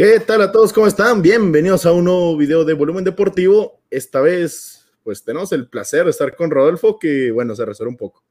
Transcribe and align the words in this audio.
¿Qué 0.00 0.18
tal 0.18 0.40
a 0.40 0.50
todos? 0.50 0.72
¿Cómo 0.72 0.86
están? 0.86 1.20
Bienvenidos 1.20 1.84
a 1.84 1.92
un 1.92 2.06
nuevo 2.06 2.34
video 2.34 2.64
de 2.64 2.72
Volumen 2.72 3.04
Deportivo. 3.04 3.82
Esta 3.90 4.22
vez, 4.22 4.90
pues 5.04 5.22
tenemos 5.22 5.52
el 5.52 5.68
placer 5.68 6.04
de 6.04 6.10
estar 6.10 6.34
con 6.36 6.50
Rodolfo, 6.50 6.98
que 6.98 7.30
bueno, 7.30 7.54
se 7.54 7.66
resuelve 7.66 7.90
un 7.90 7.98
poco. 7.98 8.24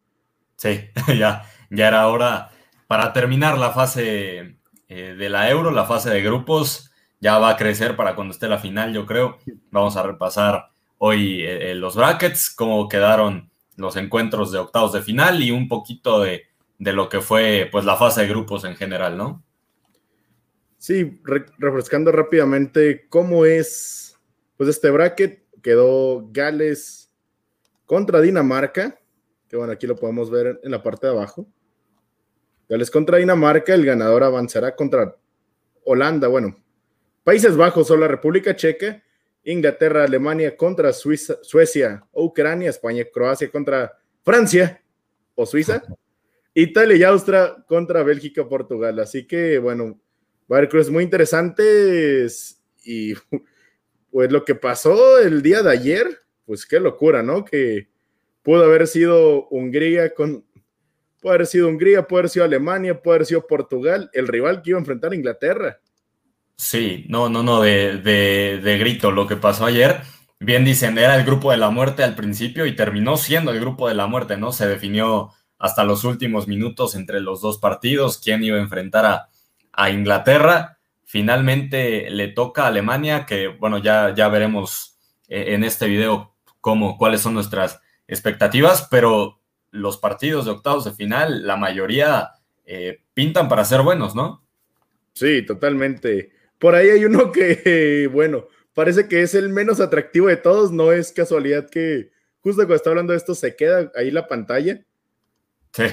Sí, 0.55 0.79
ya, 1.19 1.43
ya 1.69 1.87
era 1.87 2.07
hora 2.07 2.49
para 2.87 3.13
terminar 3.13 3.59
la 3.59 3.69
fase 3.69 4.57
eh, 4.87 5.15
de 5.15 5.29
la 5.29 5.47
Euro, 5.51 5.69
la 5.69 5.85
fase 5.85 6.09
de 6.09 6.23
grupos. 6.23 6.89
Ya 7.19 7.37
va 7.37 7.51
a 7.51 7.55
crecer 7.55 7.95
para 7.95 8.15
cuando 8.15 8.33
esté 8.33 8.47
la 8.47 8.57
final, 8.57 8.91
yo 8.91 9.05
creo. 9.05 9.37
Vamos 9.69 9.95
a 9.95 10.01
repasar 10.01 10.71
hoy 10.97 11.43
eh, 11.43 11.69
eh, 11.69 11.75
los 11.75 11.95
brackets, 11.95 12.49
cómo 12.49 12.89
quedaron 12.89 13.51
los 13.75 13.95
encuentros 13.95 14.51
de 14.51 14.57
octavos 14.57 14.91
de 14.93 15.03
final 15.03 15.43
y 15.43 15.51
un 15.51 15.67
poquito 15.67 16.19
de, 16.19 16.47
de 16.79 16.93
lo 16.93 17.09
que 17.09 17.21
fue 17.21 17.69
pues 17.71 17.85
la 17.85 17.95
fase 17.95 18.21
de 18.21 18.27
grupos 18.27 18.63
en 18.63 18.75
general, 18.75 19.15
¿no? 19.15 19.43
Sí, 20.79 21.21
refrescando 21.57 22.09
rápidamente 22.13 23.05
cómo 23.09 23.45
es, 23.45 24.17
pues 24.55 24.69
este 24.69 24.89
bracket 24.89 25.43
quedó 25.61 26.29
Gales 26.31 27.11
contra 27.85 28.21
Dinamarca, 28.21 28.97
que 29.49 29.57
bueno, 29.57 29.73
aquí 29.73 29.85
lo 29.87 29.97
podemos 29.97 30.31
ver 30.31 30.57
en 30.63 30.71
la 30.71 30.81
parte 30.81 31.05
de 31.05 31.13
abajo. 31.13 31.45
Gales 32.69 32.89
contra 32.89 33.17
Dinamarca, 33.17 33.73
el 33.73 33.85
ganador 33.85 34.23
avanzará 34.23 34.73
contra 34.73 35.17
Holanda, 35.83 36.29
bueno, 36.29 36.55
Países 37.25 37.57
Bajos 37.57 37.91
o 37.91 37.97
la 37.97 38.07
República 38.07 38.55
Checa, 38.55 39.03
Inglaterra, 39.43 40.05
Alemania 40.05 40.55
contra 40.55 40.93
Suiza, 40.93 41.39
Suecia 41.41 42.05
o 42.13 42.23
Ucrania, 42.23 42.69
España, 42.69 43.03
Croacia 43.11 43.51
contra 43.51 43.97
Francia 44.23 44.81
o 45.35 45.45
Suiza, 45.45 45.83
Italia 46.53 46.95
y 46.95 47.03
Austria 47.03 47.65
contra 47.67 48.01
Bélgica, 48.01 48.47
Portugal. 48.47 48.97
Así 48.99 49.27
que 49.27 49.59
bueno, 49.59 49.99
va 50.51 50.91
muy 50.91 51.03
interesantes 51.03 52.61
y 52.83 53.13
pues 54.11 54.31
lo 54.31 54.43
que 54.43 54.55
pasó 54.55 55.19
el 55.19 55.41
día 55.41 55.61
de 55.61 55.71
ayer, 55.71 56.21
pues 56.45 56.65
qué 56.65 56.79
locura, 56.79 57.21
¿no? 57.21 57.45
Que 57.45 57.89
pudo 58.41 58.63
haber 58.63 58.87
sido 58.87 59.47
Hungría 59.49 60.13
con, 60.13 60.43
puede 61.21 61.35
haber 61.35 61.47
sido 61.47 61.67
Hungría, 61.67 62.07
puede 62.07 62.21
haber 62.21 62.29
sido 62.29 62.45
Alemania, 62.45 63.01
puede 63.01 63.17
haber 63.17 63.27
sido 63.27 63.47
Portugal, 63.47 64.09
el 64.13 64.27
rival 64.27 64.61
que 64.61 64.71
iba 64.71 64.79
a 64.79 64.81
enfrentar 64.81 65.11
a 65.11 65.15
Inglaterra. 65.15 65.79
Sí, 66.55 67.05
no, 67.07 67.29
no, 67.29 67.43
no, 67.43 67.61
de, 67.61 67.97
de, 67.97 68.59
de 68.61 68.77
grito 68.77 69.11
lo 69.11 69.27
que 69.27 69.37
pasó 69.37 69.65
ayer. 69.65 70.01
Bien 70.41 70.65
dicen, 70.65 70.97
era 70.97 71.15
el 71.15 71.25
grupo 71.25 71.51
de 71.51 71.57
la 71.57 71.69
muerte 71.69 72.03
al 72.03 72.15
principio 72.15 72.65
y 72.65 72.75
terminó 72.75 73.17
siendo 73.17 73.51
el 73.51 73.59
grupo 73.59 73.87
de 73.87 73.93
la 73.93 74.07
muerte, 74.07 74.37
¿no? 74.37 74.51
Se 74.51 74.67
definió 74.67 75.31
hasta 75.57 75.83
los 75.83 76.05
últimos 76.05 76.47
minutos 76.47 76.95
entre 76.95 77.19
los 77.19 77.41
dos 77.41 77.59
partidos, 77.59 78.17
quién 78.17 78.43
iba 78.43 78.57
a 78.57 78.61
enfrentar 78.61 79.05
a, 79.05 79.28
a 79.79 79.89
Inglaterra. 79.89 80.77
Finalmente 81.05 82.09
le 82.09 82.27
toca 82.27 82.63
a 82.63 82.67
Alemania, 82.67 83.25
que 83.25 83.47
bueno, 83.47 83.77
ya, 83.77 84.13
ya 84.13 84.27
veremos 84.27 84.99
eh, 85.29 85.53
en 85.53 85.63
este 85.63 85.87
video 85.87 86.35
cómo, 86.59 86.97
cuáles 86.97 87.21
son 87.21 87.33
nuestras 87.33 87.79
expectativas, 88.05 88.87
pero 88.91 89.39
los 89.71 89.97
partidos 89.97 90.45
de 90.45 90.51
octavos 90.51 90.83
de 90.83 90.91
final, 90.91 91.47
la 91.47 91.55
mayoría 91.55 92.31
eh, 92.65 93.01
pintan 93.13 93.47
para 93.47 93.63
ser 93.63 93.81
buenos, 93.81 94.15
¿no? 94.15 94.45
Sí, 95.13 95.43
totalmente. 95.45 96.31
Por 96.59 96.75
ahí 96.75 96.89
hay 96.89 97.05
uno 97.05 97.31
que, 97.31 98.09
bueno, 98.11 98.47
parece 98.73 99.07
que 99.07 99.21
es 99.21 99.33
el 99.33 99.47
menos 99.47 99.79
atractivo 99.79 100.27
de 100.27 100.37
todos, 100.37 100.73
no 100.73 100.91
es 100.91 101.13
casualidad 101.13 101.69
que 101.69 102.11
justo 102.41 102.63
cuando 102.63 102.75
está 102.75 102.89
hablando 102.89 103.13
de 103.13 103.17
esto 103.17 103.33
se 103.33 103.55
queda 103.55 103.91
ahí 103.95 104.11
la 104.11 104.27
pantalla. 104.27 104.81
Sí 105.71 105.85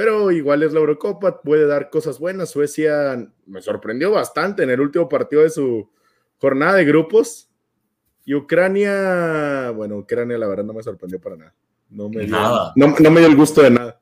pero 0.00 0.30
igual 0.30 0.62
es 0.62 0.72
la 0.72 0.80
Eurocopa, 0.80 1.42
puede 1.42 1.66
dar 1.66 1.90
cosas 1.90 2.18
buenas. 2.18 2.48
Suecia 2.48 3.22
me 3.44 3.60
sorprendió 3.60 4.10
bastante 4.10 4.62
en 4.62 4.70
el 4.70 4.80
último 4.80 5.10
partido 5.10 5.42
de 5.42 5.50
su 5.50 5.90
jornada 6.38 6.76
de 6.76 6.86
grupos. 6.86 7.50
Y 8.24 8.32
Ucrania, 8.32 9.70
bueno, 9.72 9.98
Ucrania 9.98 10.38
la 10.38 10.46
verdad 10.46 10.64
no 10.64 10.72
me 10.72 10.82
sorprendió 10.82 11.20
para 11.20 11.36
nada. 11.36 11.54
No 11.90 12.08
me 12.08 12.24
dio, 12.24 12.34
nada. 12.34 12.72
No, 12.76 12.88
me 12.88 13.20
dio 13.20 13.28
el 13.28 13.36
gusto 13.36 13.60
de 13.60 13.72
nada. 13.72 14.00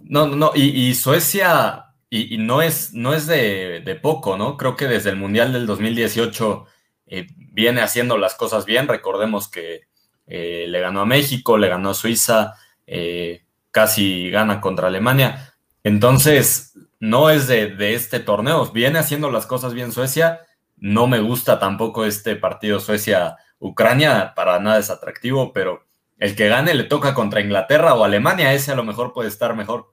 No, 0.00 0.26
no, 0.26 0.34
no. 0.34 0.52
Y, 0.54 0.94
Suecia, 0.94 1.88
y, 2.08 2.38
no 2.38 2.62
es, 2.62 2.94
no 2.94 3.12
es 3.12 3.26
de, 3.26 3.98
poco, 4.00 4.38
¿no? 4.38 4.56
Creo 4.56 4.76
que 4.76 4.86
desde 4.86 5.10
el 5.10 5.16
Mundial 5.16 5.52
del 5.52 5.66
2018 5.66 6.64
eh, 7.08 7.26
viene 7.36 7.82
haciendo 7.82 8.16
las 8.16 8.34
cosas 8.34 8.64
bien. 8.64 8.88
Recordemos 8.88 9.50
que 9.50 9.82
eh, 10.26 10.64
le 10.70 10.80
ganó 10.80 11.02
a 11.02 11.06
México, 11.06 11.58
le 11.58 11.68
ganó 11.68 11.90
a 11.90 11.94
Suiza. 11.94 12.54
Eh, 12.86 13.44
casi 13.72 14.30
gana 14.30 14.60
contra 14.60 14.86
Alemania. 14.86 15.54
Entonces, 15.82 16.78
no 17.00 17.30
es 17.30 17.48
de, 17.48 17.94
este 17.94 18.20
torneo. 18.20 18.70
Viene 18.70 19.00
haciendo 19.00 19.28
las 19.30 19.46
cosas 19.46 19.74
bien 19.74 19.90
Suecia. 19.90 20.42
No 20.76 21.08
me 21.08 21.18
gusta 21.18 21.58
tampoco 21.58 22.04
este 22.04 22.36
partido 22.36 22.78
Suecia-Ucrania. 22.78 24.34
Para 24.36 24.60
nada 24.60 24.78
es 24.78 24.90
atractivo, 24.90 25.52
pero 25.52 25.84
el 26.18 26.36
que 26.36 26.46
gane 26.46 26.74
le 26.74 26.84
toca 26.84 27.14
contra 27.14 27.40
Inglaterra 27.40 27.94
o 27.94 28.04
Alemania. 28.04 28.54
Ese 28.54 28.70
a 28.70 28.76
lo 28.76 28.84
mejor 28.84 29.12
puede 29.12 29.28
estar 29.28 29.56
mejor. 29.56 29.92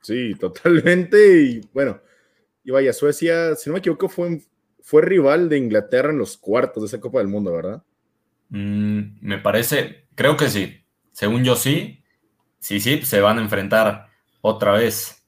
Sí, 0.00 0.34
totalmente. 0.34 1.42
Y 1.42 1.60
bueno, 1.72 2.00
y 2.64 2.72
vaya, 2.72 2.92
Suecia, 2.92 3.54
si 3.54 3.70
no 3.70 3.74
me 3.74 3.78
equivoco, 3.78 4.08
fue, 4.08 4.40
fue 4.80 5.02
rival 5.02 5.48
de 5.48 5.58
Inglaterra 5.58 6.10
en 6.10 6.18
los 6.18 6.36
cuartos 6.36 6.82
de 6.82 6.86
esa 6.88 7.00
Copa 7.00 7.18
del 7.18 7.28
Mundo, 7.28 7.52
¿verdad? 7.52 7.82
Mm, 8.48 9.18
me 9.20 9.38
parece, 9.38 10.08
creo 10.16 10.36
que 10.36 10.48
sí. 10.48 10.84
Según 11.12 11.44
yo 11.44 11.54
sí, 11.54 12.01
sí, 12.62 12.80
sí, 12.80 13.02
se 13.02 13.20
van 13.20 13.38
a 13.38 13.42
enfrentar 13.42 14.08
otra 14.40 14.72
vez. 14.72 15.22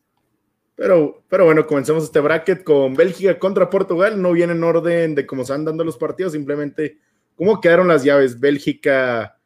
Pero, 0.76 1.22
pero 1.28 1.44
bueno, 1.44 1.66
comencemos 1.66 2.04
este 2.04 2.20
bracket 2.20 2.64
con 2.64 2.94
Bélgica 2.94 3.38
contra 3.38 3.68
Portugal. 3.68 4.20
No 4.22 4.32
viene 4.32 4.52
en 4.52 4.64
orden 4.64 5.14
de 5.14 5.26
cómo 5.26 5.44
se 5.44 5.52
van 5.52 5.64
dando 5.64 5.84
los 5.84 5.98
partidos, 5.98 6.32
simplemente 6.32 6.98
cómo 7.36 7.60
quedaron 7.60 7.88
las 7.88 8.04
llaves. 8.04 8.40
Bélgica, 8.40 9.38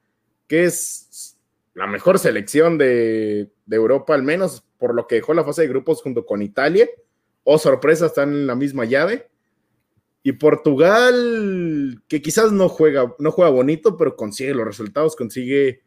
que 0.46 0.64
es 0.64 1.38
la 1.74 1.86
mejor 1.86 2.18
selección 2.18 2.78
de, 2.78 3.50
de 3.66 3.76
Europa, 3.76 4.14
al 4.14 4.22
menos 4.22 4.64
por 4.78 4.94
lo 4.94 5.06
que 5.06 5.16
dejó 5.16 5.34
la 5.34 5.44
fase 5.44 5.62
de 5.62 5.68
grupos 5.68 6.02
junto 6.02 6.24
con 6.24 6.42
Italia. 6.42 6.88
Oh, 7.44 7.58
sorpresa, 7.58 8.06
están 8.06 8.30
en 8.30 8.46
la 8.46 8.54
misma 8.54 8.84
llave. 8.84 9.30
Y 10.22 10.32
Portugal, 10.32 12.02
que 12.08 12.20
quizás 12.20 12.52
no 12.52 12.68
juega, 12.68 13.14
no 13.18 13.30
juega 13.30 13.50
bonito, 13.50 13.96
pero 13.96 14.16
consigue 14.16 14.52
los 14.52 14.66
resultados, 14.66 15.16
consigue 15.16 15.82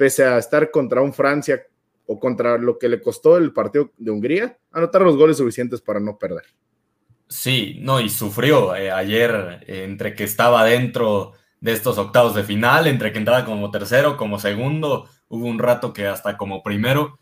pese 0.00 0.24
a 0.24 0.38
estar 0.38 0.70
contra 0.70 1.02
un 1.02 1.12
Francia 1.12 1.62
o 2.06 2.18
contra 2.18 2.56
lo 2.56 2.78
que 2.78 2.88
le 2.88 3.02
costó 3.02 3.36
el 3.36 3.52
partido 3.52 3.92
de 3.98 4.10
Hungría, 4.10 4.56
anotar 4.72 5.02
los 5.02 5.14
goles 5.14 5.36
suficientes 5.36 5.82
para 5.82 6.00
no 6.00 6.16
perder. 6.16 6.44
Sí, 7.28 7.76
no, 7.82 8.00
y 8.00 8.08
sufrió 8.08 8.74
eh, 8.74 8.90
ayer 8.90 9.62
eh, 9.66 9.84
entre 9.84 10.14
que 10.14 10.24
estaba 10.24 10.64
dentro 10.64 11.34
de 11.60 11.72
estos 11.72 11.98
octavos 11.98 12.34
de 12.34 12.44
final, 12.44 12.86
entre 12.86 13.12
que 13.12 13.18
entraba 13.18 13.44
como 13.44 13.70
tercero, 13.70 14.16
como 14.16 14.38
segundo, 14.38 15.06
hubo 15.28 15.46
un 15.46 15.58
rato 15.58 15.92
que 15.92 16.06
hasta 16.06 16.38
como 16.38 16.62
primero, 16.62 17.18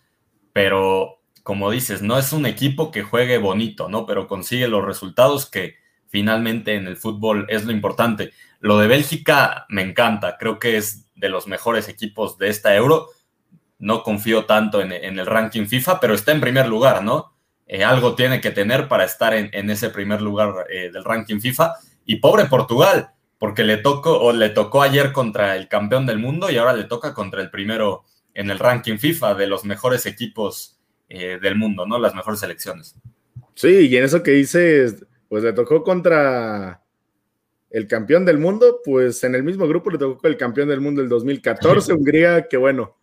pero 0.53 1.21
como 1.43 1.73
dices, 1.73 2.01
no 2.01 2.17
es 2.17 2.33
un 2.33 2.47
equipo 2.47 2.93
que 2.93 3.03
juegue 3.03 3.39
bonito, 3.39 3.89
¿no? 3.89 4.07
Pero 4.07 4.29
consigue 4.29 4.69
los 4.69 4.85
resultados 4.85 5.51
que 5.51 5.75
finalmente 6.07 6.77
en 6.77 6.87
el 6.87 6.97
fútbol 6.97 7.45
es 7.49 7.65
lo 7.65 7.73
importante. 7.73 8.31
Lo 8.61 8.79
de 8.79 8.87
Bélgica 8.87 9.67
me 9.69 9.83
encanta, 9.83 10.37
creo 10.39 10.61
que 10.61 10.77
es 10.77 11.08
de 11.19 11.29
los 11.29 11.47
mejores 11.47 11.89
equipos 11.89 12.39
de 12.39 12.49
esta 12.49 12.75
Euro. 12.75 13.09
No 13.79 14.03
confío 14.03 14.47
tanto 14.47 14.81
en, 14.81 14.93
el 14.93 15.27
ranking 15.27 15.67
FIFA, 15.67 16.01
pero 16.01 16.15
está 16.15 16.33
en 16.33 16.41
primer 16.41 16.67
lugar, 16.67 17.05
¿no? 17.05 17.35
Eh, 17.67 17.85
algo 17.85 18.15
tiene 18.15 18.41
que 18.41 18.51
tener 18.51 18.89
para 18.89 19.05
estar 19.05 19.35
en, 19.35 19.71
ese 19.71 19.91
primer 19.91 20.23
lugar 20.23 20.67
eh, 20.71 20.91
del 20.93 21.05
ranking 21.05 21.39
FIFA. 21.39 21.75
Y 22.05 22.17
pobre 22.17 22.47
Portugal, 22.47 23.11
porque 23.39 23.63
le 23.63 23.77
tocó, 23.77 24.19
o 24.19 24.33
le 24.33 24.49
tocó 24.51 24.83
ayer 24.83 25.13
contra 25.13 25.57
el 25.57 25.69
campeón 25.69 26.07
del 26.07 26.19
mundo 26.19 26.51
y 26.51 26.57
ahora 26.57 26.73
le 26.73 26.85
toca 26.85 27.15
contra 27.15 27.41
el 27.41 27.51
primero 27.51 28.05
en 28.35 28.51
el 28.51 28.59
ranking 28.59 28.99
FIFA 28.99 29.35
de 29.35 29.47
los 29.47 29.65
mejores 29.65 30.07
equipos 30.07 30.79
eh, 31.09 31.39
del 31.41 31.57
mundo, 31.57 31.87
¿no? 31.87 31.99
Las 31.99 32.15
mejores 32.15 32.41
selecciones. 32.41 32.97
Sí, 33.55 33.89
y 33.89 33.97
en 33.97 34.05
eso 34.05 34.23
que 34.23 34.33
dices, 34.33 35.07
pues 35.29 35.43
le 35.43 35.53
tocó 35.53 35.83
contra 35.83 36.83
el 37.71 37.87
campeón 37.87 38.25
del 38.25 38.39
mundo, 38.39 38.81
pues 38.85 39.23
en 39.25 39.35
el 39.35 39.43
mismo 39.43 39.69
grupo 39.69 39.91
le 39.91 39.99
tocó 39.99 40.27
el 40.27 40.37
campeón 40.37 40.69
del 40.69 40.81
mundo 40.81 41.01
del 41.01 41.11
2014, 41.11 41.93
Hungría, 41.95 42.49
que 42.49 42.57
bueno, 42.57 42.97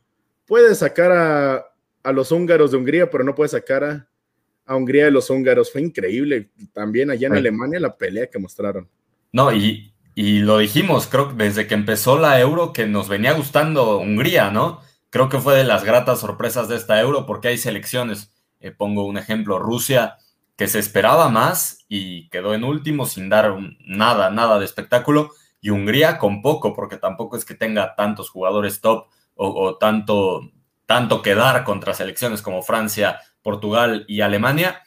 puede 0.45 0.73
sacar 0.75 1.11
a, 1.11 2.11
los 2.11 2.31
húngaros 2.31 2.71
de 2.71 2.77
Hungría, 2.77 3.09
pero 3.09 3.23
no 3.23 3.35
puede 3.35 3.49
sacar 3.49 3.83
a, 3.83 4.75
Hungría 4.75 5.05
de 5.05 5.11
los 5.11 5.29
húngaros. 5.29 5.71
Fue 5.71 5.81
increíble 5.81 6.49
también 6.73 7.11
allá 7.11 7.27
en 7.27 7.35
Alemania 7.35 7.79
la 7.79 7.95
pelea 7.95 8.27
que 8.27 8.39
mostraron. 8.39 8.89
No, 9.31 9.51
y, 9.53 9.91
lo 10.15 10.57
dijimos, 10.57 11.07
creo 11.07 11.29
que 11.29 11.43
desde 11.43 11.67
que 11.67 11.75
empezó 11.75 12.17
la 12.17 12.39
Euro, 12.39 12.73
que 12.73 12.87
nos 12.87 13.09
venía 13.09 13.33
gustando 13.33 13.99
Hungría, 13.99 14.49
¿no? 14.49 14.81
Creo 15.11 15.29
que 15.29 15.39
fue 15.39 15.55
de 15.55 15.65
las 15.65 15.83
gratas 15.83 16.19
sorpresas 16.19 16.67
de 16.67 16.77
esta 16.77 16.99
Euro, 16.99 17.25
porque 17.25 17.49
hay 17.49 17.57
selecciones, 17.57 18.31
eh, 18.59 18.71
pongo 18.71 19.05
un 19.05 19.17
ejemplo, 19.17 19.59
Rusia, 19.59 20.17
que 20.55 20.67
se 20.67 20.79
esperaba 20.79 21.29
más 21.29 21.85
y 21.89 22.29
quedó 22.29 22.53
en 22.53 22.63
último 22.63 23.05
sin 23.05 23.29
dar 23.29 23.55
nada, 23.85 24.29
nada 24.29 24.59
de 24.59 24.65
espectáculo. 24.65 25.31
Y 25.61 25.71
Hungría 25.71 26.17
con 26.17 26.41
poco, 26.41 26.73
porque 26.73 26.97
tampoco 26.97 27.37
es 27.37 27.45
que 27.45 27.55
tenga 27.55 27.95
tantos 27.95 28.29
jugadores 28.29 28.81
top 28.81 29.07
o, 29.35 29.77
tanto, 29.77 30.51
tanto 30.85 31.21
que 31.21 31.35
dar 31.35 31.63
contra 31.65 31.93
selecciones 31.93 32.41
como 32.41 32.61
Francia, 32.61 33.19
Portugal 33.41 34.05
y 34.07 34.21
Alemania. 34.21 34.81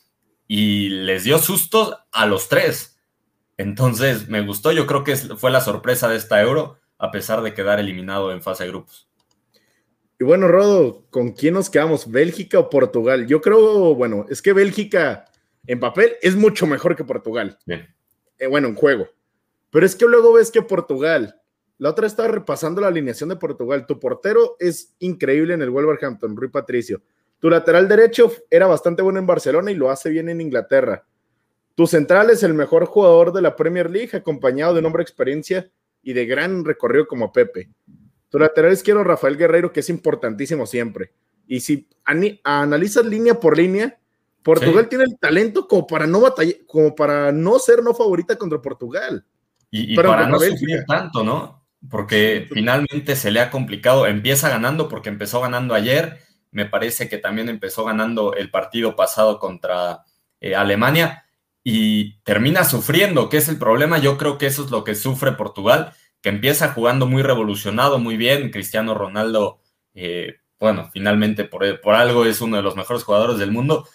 y 0.50 0.88
les 0.88 1.25
dio 1.25 1.38
sustos 1.38 1.94
a 2.11 2.25
los 2.25 2.49
tres. 2.49 2.99
Entonces, 3.59 4.29
me 4.29 4.41
gustó, 4.41 4.73
yo 4.73 4.87
creo 4.87 5.05
que 5.05 5.17
fue 5.17 5.50
la 5.50 5.61
sorpresa 5.61 6.09
de 6.09 6.17
esta 6.17 6.41
euro, 6.41 6.79
a 6.97 7.11
pesar 7.11 7.43
de 7.43 7.53
quedar 7.53 7.79
eliminado 7.81 8.32
en 8.32 8.41
fase 8.41 8.65
de 8.65 8.70
grupos. 8.70 9.09
Y 10.19 10.25
bueno, 10.25 10.49
Rodo, 10.49 11.05
¿con 11.11 11.32
quién 11.32 11.55
nos 11.55 11.69
quedamos? 11.69 12.11
¿Bélgica 12.11 12.59
o 12.59 12.70
Portugal? 12.70 13.26
Yo 13.26 13.41
creo, 13.41 13.94
bueno, 13.94 14.26
es 14.31 14.41
que 14.41 14.53
Bélgica 14.53 15.26
en 15.66 15.81
papel 15.81 16.12
es 16.22 16.37
mucho 16.37 16.66
mejor 16.66 16.96
que 16.96 17.05
Portugal. 17.05 17.58
Eh, 18.38 18.46
bueno, 18.46 18.69
en 18.69 18.75
juego. 18.75 19.08
Pero 19.70 19.84
es 19.84 19.96
que 19.96 20.06
luego 20.06 20.32
ves 20.32 20.50
que 20.50 20.62
Portugal, 20.62 21.40
la 21.78 21.90
otra 21.90 22.06
estaba 22.06 22.28
repasando 22.28 22.81
la 22.81 22.88
alineación 22.88 23.28
de 23.28 23.37
Portugal. 23.37 23.87
Tu 23.87 23.99
portero 24.00 24.56
es 24.58 24.94
increíble 24.99 25.55
en 25.55 25.62
el 25.62 25.70
Wolverhampton, 25.70 26.37
Rui 26.37 26.49
Patricio. 26.49 27.02
Tu 27.38 27.49
lateral 27.50 27.87
derecho 27.88 28.32
era 28.50 28.66
bastante 28.66 29.02
bueno 29.02 29.19
en 29.19 29.26
Barcelona 29.26 29.70
y 29.70 29.75
lo 29.75 29.90
hace 29.90 30.10
bien 30.10 30.28
en 30.28 30.40
Inglaterra. 30.40 31.05
Tu 31.76 31.87
central 31.87 32.31
es 32.31 32.43
el 32.43 32.55
mejor 32.55 32.87
jugador 32.87 33.32
de 33.32 33.43
la 33.43 33.55
Premier 33.55 33.88
League, 33.88 34.16
acompañado 34.16 34.75
de 34.75 34.81
un 34.81 34.87
hombre 34.87 35.02
de 35.02 35.05
experiencia 35.05 35.70
y 36.02 36.12
de 36.12 36.26
gran 36.26 36.64
recorrido 36.64 37.06
como 37.06 37.32
Pepe. 37.32 37.70
Tu 38.28 38.38
lateral 38.38 38.72
izquierdo, 38.72 39.05
Rafael 39.05 39.37
Guerreiro, 39.37 39.72
que 39.72 39.81
es 39.81 39.88
importantísimo 39.88 40.66
siempre. 40.66 41.12
Y 41.46 41.60
si 41.60 41.88
analizas 42.43 43.06
línea 43.06 43.38
por 43.38 43.56
línea, 43.56 43.99
Portugal 44.43 44.88
tiene 44.88 45.05
el 45.05 45.19
talento 45.19 45.67
como 45.69 45.87
para 45.87 46.06
no 46.06 46.20
batallar, 46.20 46.56
como 46.67 46.94
para 46.94 47.32
no 47.32 47.58
ser 47.58 47.82
no 47.82 47.94
favorita 47.94 48.37
contra 48.37 48.61
Portugal. 48.61 49.25
Y, 49.70 49.94
para 49.94 50.26
no 50.26 50.38
sufrir 50.38 50.85
tanto, 50.87 51.23
¿no? 51.23 51.62
Porque 51.90 52.49
finalmente 52.52 53.17
se 53.17 53.31
le 53.31 53.40
ha 53.40 53.50
complicado. 53.50 54.06
Empieza 54.06 54.49
ganando 54.49 54.88
porque 54.88 55.11
empezó 55.11 55.40
ganando 55.40 55.75
ayer. 55.75 56.19
Me 56.50 56.64
parece 56.64 57.08
que 57.08 57.19
también 57.19 57.49
empezó 57.49 57.85
ganando 57.85 58.35
el 58.35 58.50
partido 58.50 58.96
pasado 58.96 59.38
contra 59.38 60.05
eh, 60.41 60.55
Alemania 60.55 61.26
y 61.62 62.20
termina 62.20 62.64
sufriendo, 62.64 63.29
que 63.29 63.37
es 63.37 63.49
el 63.49 63.58
problema. 63.58 63.99
Yo 63.99 64.17
creo 64.17 64.38
que 64.38 64.46
eso 64.46 64.64
es 64.64 64.70
lo 64.70 64.84
que 64.84 64.94
sufre 64.94 65.32
Portugal, 65.32 65.93
que 66.23 66.31
empieza 66.31 66.73
jugando 66.73 67.06
muy 67.06 67.23
revolucionado, 67.23 67.99
muy 67.99 68.17
bien. 68.17 68.50
Cristiano 68.50 68.94
Ronaldo, 68.94 69.61
eh, 69.94 70.37
bueno, 70.58 70.88
finalmente 70.93 71.44
por, 71.44 71.81
por 71.82 71.94
algo 71.94 72.25
es 72.25 72.41
uno 72.41 72.56
de 72.56 72.62
los 72.62 72.75
mejores 72.75 73.05
jugadores 73.05 73.38
del 73.38 73.52
mundo, 73.52 73.87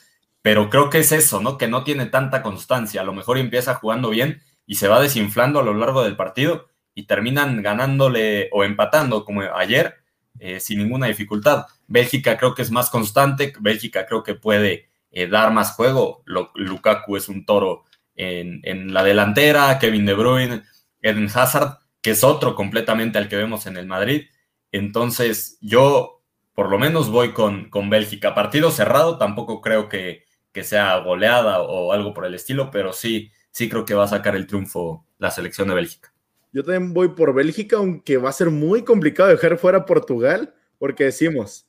pero 0.43 0.69
creo 0.69 0.89
que 0.89 0.99
es 0.99 1.11
eso, 1.13 1.41
¿no? 1.41 1.57
Que 1.57 1.69
no 1.69 1.85
tiene 1.85 2.05
tanta 2.05 2.43
constancia. 2.43 3.01
A 3.01 3.05
lo 3.05 3.13
mejor 3.13 3.37
empieza 3.37 3.75
jugando 3.75 4.09
bien 4.09 4.43
y 4.67 4.75
se 4.75 4.89
va 4.89 5.01
desinflando 5.01 5.61
a 5.61 5.63
lo 5.63 5.73
largo 5.73 6.03
del 6.03 6.17
partido 6.17 6.67
y 6.93 7.07
terminan 7.07 7.63
ganándole 7.63 8.49
o 8.51 8.65
empatando 8.65 9.23
como 9.23 9.41
ayer 9.41 9.95
eh, 10.39 10.59
sin 10.59 10.79
ninguna 10.79 11.07
dificultad. 11.07 11.67
Bélgica 11.87 12.37
creo 12.37 12.53
que 12.53 12.61
es 12.61 12.71
más 12.71 12.89
constante, 12.89 13.53
Bélgica 13.61 14.05
creo 14.05 14.21
que 14.21 14.35
puede 14.35 14.89
eh, 15.11 15.27
dar 15.27 15.53
más 15.53 15.75
juego. 15.75 16.23
Lukaku 16.25 17.15
es 17.15 17.29
un 17.29 17.45
toro 17.45 17.85
en, 18.13 18.59
en, 18.63 18.93
la 18.93 19.03
delantera, 19.03 19.79
Kevin 19.79 20.05
De 20.05 20.13
Bruyne, 20.13 20.63
Eden 21.01 21.29
Hazard, 21.33 21.79
que 22.01 22.11
es 22.11 22.23
otro 22.25 22.53
completamente 22.53 23.17
al 23.17 23.29
que 23.29 23.37
vemos 23.37 23.65
en 23.65 23.77
el 23.77 23.87
Madrid. 23.87 24.25
Entonces 24.73 25.57
yo 25.61 26.21
por 26.53 26.69
lo 26.69 26.77
menos 26.77 27.09
voy 27.09 27.31
con, 27.31 27.69
con 27.69 27.89
Bélgica. 27.89 28.35
Partido 28.35 28.71
cerrado, 28.71 29.17
tampoco 29.17 29.61
creo 29.61 29.87
que, 29.87 30.25
que 30.53 30.63
sea 30.63 30.97
goleada 30.99 31.61
o 31.61 31.91
algo 31.91 32.13
por 32.13 32.25
el 32.25 32.35
estilo, 32.35 32.71
pero 32.71 32.93
sí 32.93 33.31
sí 33.53 33.69
creo 33.69 33.85
que 33.85 33.93
va 33.93 34.03
a 34.03 34.07
sacar 34.07 34.35
el 34.35 34.47
triunfo 34.47 35.05
la 35.19 35.31
selección 35.31 35.69
de 35.69 35.75
Bélgica. 35.75 36.11
Yo 36.51 36.63
también 36.63 36.93
voy 36.93 37.09
por 37.09 37.33
Bélgica, 37.33 37.77
aunque 37.77 38.17
va 38.17 38.29
a 38.29 38.33
ser 38.33 38.49
muy 38.49 38.83
complicado 38.83 39.29
dejar 39.29 39.57
fuera 39.57 39.85
Portugal, 39.85 40.53
porque 40.77 41.05
decimos, 41.05 41.65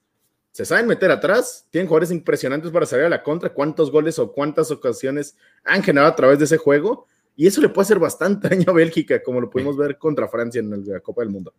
se 0.51 0.65
saben 0.65 0.87
meter 0.87 1.11
atrás, 1.11 1.67
tienen 1.71 1.87
jugadores 1.87 2.11
impresionantes 2.11 2.71
para 2.71 2.87
salir 2.87 3.05
a 3.05 3.09
la 3.09 3.23
contra, 3.23 3.53
cuántos 3.53 3.91
goles 3.91 4.19
o 4.19 4.33
cuántas 4.33 4.71
ocasiones 4.71 5.37
han 5.63 5.83
generado 5.83 6.11
a 6.11 6.17
través 6.17 6.39
de 6.39 6.47
ese 6.47 6.57
juego, 6.57 7.07
y 7.37 7.47
eso 7.47 7.61
le 7.61 7.69
puede 7.69 7.85
hacer 7.85 7.99
bastante 7.99 8.49
daño 8.51 8.71
a 8.71 8.75
Bélgica, 8.75 9.23
como 9.23 9.41
lo 9.41 9.51
pudimos 9.51 9.77
ver 9.77 9.99
contra 9.99 10.29
Francia 10.29 10.61
en 10.61 10.85
la 10.87 11.01
Copa 11.01 11.23
del 11.23 11.31
Mundo. 11.31 11.55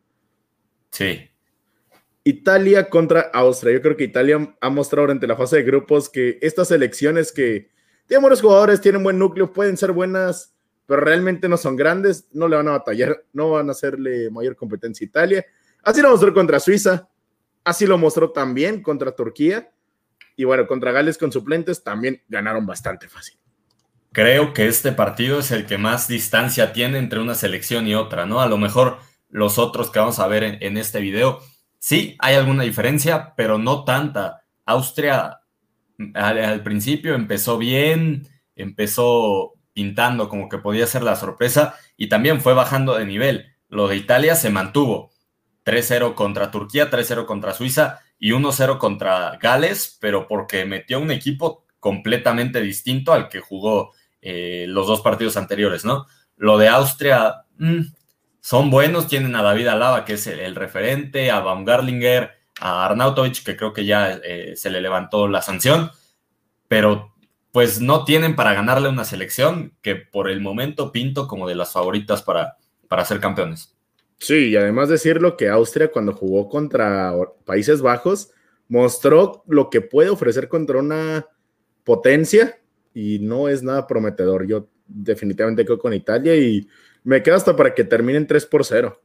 Sí. 0.90 1.30
Italia 2.28 2.90
contra 2.90 3.30
Austria. 3.34 3.74
Yo 3.74 3.82
creo 3.84 3.96
que 3.96 4.04
Italia 4.04 4.56
ha 4.60 4.70
mostrado 4.72 5.04
durante 5.04 5.28
la 5.28 5.36
fase 5.36 5.58
de 5.58 5.64
grupos 5.64 6.10
que 6.10 6.40
estas 6.42 6.72
elecciones 6.72 7.32
que 7.32 7.70
tienen 8.08 8.24
buenos 8.24 8.42
jugadores, 8.42 8.82
tienen 8.82 9.04
buen 9.04 9.20
núcleo, 9.20 9.54
pueden 9.54 9.78
ser 9.78 9.92
buenas, 9.92 10.56
pero 10.88 11.02
realmente 11.02 11.48
no 11.48 11.56
son 11.56 11.76
grandes, 11.76 12.28
no 12.32 12.48
le 12.48 12.56
van 12.56 12.68
a 12.68 12.72
batallar, 12.72 13.24
no 13.32 13.52
van 13.52 13.70
a 13.70 13.74
hacerle 13.74 14.32
mayor 14.32 14.56
competencia 14.56 15.06
a 15.06 15.08
Italia. 15.08 15.46
Así 15.84 16.02
lo 16.02 16.10
mostró 16.10 16.34
contra 16.34 16.60
Suiza, 16.60 17.08
así 17.64 17.86
lo 17.86 18.00
mostró 18.00 18.32
también 18.32 18.82
contra 18.82 19.16
Turquía, 19.16 19.72
y 20.36 20.46
bueno, 20.46 20.66
contra 20.66 20.92
Gales 20.92 21.20
con 21.20 21.32
suplentes 21.32 21.84
también 21.84 22.24
ganaron 22.28 22.66
bastante 22.66 23.08
fácil. 23.08 23.38
Creo 24.12 24.52
que 24.52 24.68
este 24.68 24.92
partido 24.92 25.40
es 25.40 25.52
el 25.52 25.68
que 25.68 25.78
más 25.78 26.08
distancia 26.08 26.74
tiene 26.74 26.98
entre 26.98 27.20
una 27.20 27.36
selección 27.36 27.86
y 27.86 27.94
otra, 27.94 28.26
¿no? 28.26 28.42
A 28.42 28.48
lo 28.48 28.58
mejor 28.58 28.98
los 29.30 29.60
otros 29.60 29.92
que 29.92 30.00
vamos 30.00 30.18
a 30.18 30.28
ver 30.28 30.44
en, 30.44 30.58
en 30.62 30.78
este 30.78 31.00
video, 31.00 31.40
sí, 31.86 32.16
hay 32.18 32.34
alguna 32.34 32.64
diferencia, 32.64 33.36
pero 33.38 33.60
no 33.60 33.84
tanta. 33.84 34.42
Austria 34.66 35.42
al, 36.16 36.64
principio 36.64 37.14
empezó 37.14 37.60
bien, 37.60 38.28
empezó 38.56 39.54
pintando 39.72 40.28
como 40.28 40.50
que 40.50 40.58
podía 40.58 40.88
ser 40.88 41.04
la 41.04 41.16
sorpresa 41.16 41.76
y 41.96 42.10
también 42.10 42.42
fue 42.42 42.56
bajando 42.56 42.98
de 42.98 43.06
nivel. 43.06 43.54
Lo 43.70 43.88
de 43.88 43.98
Italia 43.98 44.34
se 44.34 44.50
mantuvo. 44.50 45.12
3-0 45.64 46.16
contra 46.16 46.50
Turquía, 46.50 46.90
3-0 46.90 47.28
contra 47.28 47.54
Suiza 47.54 48.00
y 48.18 48.32
1-0 48.32 48.80
contra 48.80 49.38
Gales, 49.40 50.00
pero 50.02 50.28
porque 50.28 50.66
metió 50.66 51.00
un 51.00 51.12
equipo 51.12 51.66
completamente 51.80 52.62
distinto 52.62 53.14
al 53.14 53.30
que 53.30 53.42
jugó 53.42 53.94
eh, 54.22 54.66
los 54.68 54.88
dos 54.88 55.02
partidos 55.02 55.38
anteriores, 55.38 55.86
¿no? 55.86 56.08
Lo 56.36 56.58
de 56.58 56.68
Austria, 56.68 57.46
mm, 57.60 57.82
son 58.46 58.70
buenos, 58.70 59.08
tienen 59.08 59.36
a 59.36 59.42
David 59.42 59.66
Alaba, 59.66 60.06
que 60.06 60.14
es 60.14 60.28
el, 60.28 60.54
referente, 60.54 61.32
a 61.32 61.40
Baumgartlinger, 61.40 62.30
a 62.62 62.86
Arnautovic, 62.86 63.44
que 63.44 63.58
creo 63.58 63.74
que 63.74 63.86
ya 63.86 64.20
eh, 64.24 64.54
se 64.56 64.70
le 64.70 64.82
levantó 64.82 65.28
la 65.28 65.42
sanción, 65.42 65.90
pero 66.68 67.16
pues 67.52 67.82
no 67.82 68.06
tienen 68.06 68.36
para 68.36 68.54
ganarle 68.54 68.88
una 68.88 69.04
selección 69.04 69.74
que 69.82 69.96
por 69.96 70.30
el 70.30 70.42
momento 70.42 70.92
pinto 70.92 71.28
como 71.28 71.48
de 71.48 71.56
las 71.56 71.74
favoritas 71.74 72.22
para, 72.22 72.58
para 72.88 73.04
ser 73.04 73.20
campeones. 73.20 73.76
Sí, 74.20 74.50
y 74.50 74.56
además 74.56 74.90
decirlo 74.90 75.38
que 75.38 75.50
Austria 75.50 75.92
cuando 75.92 76.14
jugó 76.14 76.48
contra 76.48 77.16
Países 77.46 77.82
Bajos 77.82 78.30
mostró 78.68 79.44
lo 79.48 79.72
que 79.72 79.82
puede 79.82 80.10
ofrecer 80.10 80.50
contra 80.50 80.78
una 80.78 81.26
potencia 81.84 82.60
y 82.94 83.18
no 83.18 83.50
es 83.50 83.64
nada 83.64 83.88
prometedor. 83.88 84.46
Yo 84.46 84.68
definitivamente 84.86 85.66
quedo 85.66 85.80
con 85.80 85.96
Italia 85.96 86.36
y 86.36 86.68
me 87.06 87.24
quedo 87.24 87.38
hasta 87.38 87.56
para 87.56 87.74
que 87.74 87.86
terminen 87.86 88.28
3 88.28 88.46
por 88.46 88.66
0. 88.66 89.02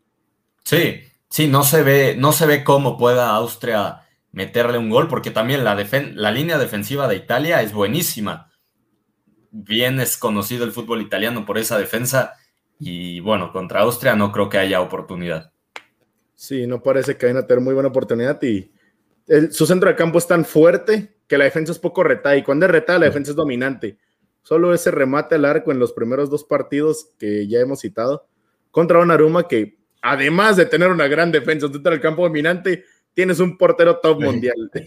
Sí, 0.65 1.05
Sí, 1.31 1.47
no 1.47 1.63
se 1.63 1.85
ve, 1.85 2.17
no 2.19 2.33
se 2.33 2.45
ve 2.45 2.65
cómo 2.65 2.99
pueda 2.99 3.31
Austria 3.31 4.01
meterle 4.33 4.79
un 4.79 4.91
gol, 4.91 5.07
porque 5.07 5.31
también 5.31 5.63
la, 5.63 5.77
la 6.15 6.31
línea 6.33 6.59
defensiva 6.59 7.07
de 7.07 7.17
Italia 7.17 7.63
es 7.63 7.73
buenísima. 7.73 8.51
Bien 9.53 10.01
es 10.01 10.17
conocido 10.17 10.65
el 10.65 10.73
fútbol 10.73 11.01
italiano 11.01 11.47
por 11.47 11.57
esa 11.57 11.79
defensa 11.79 12.35
y 12.81 13.21
bueno, 13.21 13.53
contra 13.53 13.83
Austria 13.83 14.17
no 14.17 14.33
creo 14.33 14.49
que 14.49 14.59
haya 14.59 14.81
oportunidad. 14.81 15.53
Sí, 16.35 16.67
no 16.67 16.83
parece 16.83 17.17
que 17.17 17.27
vayan 17.27 17.45
a 17.45 17.47
tener 17.47 17.63
muy 17.63 17.75
buena 17.75 17.91
oportunidad 17.91 18.43
y 18.43 18.73
su 19.53 19.67
centro 19.67 19.89
de 19.89 19.95
campo 19.95 20.19
es 20.19 20.27
tan 20.27 20.45
fuerte 20.45 21.17
que 21.29 21.39
la 21.39 21.45
defensa 21.45 21.71
es 21.71 21.79
poco 21.79 22.03
retada 22.03 22.37
y 22.37 22.43
cuando 22.43 22.67
es 22.67 22.73
retada 22.73 22.99
la 22.99 23.07
defensa 23.07 23.31
es 23.31 23.37
dominante. 23.37 23.99
Solo 24.43 24.75
ese 24.75 24.91
remate 24.91 25.35
al 25.35 25.45
arco 25.45 25.71
en 25.71 25.79
los 25.79 25.93
primeros 25.93 26.31
dos 26.31 26.45
partidos 26.45 27.11
que 27.19 27.47
ya 27.47 27.61
hemos 27.61 27.81
citado 27.81 28.27
contra 28.71 29.03
Aruma 29.03 29.49
que 29.49 29.79
además 30.03 30.57
de 30.57 30.67
tener 30.67 30.91
una 30.91 31.09
gran 31.09 31.33
defensa 31.33 31.69
dentro 31.69 31.91
del 31.91 32.01
campo 32.01 32.23
dominante, 32.23 32.85
tienes 33.15 33.41
un 33.41 33.57
portero 33.57 33.99
top 33.99 34.21
mundial. 34.23 34.71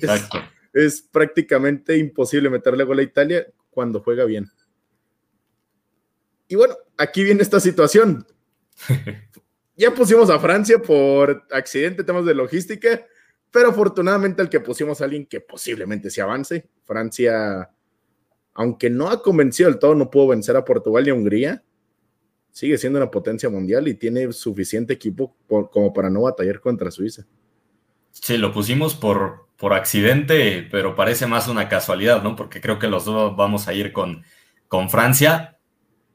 Es, 0.73 1.03
prácticamente 1.03 1.95
imposible 1.97 2.49
meterle 2.49 2.83
gol 2.83 2.97
a 2.97 3.03
Italia 3.03 3.45
cuando 3.69 4.01
juega 4.01 4.25
bien. 4.25 4.49
Y 6.47 6.55
bueno, 6.55 6.75
aquí 6.97 7.23
viene 7.23 7.43
esta 7.43 7.59
situación. 7.59 8.25
ya 9.77 9.93
pusimos 9.93 10.31
a 10.31 10.39
Francia 10.39 10.79
por 10.79 11.43
accidente, 11.51 12.03
temas 12.03 12.25
de 12.25 12.33
logística, 12.33 13.05
pero 13.51 13.69
afortunadamente 13.69 14.41
el 14.41 14.49
que 14.49 14.61
pusimos 14.61 14.99
a 14.99 15.03
alguien 15.03 15.27
que 15.27 15.41
posiblemente 15.41 16.09
se 16.09 16.23
avance. 16.23 16.67
Francia, 16.85 17.69
aunque 18.53 18.89
no 18.89 19.09
ha 19.09 19.21
convencido 19.21 19.69
del 19.69 19.79
todo, 19.79 19.95
no 19.95 20.09
pudo 20.09 20.29
vencer 20.29 20.55
a 20.55 20.65
Portugal 20.65 21.07
y 21.07 21.09
a 21.09 21.13
Hungría 21.13 21.63
sigue 22.53 22.77
siendo 22.77 22.99
una 22.99 23.11
potencia 23.11 23.49
mundial 23.49 23.87
y 23.87 23.95
tiene 23.95 24.31
suficiente 24.31 24.93
equipo 24.93 25.35
como 25.47 25.91
para 25.91 26.09
no 26.09 26.21
batallar 26.21 26.61
contra 26.61 26.91
Suiza. 26.91 27.25
Sí, 28.11 28.37
lo 28.37 28.53
pusimos 28.53 28.93
por, 28.93 29.47
por 29.57 29.73
accidente, 29.73 30.67
pero 30.69 30.95
parece 30.95 31.25
más 31.25 31.47
una 31.47 31.67
casualidad, 31.67 32.21
¿no? 32.21 32.35
Porque 32.35 32.61
creo 32.61 32.77
que 32.77 32.87
los 32.87 33.05
dos 33.05 33.35
vamos 33.35 33.67
a 33.67 33.73
ir 33.73 33.91
con, 33.91 34.23
con 34.67 34.91
Francia. 34.91 35.57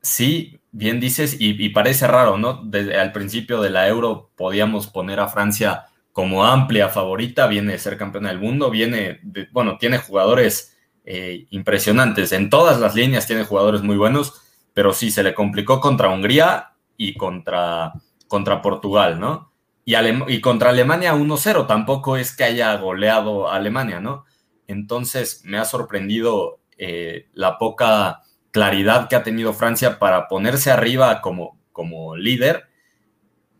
Sí, 0.00 0.60
bien 0.70 1.00
dices, 1.00 1.36
y, 1.40 1.68
parece 1.70 2.06
raro, 2.06 2.38
¿no? 2.38 2.62
Desde 2.64 2.96
al 2.96 3.10
principio 3.10 3.60
de 3.60 3.70
la 3.70 3.88
Euro 3.88 4.30
podíamos 4.36 4.86
poner 4.86 5.18
a 5.18 5.26
Francia 5.26 5.86
como 6.12 6.44
amplia 6.44 6.88
favorita, 6.88 7.48
viene 7.48 7.72
de 7.72 7.78
ser 7.80 7.96
campeona 7.96 8.28
del 8.28 8.38
mundo, 8.38 8.70
viene, 8.70 9.20
bueno, 9.50 9.76
tiene 9.78 9.98
jugadores 9.98 10.77
eh, 11.10 11.46
impresionantes. 11.48 12.32
En 12.32 12.50
todas 12.50 12.80
las 12.80 12.94
líneas 12.94 13.26
tiene 13.26 13.44
jugadores 13.44 13.80
muy 13.80 13.96
buenos, 13.96 14.42
pero 14.74 14.92
sí 14.92 15.10
se 15.10 15.22
le 15.22 15.32
complicó 15.32 15.80
contra 15.80 16.10
Hungría 16.10 16.74
y 16.98 17.14
contra, 17.14 17.94
contra 18.26 18.60
Portugal, 18.60 19.18
¿no? 19.18 19.50
Y, 19.86 20.42
contra 20.42 20.68
Alemania 20.68 21.14
1-0, 21.14 21.66
tampoco 21.66 22.18
es 22.18 22.36
que 22.36 22.44
haya 22.44 22.76
goleado 22.76 23.48
a 23.48 23.56
Alemania, 23.56 24.00
¿no? 24.00 24.26
Entonces 24.66 25.40
me 25.46 25.56
ha 25.56 25.64
sorprendido 25.64 26.60
eh, 26.76 27.30
la 27.32 27.56
poca 27.56 28.20
claridad 28.50 29.08
que 29.08 29.16
ha 29.16 29.22
tenido 29.22 29.54
Francia 29.54 29.98
para 29.98 30.28
ponerse 30.28 30.70
arriba 30.70 31.22
como, 31.22 31.58
como 31.72 32.16
líder, 32.16 32.68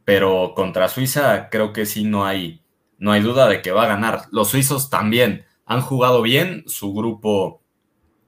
pero 0.05 0.53
contra 0.55 0.89
Suiza 0.89 1.49
creo 1.49 1.73
que 1.73 1.87
sí 1.87 2.05
no 2.05 2.27
hay, 2.27 2.63
no 2.99 3.13
hay 3.13 3.23
duda 3.23 3.49
de 3.49 3.63
que 3.63 3.73
va 3.73 3.85
a 3.85 3.89
ganar. 3.89 4.25
Los 4.33 4.51
suizos 4.51 4.91
también 4.91 5.48
han 5.69 5.83
jugado 5.83 6.23
bien, 6.23 6.65
su 6.67 6.95
grupo 6.95 7.63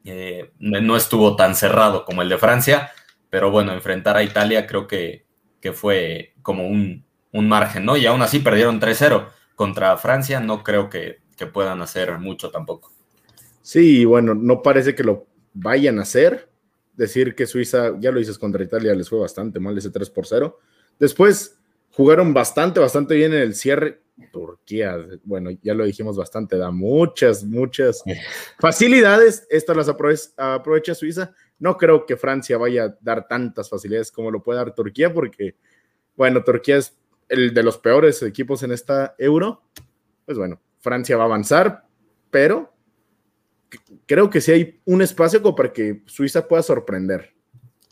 eh, 0.04 0.52
no 0.58 0.94
estuvo 0.94 1.36
tan 1.36 1.56
cerrado 1.56 2.04
como 2.04 2.20
el 2.20 2.28
de 2.28 2.36
Francia, 2.36 2.90
pero 3.30 3.50
bueno, 3.50 3.72
enfrentar 3.72 4.16
a 4.18 4.22
Italia 4.22 4.66
creo 4.66 4.86
que, 4.86 5.24
que 5.58 5.72
fue 5.72 6.34
como 6.42 6.68
un, 6.68 7.06
un, 7.32 7.48
margen, 7.48 7.86
¿no? 7.86 7.96
Y 7.96 8.04
aún 8.04 8.20
así 8.20 8.40
perdieron 8.40 8.78
3-0 8.78 9.30
contra 9.54 9.96
Francia, 9.96 10.38
no 10.40 10.62
creo 10.62 10.90
que, 10.90 11.20
que 11.34 11.46
puedan 11.46 11.80
hacer 11.80 12.18
mucho 12.18 12.50
tampoco. 12.50 12.92
Sí, 13.62 14.04
bueno, 14.04 14.34
no 14.34 14.60
parece 14.60 14.94
que 14.94 15.04
lo 15.04 15.26
vayan 15.54 15.98
a 15.98 16.02
hacer. 16.02 16.50
Decir 16.92 17.34
que 17.34 17.46
Suiza, 17.46 17.98
ya 17.98 18.12
lo 18.12 18.18
dices 18.18 18.38
contra 18.38 18.62
Italia, 18.62 18.94
les 18.94 19.08
fue 19.08 19.18
bastante 19.18 19.60
mal 19.60 19.78
ese 19.78 19.90
3 19.90 20.10
por 20.10 20.26
0. 20.26 20.58
Después 20.98 21.59
jugaron 21.92 22.32
bastante, 22.34 22.80
bastante 22.80 23.14
bien 23.14 23.32
en 23.32 23.40
el 23.40 23.54
cierre. 23.54 24.02
Turquía, 24.32 24.98
bueno, 25.24 25.50
ya 25.62 25.72
lo 25.72 25.84
dijimos 25.84 26.16
bastante, 26.16 26.58
da 26.58 26.70
muchas, 26.70 27.42
muchas 27.42 28.02
facilidades. 28.58 29.46
Estas 29.48 29.76
las 29.76 29.88
aprovecha, 29.88 30.94
Suiza. 30.94 31.34
No 31.58 31.76
creo 31.76 32.04
que 32.04 32.16
Francia 32.16 32.58
vaya 32.58 32.84
a 32.84 32.98
dar 33.00 33.26
tantas 33.26 33.70
facilidades 33.70 34.12
como 34.12 34.30
lo 34.30 34.42
puede 34.42 34.58
dar 34.58 34.74
Turquía, 34.74 35.12
porque, 35.12 35.56
bueno, 36.16 36.44
Turquía 36.44 36.76
es 36.76 36.98
el 37.28 37.54
de 37.54 37.62
los 37.62 37.78
peores 37.78 38.22
equipos 38.22 38.62
en 38.62 38.72
esta 38.72 39.14
euro. 39.18 39.62
Pues 40.26 40.36
bueno, 40.36 40.60
Francia 40.80 41.16
va 41.16 41.22
a 41.22 41.26
avanzar, 41.26 41.86
pero 42.30 42.74
creo 44.06 44.28
que 44.28 44.40
sí 44.40 44.52
hay 44.52 44.80
un 44.84 45.00
espacio 45.00 45.40
como 45.40 45.56
para 45.56 45.72
que 45.72 46.02
Suiza 46.06 46.46
pueda 46.46 46.62
sorprender. 46.62 47.34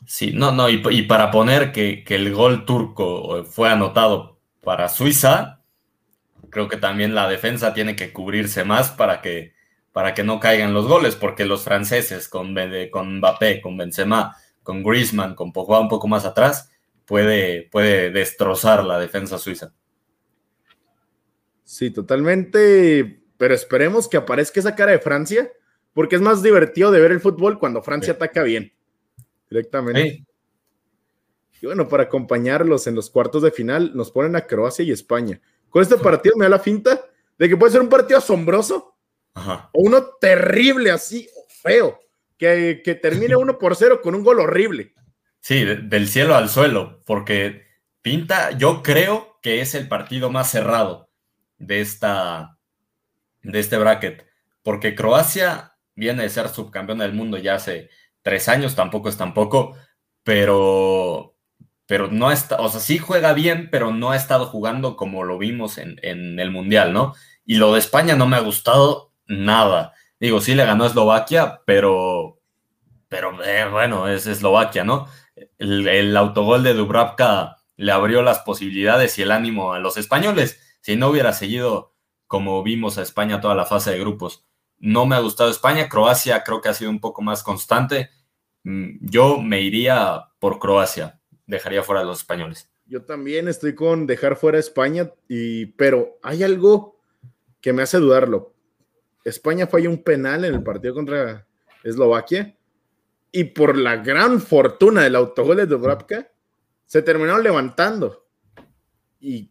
Sí, 0.09 0.33
no, 0.33 0.53
no, 0.53 0.71
y, 0.71 1.03
para 1.03 1.31
poner 1.31 1.71
que, 1.71 2.03
el 2.09 2.33
gol 2.33 2.65
turco 2.65 3.45
fue 3.45 3.69
anotado 3.69 4.41
para 4.63 4.89
Suiza, 4.89 5.61
creo 6.49 6.67
que 6.67 6.79
también 6.79 7.15
la 7.15 7.29
defensa 7.29 7.75
tiene 7.75 7.95
que 7.95 8.11
cubrirse 8.11 8.65
más 8.65 8.89
para 8.91 9.21
que, 9.21 9.53
para 9.93 10.15
que 10.15 10.25
no 10.25 10.41
caigan 10.41 10.73
los 10.73 10.89
goles, 10.89 11.15
porque 11.15 11.45
los 11.45 11.63
franceses 11.63 12.27
con, 12.31 12.57
con 12.91 13.19
Mbappé, 13.19 13.61
con 13.61 13.77
Benzema, 13.77 14.35
con 14.63 14.83
Griezmann, 14.83 15.35
con 15.35 15.53
Pogba 15.53 15.79
un 15.79 15.91
poco 15.91 16.09
más 16.09 16.25
atrás, 16.25 16.71
puede, 17.05 17.69
puede 17.71 18.11
destrozar 18.11 18.85
la 18.85 18.99
defensa 18.99 19.37
suiza. 19.37 19.75
Sí, 21.65 21.91
totalmente, 21.91 23.21
pero 23.37 23.53
esperemos 23.53 24.09
que 24.09 24.17
aparezca 24.17 24.59
esa 24.59 24.75
cara 24.75 24.93
de 24.93 25.01
Francia 25.01 25.53
porque 25.93 26.17
es 26.17 26.23
más 26.23 26.43
divertido 26.43 26.91
de 26.93 27.01
ver 27.01 27.13
el 27.13 27.21
fútbol 27.21 27.59
cuando 27.59 27.83
Francia 27.83 28.15
ataca 28.15 28.43
bien, 28.43 28.73
directamente. 29.51 30.25
Y 31.61 31.67
bueno, 31.67 31.89
para 31.89 32.05
acompañarlos 32.05 32.87
en 32.87 32.95
los 32.95 33.11
cuartos 33.11 33.43
de 33.43 33.51
final, 33.51 33.93
nos 33.95 34.11
ponen 34.11 34.37
a 34.37 34.47
Croacia 34.47 34.85
y 34.85 34.93
España. 34.93 35.41
Con 35.69 35.83
este 35.83 35.97
partido 35.97 36.37
me 36.37 36.45
da 36.45 36.51
la 36.51 36.59
finta 36.59 37.05
de 37.37 37.49
que 37.49 37.57
puede 37.57 37.73
ser 37.73 37.81
un 37.81 37.89
partido 37.89 38.19
asombroso 38.19 38.97
o 39.35 39.83
uno 39.83 40.05
terrible, 40.21 40.91
así, 40.91 41.29
feo, 41.63 41.99
que, 42.37 42.81
que 42.85 42.95
termine 42.95 43.37
uno 43.37 43.59
por 43.59 43.77
cero 43.77 44.01
con 44.03 44.15
un 44.15 44.25
gol 44.25 44.41
horrible. 44.41 44.95
Sí, 45.41 45.65
del 45.65 46.09
cielo 46.09 46.35
al 46.35 46.49
suelo, 46.49 47.03
porque 47.07 47.67
pinta, 48.03 48.51
yo 48.53 48.83
creo 48.83 49.39
que 49.43 49.61
es 49.61 49.75
el 49.75 49.89
partido 49.89 50.31
más 50.31 50.51
cerrado 50.51 51.09
de 51.59 51.81
esta 51.81 52.59
de 53.43 53.61
este 53.61 53.79
bracket, 53.79 54.27
porque 54.63 54.95
Croacia 54.95 55.77
viene 55.95 56.23
de 56.23 56.29
ser 56.29 56.49
subcampeón 56.49 56.99
del 56.99 57.13
mundo 57.13 57.39
ya 57.39 57.55
hace 57.55 57.89
tres 58.29 58.47
años, 58.51 58.75
tampoco 58.75 59.09
es 59.09 59.17
tampoco, 59.17 59.75
pero, 60.23 61.35
pero 61.87 62.09
no 62.09 62.31
está, 62.31 62.57
o 62.57 62.69
sea, 62.69 62.79
sí 62.79 62.99
juega 62.99 63.33
bien, 63.33 63.71
pero 63.73 63.91
no 63.91 64.11
ha 64.11 64.17
estado 64.17 64.45
jugando 64.45 64.97
como 64.97 65.25
lo 65.25 65.39
vimos 65.39 65.79
en, 65.79 65.99
el 66.03 66.51
Mundial, 66.51 66.93
¿no? 66.93 67.15
Y 67.47 67.55
lo 67.57 67.73
de 67.73 67.79
España 67.79 68.17
no 68.17 68.27
me 68.27 68.37
ha 68.37 68.41
gustado 68.41 69.15
nada. 69.27 69.95
Digo, 70.21 70.43
sí 70.43 70.55
le 70.55 70.67
ganó 70.67 70.85
Eslovaquia, 70.85 71.63
pero, 71.65 72.39
pero 73.09 73.43
eh, 73.43 73.67
bueno, 73.71 74.09
es 74.09 74.27
Eslovaquia, 74.27 74.85
¿no? 74.85 75.09
El, 75.57 75.89
el, 75.89 76.15
autogol 76.15 76.63
de 76.65 76.75
Dubravka 76.75 77.57
le 77.77 77.93
abrió 77.93 78.21
las 78.21 78.41
posibilidades 78.41 79.19
y 79.19 79.23
el 79.23 79.33
ánimo 79.33 79.73
a 79.73 79.79
los 79.79 79.97
españoles. 79.97 80.61
Si 80.83 80.97
no 80.97 81.09
hubiera 81.09 81.33
seguido 81.33 81.95
como 82.27 82.63
vimos 82.63 82.99
a 82.99 83.03
España 83.03 83.41
toda 83.41 83.55
la 83.55 83.65
fase 83.65 83.93
de 83.93 84.01
grupos. 84.01 84.45
No 84.77 85.07
me 85.07 85.17
ha 85.17 85.21
gustado 85.21 85.51
España, 85.51 85.89
Croacia 85.89 86.45
creo 86.45 86.61
que 86.61 86.69
ha 86.69 86.75
sido 86.75 86.91
un 86.91 87.01
poco 87.01 87.23
más 87.23 87.43
constante. 87.43 88.11
Mm, 88.69 88.99
yo 89.01 89.41
me 89.41 89.63
iría 89.63 90.29
por 90.39 90.59
Croacia, 90.59 91.19
dejaría 91.47 91.83
fuera 91.83 92.03
a 92.03 92.05
los 92.05 92.19
españoles. 92.19 92.71
Yo 92.85 93.03
también 93.03 93.49
estoy 93.49 93.75
con 93.75 94.07
dejar 94.07 94.37
fuera 94.37 94.59
a 94.59 94.61
España, 94.61 95.11
pero 95.79 96.19
hay 96.23 96.43
algo 96.43 97.01
que 97.63 97.73
me 97.73 97.81
hace 97.81 97.97
dudarlo. 97.97 98.53
España 99.25 99.67
falló 99.69 99.89
un 99.89 100.03
penal 100.03 100.45
en 100.45 100.53
el 100.53 100.63
partido 100.63 100.93
contra 100.93 101.47
Eslovaquia 101.83 102.59
y 103.33 103.45
por 103.45 103.79
la 103.79 103.97
gran 103.97 104.39
fortuna 104.39 105.03
del 105.03 105.17
autogol 105.17 105.57
de 105.57 105.67
Dubravka 105.67 106.31
se 106.85 107.01
terminaron 107.01 107.43
levantando. 107.43 108.27
Y 109.19 109.51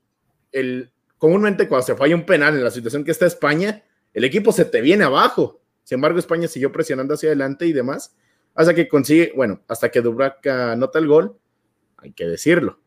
el, 0.51 0.91
comúnmente 1.17 1.67
cuando 1.67 1.87
se 1.87 1.95
falla 1.95 2.13
un 2.13 2.25
penal 2.25 2.53
en 2.53 2.63
la 2.63 2.71
situación 2.71 3.03
que 3.03 3.11
está 3.11 3.25
España, 3.25 3.83
el 4.13 4.25
equipo 4.25 4.51
se 4.51 4.65
te 4.65 4.79
viene 4.79 5.05
abajo. 5.05 5.59
Sin 5.83 5.95
embargo, 5.95 6.19
España 6.19 6.47
siguió 6.47 6.71
presionando 6.71 7.15
hacia 7.15 7.29
adelante 7.29 7.65
y 7.65 7.73
demás, 7.73 8.15
hasta 8.57 8.73
que 8.73 8.87
consigue, 8.87 9.31
bueno, 9.35 9.61
hasta 9.67 9.89
que 9.89 10.01
Dubravka 10.01 10.71
anota 10.71 10.97
el 10.97 11.07
gol, 11.07 11.37
hay 11.97 12.11
que 12.11 12.25
decirlo. 12.25 12.79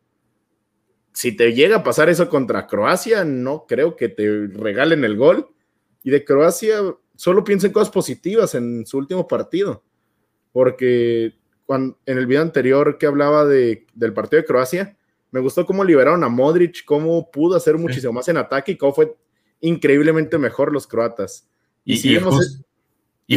Si 1.13 1.35
te 1.35 1.53
llega 1.53 1.77
a 1.77 1.83
pasar 1.83 2.09
eso 2.09 2.29
contra 2.29 2.67
Croacia, 2.67 3.23
no 3.23 3.65
creo 3.67 3.95
que 3.95 4.09
te 4.09 4.47
regalen 4.47 5.05
el 5.05 5.15
gol. 5.15 5.47
Y 6.03 6.09
de 6.09 6.25
Croacia, 6.25 6.79
solo 7.15 7.45
piensa 7.45 7.67
en 7.67 7.73
cosas 7.73 7.89
positivas 7.89 8.53
en 8.53 8.85
su 8.85 8.97
último 8.97 9.29
partido. 9.29 9.83
Porque 10.51 11.39
cuando, 11.65 11.97
en 12.05 12.17
el 12.17 12.27
video 12.27 12.41
anterior 12.41 12.97
que 12.97 13.07
hablaba 13.07 13.45
de, 13.45 13.87
del 13.93 14.13
partido 14.13 14.41
de 14.41 14.47
Croacia, 14.47 14.97
me 15.31 15.39
gustó 15.39 15.65
cómo 15.65 15.85
liberaron 15.85 16.25
a 16.25 16.29
Modric, 16.29 16.83
cómo 16.83 17.31
pudo 17.31 17.55
hacer 17.55 17.77
muchísimo 17.77 18.11
más 18.11 18.27
en 18.27 18.35
ataque 18.35 18.73
y 18.73 18.77
cómo 18.77 18.93
fue 18.93 19.15
increíblemente 19.61 20.37
mejor 20.37 20.73
los 20.73 20.85
croatas. 20.85 21.47
Y, 21.85 22.15
y, 22.15 22.19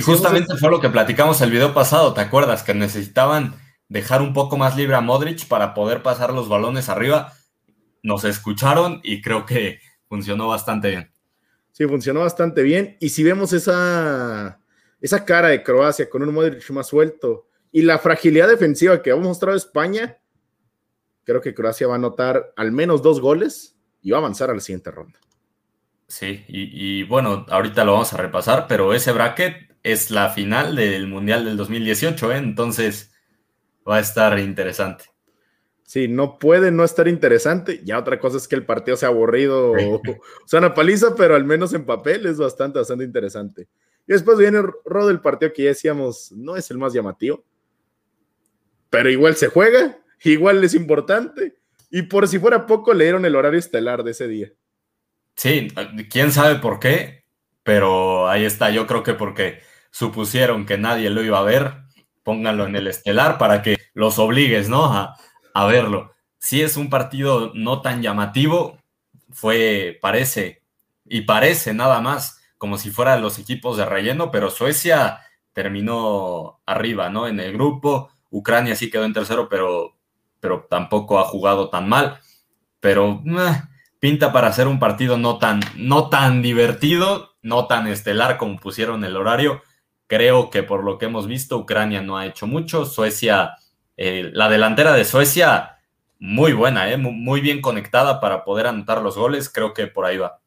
justamente 0.00 0.56
fue 0.56 0.70
lo 0.70 0.80
que 0.80 0.88
platicamos 0.88 1.40
el 1.40 1.50
video 1.50 1.74
pasado, 1.74 2.14
¿te 2.14 2.20
acuerdas? 2.20 2.62
Que 2.62 2.74
necesitaban 2.74 3.54
dejar 3.88 4.22
un 4.22 4.32
poco 4.32 4.56
más 4.56 4.76
libre 4.76 4.96
a 4.96 5.00
Modric 5.00 5.46
para 5.46 5.74
poder 5.74 6.02
pasar 6.02 6.32
los 6.32 6.48
balones 6.48 6.88
arriba. 6.88 7.32
Nos 8.02 8.24
escucharon 8.24 9.00
y 9.02 9.22
creo 9.22 9.46
que 9.46 9.80
funcionó 10.08 10.48
bastante 10.48 10.90
bien. 10.90 11.12
Sí, 11.72 11.86
funcionó 11.86 12.20
bastante 12.20 12.62
bien. 12.62 12.96
Y 13.00 13.10
si 13.10 13.22
vemos 13.22 13.52
esa, 13.52 14.60
esa 15.00 15.24
cara 15.24 15.48
de 15.48 15.62
Croacia 15.62 16.08
con 16.08 16.22
un 16.22 16.32
Modric 16.32 16.70
más 16.70 16.86
suelto 16.86 17.46
y 17.72 17.82
la 17.82 17.98
fragilidad 17.98 18.48
defensiva 18.48 19.02
que 19.02 19.10
ha 19.10 19.16
mostrado 19.16 19.56
España, 19.56 20.18
creo 21.24 21.40
que 21.40 21.54
Croacia 21.54 21.88
va 21.88 21.94
a 21.94 21.96
anotar 21.96 22.52
al 22.56 22.70
menos 22.70 23.02
dos 23.02 23.20
goles 23.20 23.76
y 24.02 24.12
va 24.12 24.18
a 24.18 24.20
avanzar 24.20 24.50
a 24.50 24.54
la 24.54 24.60
siguiente 24.60 24.90
ronda. 24.90 25.18
Sí, 26.06 26.44
y, 26.46 27.02
bueno, 27.04 27.46
ahorita 27.48 27.84
lo 27.84 27.94
vamos 27.94 28.12
a 28.12 28.18
repasar, 28.18 28.66
pero 28.68 28.94
ese 28.94 29.10
bracket 29.10 29.73
es 29.84 30.10
la 30.10 30.30
final 30.30 30.74
del 30.74 31.06
Mundial 31.06 31.44
del 31.44 31.56
2018, 31.56 32.32
¿eh? 32.32 32.36
entonces 32.38 33.14
va 33.88 33.98
a 33.98 34.00
estar 34.00 34.36
interesante. 34.40 35.04
Sí, 35.84 36.08
no 36.08 36.40
puede 36.40 36.72
no 36.72 36.82
estar 36.82 37.06
interesante. 37.06 37.80
Ya 37.84 37.98
otra 37.98 38.18
cosa 38.18 38.38
es 38.38 38.48
que 38.48 38.56
el 38.56 38.64
partido 38.64 38.96
sea 38.96 39.10
aburrido 39.10 39.72
o, 39.72 40.02
sea 40.46 40.58
una 40.58 40.74
paliza, 40.74 41.14
pero 41.14 41.36
al 41.36 41.44
menos 41.44 41.72
en 41.74 41.84
papel 41.84 42.26
es 42.26 42.38
bastante, 42.38 42.80
bastante 42.80 43.04
interesante. 43.04 43.68
Y 44.08 44.12
después 44.12 44.38
viene 44.38 44.60
Rod 44.84 45.10
el 45.10 45.20
partido 45.20 45.52
que 45.52 45.62
ya 45.62 45.68
decíamos, 45.68 46.32
no 46.32 46.56
es 46.56 46.68
el 46.72 46.78
más 46.78 46.92
llamativo, 46.92 47.44
pero 48.90 49.08
igual 49.08 49.36
se 49.36 49.46
juega 49.46 50.00
igual 50.32 50.62
es 50.64 50.74
importante. 50.74 51.56
Y 51.90 52.02
por 52.02 52.26
si 52.26 52.38
fuera 52.38 52.66
poco, 52.66 52.92
le 52.94 53.04
dieron 53.04 53.24
el 53.24 53.36
horario 53.36 53.58
estelar 53.58 54.02
de 54.02 54.10
ese 54.10 54.26
día. 54.26 54.52
Sí, 55.36 55.68
quién 56.10 56.32
sabe 56.32 56.56
por 56.56 56.80
qué, 56.80 57.24
pero 57.62 58.28
ahí 58.28 58.44
está. 58.44 58.70
Yo 58.70 58.86
creo 58.86 59.02
que 59.02 59.14
porque 59.14 59.60
supusieron 59.94 60.66
que 60.66 60.76
nadie 60.76 61.08
lo 61.08 61.22
iba 61.22 61.38
a 61.38 61.44
ver, 61.44 61.84
pónganlo 62.24 62.66
en 62.66 62.74
el 62.74 62.88
estelar 62.88 63.38
para 63.38 63.62
que 63.62 63.76
los 63.94 64.18
obligues, 64.18 64.68
¿no? 64.68 64.86
A, 64.86 65.66
verlo. 65.66 66.10
Si 66.36 66.62
es 66.62 66.76
un 66.76 66.90
partido 66.90 67.52
no 67.54 67.80
tan 67.80 68.02
llamativo, 68.02 68.76
fue, 69.30 69.96
parece, 70.02 70.64
y 71.04 71.20
parece 71.20 71.74
nada 71.74 72.00
más 72.00 72.42
como 72.58 72.76
si 72.76 72.90
fueran 72.90 73.22
los 73.22 73.38
equipos 73.38 73.76
de 73.76 73.86
relleno, 73.86 74.32
pero 74.32 74.50
Suecia 74.50 75.20
terminó 75.52 76.60
arriba, 76.66 77.08
¿no? 77.08 77.28
En 77.28 77.38
el 77.38 77.52
grupo. 77.52 78.10
Ucrania 78.30 78.74
sí 78.74 78.90
quedó 78.90 79.04
en 79.04 79.12
tercero, 79.12 79.48
pero, 79.48 79.96
pero 80.40 80.66
tampoco 80.68 81.20
ha 81.20 81.24
jugado 81.24 81.70
tan 81.70 81.88
mal. 81.88 82.18
Pero 82.80 83.22
eh, 83.24 83.62
pinta 84.00 84.32
para 84.32 84.48
hacer 84.48 84.66
un 84.66 84.80
partido 84.80 85.18
no 85.18 85.38
tan, 85.38 85.60
no 85.76 86.08
tan 86.08 86.42
divertido, 86.42 87.36
no 87.42 87.68
tan 87.68 87.86
estelar 87.86 88.38
como 88.38 88.58
pusieron 88.58 89.04
el 89.04 89.16
horario. 89.16 89.62
Creo 90.06 90.50
que 90.50 90.62
por 90.62 90.84
lo 90.84 90.98
que 90.98 91.06
hemos 91.06 91.26
visto, 91.26 91.58
Ucrania 91.58 92.02
no 92.02 92.18
ha 92.18 92.26
hecho 92.26 92.46
mucho. 92.46 92.84
Suecia, 92.84 93.54
eh, 93.96 94.30
la 94.32 94.48
delantera 94.48 94.92
de 94.92 95.04
Suecia, 95.04 95.78
muy 96.18 96.52
buena, 96.52 96.90
¿eh? 96.92 96.96
muy 96.96 97.40
bien 97.40 97.60
conectada 97.60 98.20
para 98.20 98.44
poder 98.44 98.66
anotar 98.66 99.02
los 99.02 99.16
goles. 99.16 99.48
Creo 99.48 99.74
que 99.74 99.86
por 99.86 100.04
ahí 100.04 100.18
va. 100.18 100.40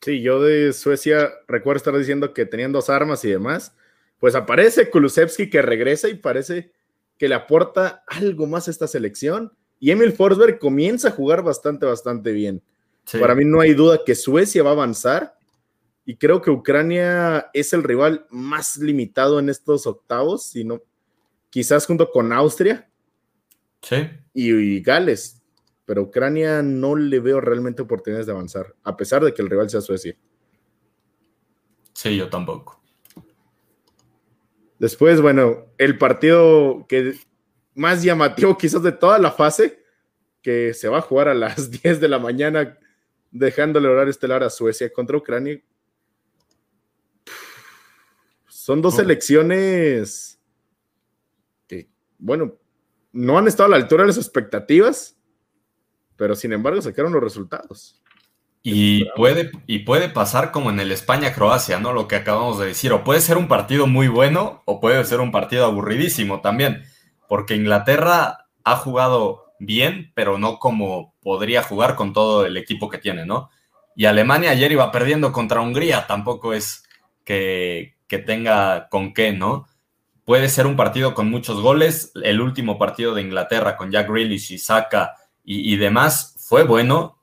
Sí, 0.00 0.22
yo 0.22 0.42
de 0.42 0.72
Suecia 0.72 1.30
recuerdo 1.46 1.76
estar 1.76 1.96
diciendo 1.96 2.32
que 2.32 2.46
tenían 2.46 2.72
dos 2.72 2.88
armas 2.88 3.24
y 3.24 3.30
demás. 3.30 3.76
Pues 4.18 4.34
aparece 4.34 4.90
Kulusevski 4.90 5.50
que 5.50 5.62
regresa 5.62 6.08
y 6.08 6.14
parece 6.14 6.72
que 7.18 7.28
le 7.28 7.34
aporta 7.34 8.02
algo 8.06 8.46
más 8.46 8.68
a 8.68 8.70
esta 8.70 8.86
selección. 8.86 9.52
Y 9.78 9.90
Emil 9.90 10.12
Forsberg 10.12 10.58
comienza 10.58 11.08
a 11.08 11.12
jugar 11.12 11.42
bastante, 11.42 11.86
bastante 11.86 12.32
bien. 12.32 12.62
Para 13.18 13.34
mí 13.34 13.44
no 13.44 13.60
hay 13.60 13.74
duda 13.74 14.00
que 14.04 14.14
Suecia 14.14 14.62
va 14.62 14.70
a 14.70 14.74
avanzar. 14.74 15.34
Y 16.10 16.16
creo 16.16 16.42
que 16.42 16.50
Ucrania 16.50 17.50
es 17.52 17.72
el 17.72 17.84
rival 17.84 18.26
más 18.30 18.76
limitado 18.78 19.38
en 19.38 19.48
estos 19.48 19.86
octavos, 19.86 20.44
sino 20.46 20.82
quizás 21.50 21.86
junto 21.86 22.10
con 22.10 22.32
Austria. 22.32 22.90
Sí. 23.82 24.10
y 24.34 24.80
Gales 24.82 25.40
pero 25.90 26.02
Ucrania 26.02 26.62
no 26.62 26.94
le 26.94 27.18
veo 27.18 27.40
realmente 27.40 27.82
oportunidades 27.82 28.26
de 28.26 28.30
avanzar, 28.30 28.76
a 28.84 28.96
pesar 28.96 29.24
de 29.24 29.34
que 29.34 29.42
el 29.42 29.50
rival 29.50 29.68
sea 29.68 29.80
Suecia. 29.80 30.16
Sí, 31.92 32.16
yo 32.16 32.28
tampoco. 32.28 32.80
Después, 34.78 35.20
bueno, 35.20 35.66
el 35.78 35.98
partido 35.98 36.86
que 36.88 37.14
más 37.74 38.04
llamativo 38.04 38.56
quizás 38.56 38.84
de 38.84 38.92
toda 38.92 39.18
la 39.18 39.32
fase, 39.32 39.82
que 40.42 40.74
se 40.74 40.88
va 40.88 40.98
a 40.98 41.02
jugar 41.02 41.26
a 41.26 41.34
las 41.34 41.68
10 41.82 41.98
de 41.98 42.08
la 42.08 42.20
mañana, 42.20 42.78
dejándole 43.32 43.88
horario 43.88 44.12
estelar 44.12 44.44
a 44.44 44.50
Suecia 44.50 44.92
contra 44.92 45.16
Ucrania. 45.16 45.60
Son 48.60 48.82
dos 48.82 48.96
selecciones 48.96 50.38
que, 51.66 51.88
bueno, 52.18 52.58
no 53.10 53.38
han 53.38 53.48
estado 53.48 53.68
a 53.68 53.70
la 53.70 53.76
altura 53.76 54.02
de 54.02 54.08
las 54.08 54.18
expectativas, 54.18 55.16
pero 56.16 56.36
sin 56.36 56.52
embargo 56.52 56.82
sacaron 56.82 57.14
los 57.14 57.22
resultados. 57.22 58.02
Y 58.62 59.06
puede, 59.16 59.50
y 59.66 59.78
puede 59.78 60.10
pasar 60.10 60.52
como 60.52 60.68
en 60.68 60.78
el 60.78 60.92
España-Croacia, 60.92 61.80
¿no? 61.80 61.94
Lo 61.94 62.06
que 62.06 62.16
acabamos 62.16 62.58
de 62.58 62.66
decir. 62.66 62.92
O 62.92 63.02
puede 63.02 63.22
ser 63.22 63.38
un 63.38 63.48
partido 63.48 63.86
muy 63.86 64.08
bueno 64.08 64.62
o 64.66 64.78
puede 64.78 65.02
ser 65.06 65.20
un 65.20 65.32
partido 65.32 65.64
aburridísimo 65.64 66.42
también. 66.42 66.82
Porque 67.30 67.56
Inglaterra 67.56 68.46
ha 68.62 68.76
jugado 68.76 69.54
bien, 69.58 70.12
pero 70.14 70.36
no 70.36 70.58
como 70.58 71.14
podría 71.22 71.62
jugar 71.62 71.96
con 71.96 72.12
todo 72.12 72.44
el 72.44 72.58
equipo 72.58 72.90
que 72.90 72.98
tiene, 72.98 73.24
¿no? 73.24 73.48
Y 73.96 74.04
Alemania 74.04 74.50
ayer 74.50 74.70
iba 74.70 74.92
perdiendo 74.92 75.32
contra 75.32 75.62
Hungría, 75.62 76.06
tampoco 76.06 76.52
es 76.52 76.84
que, 77.24 77.98
que 78.10 78.18
tenga 78.18 78.88
con 78.88 79.14
qué, 79.14 79.32
¿no? 79.32 79.68
Puede 80.24 80.48
ser 80.48 80.66
un 80.66 80.74
partido 80.74 81.14
con 81.14 81.30
muchos 81.30 81.60
goles. 81.60 82.10
El 82.20 82.40
último 82.40 82.76
partido 82.76 83.14
de 83.14 83.22
Inglaterra 83.22 83.76
con 83.76 83.92
Jack 83.92 84.10
Grealish 84.10 84.50
y 84.50 84.58
Saka 84.58 85.14
y, 85.44 85.76
demás 85.76 86.34
fue 86.40 86.64
bueno. 86.64 87.22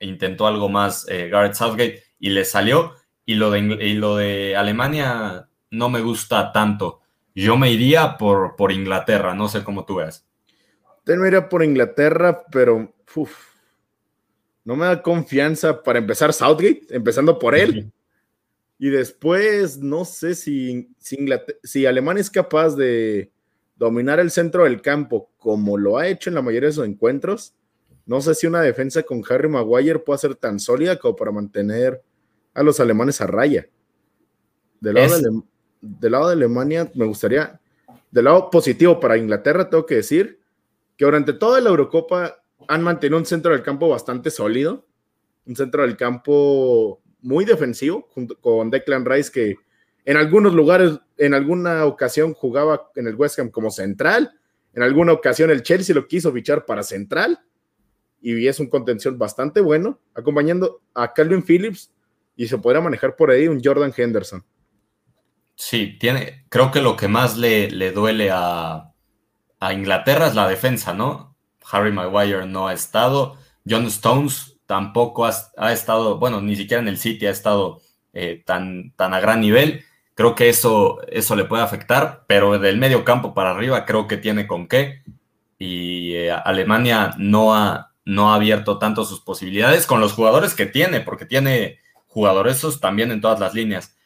Intentó 0.00 0.46
algo 0.46 0.70
más 0.70 1.06
eh, 1.08 1.28
Garrett 1.28 1.52
Southgate 1.52 2.02
y 2.18 2.30
le 2.30 2.46
salió. 2.46 2.94
Y 3.26 3.34
lo, 3.34 3.50
de, 3.50 3.60
lo 3.60 4.16
de 4.16 4.56
Alemania 4.56 5.48
no 5.70 5.90
me 5.90 6.00
gusta 6.00 6.50
tanto. 6.50 7.00
Yo 7.34 7.58
me 7.58 7.70
iría 7.70 8.16
por, 8.16 8.56
por 8.56 8.72
Inglaterra, 8.72 9.34
no 9.34 9.48
sé 9.48 9.64
cómo 9.64 9.84
tú 9.84 9.96
veas. 9.96 10.26
Yo 11.04 11.16
me 11.16 11.28
iría 11.28 11.50
por 11.50 11.62
Inglaterra, 11.62 12.42
pero 12.50 12.94
no 14.64 14.76
me 14.76 14.86
da 14.86 15.02
confianza 15.02 15.82
para 15.82 15.98
empezar 15.98 16.32
Southgate, 16.32 16.86
empezando 16.88 17.38
por 17.38 17.54
él. 17.54 17.92
Y 18.78 18.90
después, 18.90 19.78
no 19.78 20.04
sé 20.04 20.34
si, 20.34 20.90
si 21.62 21.86
Alemania 21.86 22.20
es 22.20 22.30
capaz 22.30 22.76
de, 22.76 23.30
dominar 23.76 24.18
el 24.18 24.30
centro 24.30 24.64
del 24.64 24.80
campo 24.80 25.30
como 25.38 25.76
lo 25.76 25.98
ha 25.98 26.08
hecho 26.08 26.30
en 26.30 26.34
la 26.34 26.42
mayoría 26.42 26.68
de 26.68 26.74
sus 26.74 26.86
encuentros, 26.86 27.54
no 28.06 28.20
sé 28.20 28.34
si 28.34 28.46
una 28.46 28.62
defensa 28.62 29.02
con 29.02 29.22
Harry 29.28 29.48
Maguire 29.48 29.98
puede 29.98 30.18
ser 30.18 30.34
tan 30.34 30.58
sólida 30.58 30.98
como 30.98 31.16
para 31.16 31.30
mantener 31.30 32.02
a 32.54 32.62
los 32.62 32.80
alemanes 32.80 33.20
a 33.20 33.26
raya. 33.26 33.68
Del 34.80 34.94
lado, 34.94 35.18
de, 35.18 35.42
del 35.80 36.12
lado 36.12 36.28
de 36.28 36.32
Alemania, 36.34 36.90
me 36.94 37.04
gustaría, 37.04 37.60
del 38.10 38.24
lado 38.24 38.50
positivo 38.50 38.98
para 38.98 39.18
Inglaterra, 39.18 39.68
tengo 39.68 39.84
que 39.84 39.96
decir 39.96 40.40
que 40.96 41.04
durante 41.04 41.32
toda 41.32 41.60
la 41.60 41.70
Eurocopa 41.70 42.36
han 42.68 42.82
mantenido 42.82 43.18
un 43.18 43.26
centro 43.26 43.52
del 43.52 43.62
campo 43.62 43.88
bastante 43.88 44.30
sólido, 44.30 44.86
un 45.44 45.56
centro 45.56 45.82
del 45.82 45.96
campo 45.96 47.00
muy 47.26 47.44
defensivo, 47.44 48.06
junto 48.10 48.40
con 48.40 48.70
Declan 48.70 49.04
Rice, 49.04 49.30
que 49.32 49.56
en 50.04 50.16
algunos 50.16 50.54
lugares, 50.54 50.92
en 51.18 51.34
alguna 51.34 51.84
ocasión 51.84 52.32
jugaba 52.32 52.90
en 52.94 53.08
el 53.08 53.16
West 53.16 53.38
Ham 53.40 53.50
como 53.50 53.70
central. 53.70 54.32
En 54.72 54.82
alguna 54.82 55.12
ocasión 55.12 55.50
el 55.50 55.62
Chelsea 55.62 55.94
lo 55.94 56.06
quiso 56.06 56.32
fichar 56.32 56.64
para 56.64 56.84
central. 56.84 57.40
Y 58.20 58.46
es 58.46 58.60
un 58.60 58.68
contención 58.68 59.18
bastante 59.18 59.60
bueno, 59.60 60.00
acompañando 60.14 60.80
a 60.94 61.12
Calvin 61.12 61.42
Phillips. 61.42 61.92
Y 62.36 62.46
se 62.46 62.58
podrá 62.58 62.80
manejar 62.80 63.16
por 63.16 63.30
ahí 63.30 63.48
un 63.48 63.60
Jordan 63.62 63.92
Henderson. 63.96 64.44
Sí, 65.56 65.96
tiene, 65.98 66.44
creo 66.50 66.70
que 66.70 66.82
lo 66.82 66.96
que 66.96 67.08
más 67.08 67.36
le, 67.36 67.70
le 67.70 67.90
duele 67.90 68.30
a, 68.32 68.92
Inglaterra 69.72 70.28
es 70.28 70.36
la 70.36 70.46
defensa, 70.46 70.94
¿no? 70.94 71.36
Harry 71.72 71.90
Maguire 71.90 72.46
no 72.46 72.68
ha 72.68 72.74
estado. 72.74 73.36
John 73.68 73.86
Stones 73.86 74.55
tampoco 74.66 75.26
ha, 75.26 75.72
estado, 75.72 76.18
bueno, 76.18 76.40
ni 76.40 76.56
siquiera 76.56 76.82
en 76.82 76.88
el 76.88 76.98
City 76.98 77.26
ha 77.26 77.30
estado 77.30 77.80
eh, 78.12 78.42
tan, 78.44 78.92
tan 78.96 79.14
a 79.14 79.20
gran 79.20 79.40
nivel. 79.40 79.84
Creo 80.14 80.34
que 80.34 80.48
eso, 80.48 81.00
eso 81.08 81.36
le 81.36 81.44
puede 81.44 81.62
afectar, 81.62 82.24
pero 82.26 82.58
del 82.58 82.78
medio 82.78 83.04
campo 83.04 83.34
para 83.34 83.50
arriba 83.50 83.84
creo 83.84 84.06
que 84.06 84.16
tiene 84.16 84.46
con 84.46 84.66
qué. 84.66 85.02
Y 85.58 86.14
eh, 86.14 86.32
Alemania 86.32 87.14
no 87.18 87.54
ha, 87.54 87.92
no 88.04 88.32
ha 88.32 88.34
abierto 88.34 88.78
tanto 88.78 89.04
sus 89.04 89.20
posibilidades 89.20 89.86
con 89.86 90.00
los 90.00 90.12
jugadores 90.12 90.54
que 90.54 90.66
tiene, 90.66 91.00
porque 91.00 91.26
tiene 91.26 91.78
jugadores 92.06 92.64
también 92.80 93.12
en 93.12 93.20
todas 93.20 93.40
las 93.40 93.54
líneas. 93.54 93.96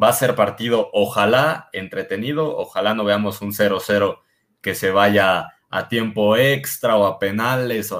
Va 0.00 0.08
a 0.08 0.12
ser 0.12 0.34
partido, 0.34 0.90
ojalá 0.92 1.68
entretenido, 1.72 2.56
ojalá 2.56 2.94
no 2.94 3.04
veamos 3.04 3.40
un 3.42 3.52
0-0 3.52 4.18
que 4.60 4.74
se 4.74 4.90
vaya 4.90 5.52
a 5.70 5.88
tiempo 5.88 6.36
extra 6.36 6.96
o 6.96 7.06
a 7.06 7.18
penales. 7.18 7.94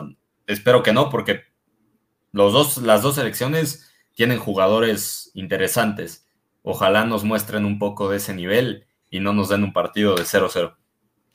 espero 0.46 0.82
que 0.82 0.92
no, 0.92 1.08
porque 1.08 1.53
los 2.34 2.52
dos, 2.52 2.78
las 2.78 3.00
dos 3.00 3.14
selecciones 3.14 3.90
tienen 4.12 4.38
jugadores 4.38 5.30
interesantes. 5.34 6.26
Ojalá 6.62 7.04
nos 7.04 7.22
muestren 7.22 7.64
un 7.64 7.78
poco 7.78 8.10
de 8.10 8.16
ese 8.16 8.34
nivel 8.34 8.86
y 9.08 9.20
no 9.20 9.32
nos 9.32 9.50
den 9.50 9.62
un 9.62 9.72
partido 9.72 10.16
de 10.16 10.22
0-0. 10.22 10.74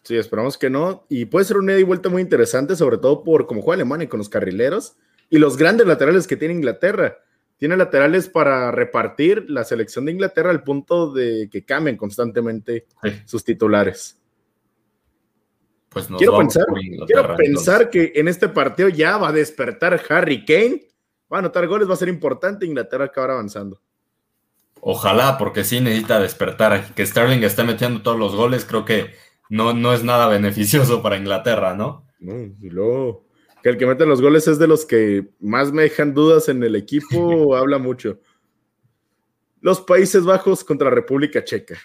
Sí, 0.04 0.18
esperamos 0.18 0.58
que 0.58 0.70
no. 0.70 1.06
Y 1.10 1.26
puede 1.26 1.46
ser 1.46 1.58
una 1.58 1.72
ida 1.72 1.80
y 1.80 1.84
vuelta 1.84 2.10
muy 2.10 2.22
interesante, 2.22 2.76
sobre 2.76 2.98
todo 2.98 3.24
por 3.24 3.48
cómo 3.48 3.62
juega 3.62 3.76
Alemania 3.76 4.10
con 4.10 4.18
los 4.18 4.28
carrileros 4.28 4.98
y 5.30 5.38
los 5.38 5.56
grandes 5.56 5.88
laterales 5.88 6.28
que 6.28 6.36
tiene 6.36 6.54
Inglaterra. 6.54 7.20
Tiene 7.58 7.78
laterales 7.78 8.28
para 8.28 8.72
repartir 8.72 9.46
la 9.50 9.64
selección 9.64 10.06
de 10.06 10.12
Inglaterra 10.12 10.50
al 10.50 10.64
punto 10.64 11.14
de 11.14 11.50
que 11.50 11.64
cambien 11.64 11.96
constantemente 11.96 12.88
sus 13.26 13.46
titulares. 13.46 14.20
Pues 15.88 16.08
quiero 16.18 16.38
pensar, 16.38 16.66
quiero 17.08 17.36
pensar 17.36 17.90
que 17.90 18.12
en 18.16 18.28
este 18.28 18.50
partido 18.50 18.90
ya 18.90 19.18
va 19.18 19.30
a 19.30 19.34
despertar 19.34 20.00
Harry 20.10 20.46
Kane, 20.46 20.89
va 21.32 21.38
a 21.38 21.40
anotar 21.40 21.68
goles, 21.68 21.90
va 21.90 21.94
a 21.94 21.98
ser 21.98 22.10
importante. 22.10 22.66
Inglaterra 22.66 23.06
acabar 23.06 23.32
avanzando. 23.32 23.82
Ojalá, 24.82 25.38
porque 25.38 25.64
sí 25.64 25.82
necesita 25.82 26.20
despertar. 26.20 26.94
Que 26.94 27.06
Sterling 27.06 27.44
esté 27.44 27.64
metiendo 27.64 28.02
todos 28.02 28.18
los 28.18 28.36
goles, 28.36 28.66
creo 28.66 28.86
que 28.86 29.12
no, 29.50 29.74
no 29.74 29.94
es 29.94 30.04
nada 30.04 30.28
beneficioso 30.28 31.02
para 31.02 31.18
Inglaterra, 31.18 31.76
¿no? 31.76 32.08
No, 32.20 32.34
y 32.36 32.70
luego, 32.70 33.26
que 33.64 33.70
el 33.70 33.78
que 33.78 33.86
mete 33.86 34.06
los 34.06 34.22
goles 34.22 34.48
es 34.48 34.60
de 34.60 34.68
los 34.68 34.86
que 34.86 35.30
más 35.40 35.72
me 35.72 35.84
dejan 35.84 36.14
dudas 36.14 36.50
en 36.50 36.64
el 36.64 36.76
equipo, 36.76 37.56
habla 37.56 37.78
mucho. 37.78 38.20
Los 39.62 39.82
Países 39.82 40.24
Bajos 40.24 40.64
contra 40.64 40.90
República 40.90 41.44
Checa. 41.44 41.78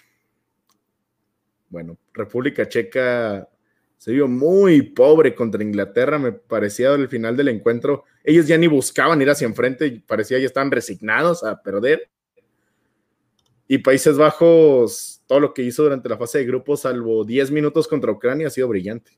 Bueno, 1.69 1.97
República 2.13 2.67
Checa 2.69 3.49
se 3.97 4.11
vio 4.11 4.27
muy 4.27 4.81
pobre 4.81 5.35
contra 5.35 5.63
Inglaterra, 5.63 6.17
me 6.17 6.31
parecía 6.31 6.93
al 6.93 7.09
final 7.09 7.35
del 7.35 7.49
encuentro. 7.49 8.05
Ellos 8.25 8.47
ya 8.47 8.57
ni 8.57 8.67
buscaban 8.67 9.21
ir 9.21 9.29
hacia 9.29 9.45
enfrente, 9.45 10.01
parecía 10.05 10.39
ya 10.39 10.47
estaban 10.47 10.71
resignados 10.71 11.43
a 11.43 11.61
perder. 11.61 12.09
Y 13.67 13.77
Países 13.79 14.17
Bajos, 14.17 15.21
todo 15.27 15.39
lo 15.39 15.53
que 15.53 15.61
hizo 15.61 15.83
durante 15.83 16.09
la 16.09 16.17
fase 16.17 16.39
de 16.39 16.45
grupos, 16.45 16.81
salvo 16.81 17.23
10 17.23 17.51
minutos 17.51 17.87
contra 17.87 18.11
Ucrania, 18.11 18.47
ha 18.47 18.51
sido 18.51 18.67
brillante. 18.67 19.11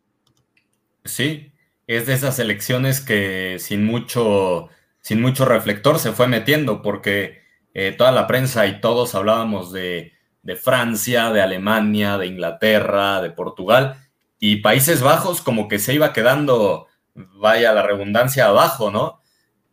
Sí, 1.05 1.51
es 1.87 2.05
de 2.05 2.13
esas 2.13 2.37
elecciones 2.39 2.99
que 2.99 3.57
sin 3.59 3.85
mucho, 3.85 4.69
sin 4.99 5.21
mucho 5.21 5.45
reflector 5.45 5.99
se 5.99 6.11
fue 6.11 6.27
metiendo, 6.27 6.81
porque 6.81 7.39
eh, 7.73 7.93
toda 7.97 8.11
la 8.11 8.27
prensa 8.27 8.67
y 8.67 8.81
todos 8.81 9.15
hablábamos 9.15 9.71
de, 9.71 10.13
de 10.43 10.55
Francia, 10.55 11.31
de 11.31 11.41
Alemania, 11.41 12.17
de 12.17 12.27
Inglaterra, 12.27 13.21
de 13.21 13.31
Portugal, 13.31 13.95
y 14.39 14.57
Países 14.57 15.01
Bajos 15.01 15.41
como 15.41 15.67
que 15.67 15.79
se 15.79 15.93
iba 15.93 16.13
quedando, 16.13 16.87
vaya 17.17 17.73
la 17.73 17.83
redundancia, 17.83 18.47
abajo, 18.47 18.91
¿no? 18.91 19.21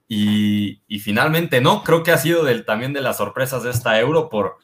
Y, 0.09 0.80
finalmente 1.00 1.61
no, 1.61 1.83
creo 1.83 2.02
que 2.02 2.12
ha 2.12 2.18
sido 2.18 2.44
del, 2.44 2.64
también 2.64 2.92
de 2.92 3.00
las 3.00 3.16
sorpresas 3.18 3.62
de 3.62 3.70
esta 3.70 3.98
euro 4.00 4.28
por, 4.28 4.59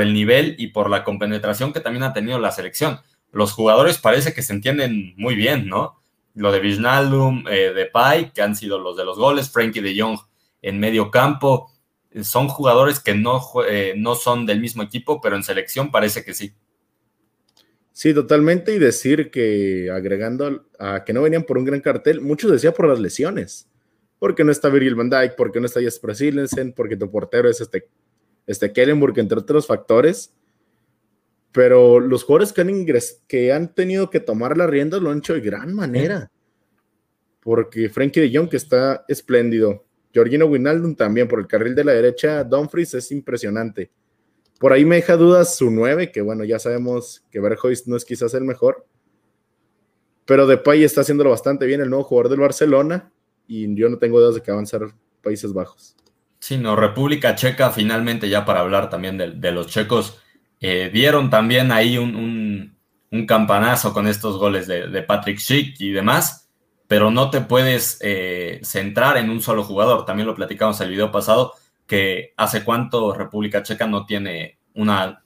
el 0.00 0.12
nivel 0.12 0.56
y 0.58 0.68
por 0.68 0.90
la 0.90 1.04
compenetración 1.04 1.72
que 1.72 1.80
también 1.80 2.02
ha 2.02 2.12
tenido 2.12 2.38
la 2.38 2.50
selección. 2.50 3.00
Los 3.30 3.52
jugadores 3.52 3.98
parece 3.98 4.34
que 4.34 4.42
se 4.42 4.52
entienden 4.52 5.14
muy 5.16 5.34
bien, 5.34 5.68
¿no? 5.68 6.00
Lo 6.34 6.52
de 6.52 6.60
Wijnaldum, 6.60 7.46
eh, 7.48 7.72
de 7.72 7.86
Pai, 7.86 8.32
que 8.32 8.42
han 8.42 8.56
sido 8.56 8.78
los 8.78 8.96
de 8.96 9.04
los 9.04 9.16
goles, 9.16 9.50
Frankie 9.50 9.80
de 9.80 9.98
Jong 9.98 10.18
en 10.62 10.80
medio 10.80 11.10
campo, 11.10 11.70
son 12.22 12.48
jugadores 12.48 13.00
que 13.00 13.14
no, 13.14 13.42
eh, 13.68 13.94
no 13.96 14.14
son 14.14 14.46
del 14.46 14.60
mismo 14.60 14.82
equipo, 14.82 15.20
pero 15.20 15.36
en 15.36 15.42
selección 15.42 15.90
parece 15.90 16.24
que 16.24 16.34
sí. 16.34 16.54
Sí, 17.96 18.12
totalmente. 18.12 18.74
Y 18.74 18.78
decir 18.78 19.30
que 19.30 19.90
agregando 19.90 20.66
a 20.78 21.02
que 21.02 21.14
no 21.14 21.22
venían 21.22 21.44
por 21.44 21.56
un 21.56 21.64
gran 21.64 21.80
cartel, 21.80 22.20
muchos 22.20 22.52
decían 22.52 22.74
por 22.74 22.86
las 22.86 23.00
lesiones. 23.00 23.70
Porque 24.18 24.44
no 24.44 24.52
está 24.52 24.68
Virgil 24.68 24.94
van 24.94 25.08
Dijk, 25.08 25.34
porque 25.34 25.60
no 25.60 25.64
está 25.64 25.80
Jesper 25.80 26.14
Silensen, 26.14 26.74
porque 26.74 26.98
tu 26.98 27.10
portero 27.10 27.48
es 27.48 27.62
este, 27.62 27.88
este 28.46 28.70
Kellenburg, 28.70 29.18
entre 29.18 29.38
otros 29.38 29.66
factores. 29.66 30.30
Pero 31.52 31.98
los 31.98 32.22
jugadores 32.24 32.52
que 32.52 32.60
han, 32.60 32.84
que 33.26 33.50
han 33.54 33.74
tenido 33.74 34.10
que 34.10 34.20
tomar 34.20 34.58
la 34.58 34.66
rienda 34.66 35.00
lo 35.00 35.10
han 35.10 35.18
hecho 35.18 35.32
de 35.32 35.40
gran 35.40 35.72
manera. 35.72 36.30
Porque 37.40 37.88
Frankie 37.88 38.20
de 38.20 38.38
Jong, 38.38 38.50
que 38.50 38.58
está 38.58 39.06
espléndido, 39.08 39.86
Georgino 40.12 40.44
Winaldum 40.44 40.94
también 40.96 41.28
por 41.28 41.38
el 41.38 41.46
carril 41.46 41.74
de 41.74 41.84
la 41.84 41.92
derecha. 41.92 42.44
Dumfries 42.44 42.92
es 42.92 43.10
impresionante. 43.10 43.90
Por 44.58 44.72
ahí 44.72 44.84
me 44.84 44.96
deja 44.96 45.16
dudas 45.16 45.56
su 45.56 45.70
9, 45.70 46.12
que 46.12 46.22
bueno, 46.22 46.44
ya 46.44 46.58
sabemos 46.58 47.24
que 47.30 47.40
Verhoist 47.40 47.86
no 47.86 47.96
es 47.96 48.04
quizás 48.04 48.34
el 48.34 48.44
mejor. 48.44 48.86
Pero 50.24 50.46
Depay 50.46 50.82
está 50.82 51.02
haciéndolo 51.02 51.30
bastante 51.30 51.66
bien, 51.66 51.80
el 51.80 51.90
nuevo 51.90 52.04
jugador 52.04 52.30
del 52.30 52.40
Barcelona. 52.40 53.12
Y 53.46 53.72
yo 53.74 53.88
no 53.88 53.98
tengo 53.98 54.18
dudas 54.18 54.34
de 54.34 54.42
que 54.42 54.50
avanzar 54.50 54.82
Países 55.22 55.52
Bajos. 55.52 55.96
Sí, 56.38 56.56
no, 56.58 56.74
República 56.74 57.34
Checa, 57.34 57.70
finalmente, 57.70 58.28
ya 58.28 58.44
para 58.44 58.60
hablar 58.60 58.90
también 58.90 59.16
de, 59.18 59.52
los 59.52 59.68
checos, 59.68 60.20
eh, 60.60 60.90
dieron 60.92 61.30
también 61.30 61.70
ahí 61.72 61.98
un, 61.98 62.74
campanazo 63.26 63.94
con 63.94 64.06
estos 64.06 64.36
goles 64.36 64.66
de, 64.66 64.88
de 64.88 65.02
Patrick 65.02 65.38
Schick 65.38 65.80
y 65.80 65.90
demás 65.90 66.46
pero 66.88 67.10
no 67.10 67.30
te 67.30 67.40
puedes 67.40 67.98
eh, 68.00 68.60
centrar 68.62 69.16
en 69.16 69.30
un 69.30 69.42
solo 69.42 69.64
jugador. 69.64 70.04
También 70.04 70.26
lo 70.26 70.34
platicamos 70.34 70.80
el 70.80 70.90
video 70.90 71.10
pasado, 71.10 71.54
que 71.86 72.34
hace 72.36 72.64
cuánto 72.64 73.14
República 73.14 73.62
Checa 73.62 73.86
no 73.86 74.06
tiene 74.06 74.58
una 74.74 75.22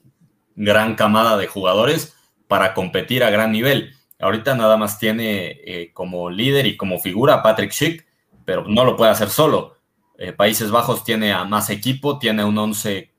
gran 0.54 0.94
camada 0.94 1.36
de 1.36 1.46
jugadores 1.46 2.16
para 2.48 2.74
competir 2.74 3.24
a 3.24 3.30
gran 3.30 3.52
nivel. 3.52 3.94
Ahorita 4.18 4.54
nada 4.54 4.76
más 4.76 4.98
tiene 4.98 5.58
eh, 5.64 5.90
como 5.94 6.30
líder 6.30 6.66
y 6.66 6.76
como 6.76 6.98
figura 6.98 7.42
Patrick 7.42 7.72
Schick, 7.72 8.06
pero 8.44 8.66
no 8.66 8.84
lo 8.84 8.96
puede 8.96 9.10
hacer 9.10 9.30
solo. 9.30 9.78
Eh, 10.18 10.32
Países 10.32 10.70
Bajos 10.70 11.04
tiene 11.04 11.32
a 11.32 11.44
más 11.44 11.70
equipo, 11.70 12.18
tiene 12.18 12.44
un 12.44 12.58
11 12.58 13.10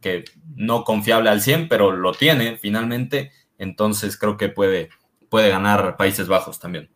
que 0.00 0.24
no 0.54 0.84
confiable 0.84 1.30
al 1.30 1.40
100, 1.40 1.68
pero 1.68 1.90
lo 1.90 2.12
tiene 2.12 2.58
finalmente. 2.58 3.32
Entonces 3.58 4.16
creo 4.16 4.36
que 4.36 4.48
puede, 4.48 4.90
puede 5.28 5.48
ganar 5.48 5.96
Países 5.96 6.28
Bajos 6.28 6.60
también. 6.60 6.90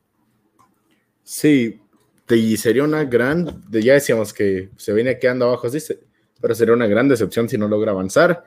Sí, 1.25 1.81
y 2.37 2.57
sería 2.57 2.85
una 2.85 3.05
gran, 3.05 3.63
ya 3.71 3.95
decíamos 3.95 4.33
que 4.33 4.71
se 4.77 4.93
viene 4.93 5.19
quedando 5.19 5.47
abajo, 5.47 5.69
pero 6.41 6.55
sería 6.55 6.75
una 6.75 6.87
gran 6.87 7.09
decepción 7.09 7.49
si 7.49 7.57
no 7.57 7.69
logra 7.69 7.93
avanzar. 7.93 8.45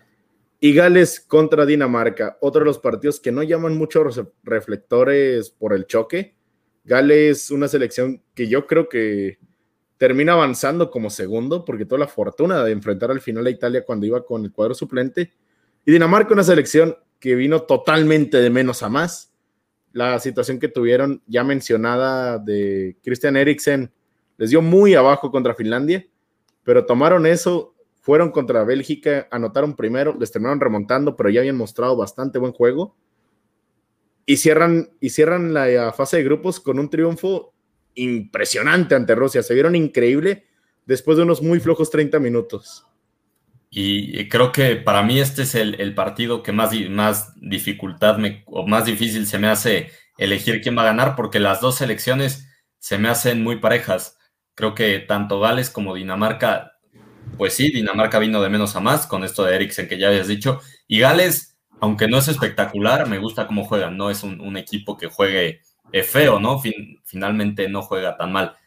Y 0.60 0.74
Gales 0.74 1.20
contra 1.20 1.65
Dinamarca, 1.65 2.38
otro 2.41 2.60
de 2.60 2.65
los 2.65 2.78
partidos 2.78 3.20
que 3.20 3.32
no 3.32 3.41
llaman 3.41 3.78
muchos 3.78 4.22
reflectores 4.44 5.50
por 5.50 5.74
el 5.74 5.88
choque. 5.88 6.36
Gales, 6.84 7.50
una 7.50 7.67
selección 7.67 8.22
que 8.36 8.48
yo 8.48 8.67
creo 8.67 8.88
que 8.88 9.39
termina 9.98 10.34
avanzando 10.34 10.91
como 10.91 11.10
segundo, 11.10 11.65
porque 11.65 11.86
toda 11.86 12.00
la 12.00 12.08
fortuna 12.08 12.63
de 12.63 12.72
enfrentar 12.72 13.10
al 13.12 13.22
final 13.22 13.46
a 13.48 13.50
Italia 13.50 13.86
cuando 13.86 14.06
iba 14.06 14.24
con 14.26 14.44
el 14.44 14.52
cuadro 14.52 14.76
suplente. 14.76 15.34
Y 15.86 15.91
Dinamarca, 15.91 16.34
una 16.34 16.44
selección 16.44 16.96
que 17.20 17.36
vino 17.36 17.63
totalmente 17.63 18.38
de 18.38 18.50
menos 18.50 18.84
a 18.84 18.89
más 18.89 19.31
la 19.93 20.19
situación 20.19 20.60
que 20.60 20.67
tuvieron 20.67 21.21
ya 21.27 21.43
mencionada 21.43 22.38
de 22.38 22.97
Christian 23.04 23.36
Eriksen 23.36 23.91
les 24.38 24.49
dio 24.49 24.62
muy 24.62 24.95
abajo 24.95 25.32
contra 25.32 25.54
Finlandia, 25.54 26.08
pero 26.63 26.86
tomaron 26.86 27.25
eso, 27.25 27.75
fueron 28.01 28.32
contra 28.32 28.63
Bélgica, 28.63 29.27
anotaron 29.32 29.75
primero, 29.75 30.15
les 30.19 30.32
terminaron 30.32 30.60
remontando, 30.60 31.15
pero 31.15 31.30
ya 31.30 31.41
habían 31.41 31.58
mostrado 31.58 31.95
bastante 31.95 32.39
buen 32.39 32.51
juego. 32.51 32.95
Y 34.25 34.38
cierran, 34.38 34.89
y 34.99 35.10
cierran 35.10 35.54
la 35.54 35.91
fase 35.93 36.17
de 36.17 36.23
grupos 36.23 36.60
con 36.60 36.80
un 36.80 36.89
triunfo 36.89 37.54
impresionante 37.95 38.95
ante 38.95 39.15
Rusia. 39.15 39.43
Se 39.43 39.54
vieron 39.54 39.75
increíble 39.75 40.45
después 40.86 41.17
de 41.17 41.23
unos 41.23 41.41
muy 41.41 41.60
flojos 41.60 41.89
30 41.89 42.19
minutos. 42.19 42.88
Y 43.73 44.27
creo 44.27 44.51
que 44.51 44.75
para 44.75 45.01
mí 45.01 45.21
este 45.21 45.43
es 45.43 45.55
el, 45.55 45.95
partido 45.95 46.43
que 46.43 46.51
más, 46.51 46.71
más 46.89 47.34
dificultad 47.39 48.17
me, 48.17 48.43
o 48.45 48.67
más 48.67 48.84
difícil 48.86 49.25
se 49.25 49.39
me 49.39 49.47
hace 49.47 49.91
elegir 50.17 50.62
quién 50.62 50.77
va 50.77 50.81
a 50.81 50.88
ganar, 50.88 51.15
porque 51.15 51.39
las 51.39 51.62
dos 51.62 51.75
selecciones 51.75 52.49
se 52.79 52.97
me 52.97 53.07
hacen 53.07 53.41
muy 53.43 53.60
parejas. 53.60 54.17
Creo 54.55 54.75
que 54.75 54.99
tanto 54.99 55.39
Gales 55.39 55.69
como 55.69 55.95
Dinamarca, 55.95 56.73
pues 57.38 57.53
sí, 57.53 57.71
Dinamarca 57.71 58.19
vino 58.19 58.41
de 58.41 58.49
menos 58.49 58.75
a 58.75 58.81
más 58.81 59.07
con 59.07 59.23
esto 59.23 59.45
de 59.45 59.55
Eriksen 59.55 59.88
que 59.88 59.97
ya 59.97 60.10
habías 60.10 60.27
dicho. 60.27 60.60
Y 60.86 60.99
Gales, 60.99 61.57
aunque 61.79 62.10
no 62.10 62.17
es 62.17 62.27
espectacular, 62.27 63.07
me 63.07 63.19
gusta 63.19 63.47
cómo 63.47 63.63
juegan. 63.63 63.95
No 63.95 64.10
es 64.10 64.23
un, 64.23 64.57
equipo 64.57 64.97
que 64.97 65.07
juegue 65.07 65.62
eh, 65.93 66.03
feo, 66.03 66.41
¿no? 66.41 66.62
finalmente 67.05 67.69
no 67.69 67.84
juega 67.84 68.17
tan 68.17 68.34
mal. 68.34 68.57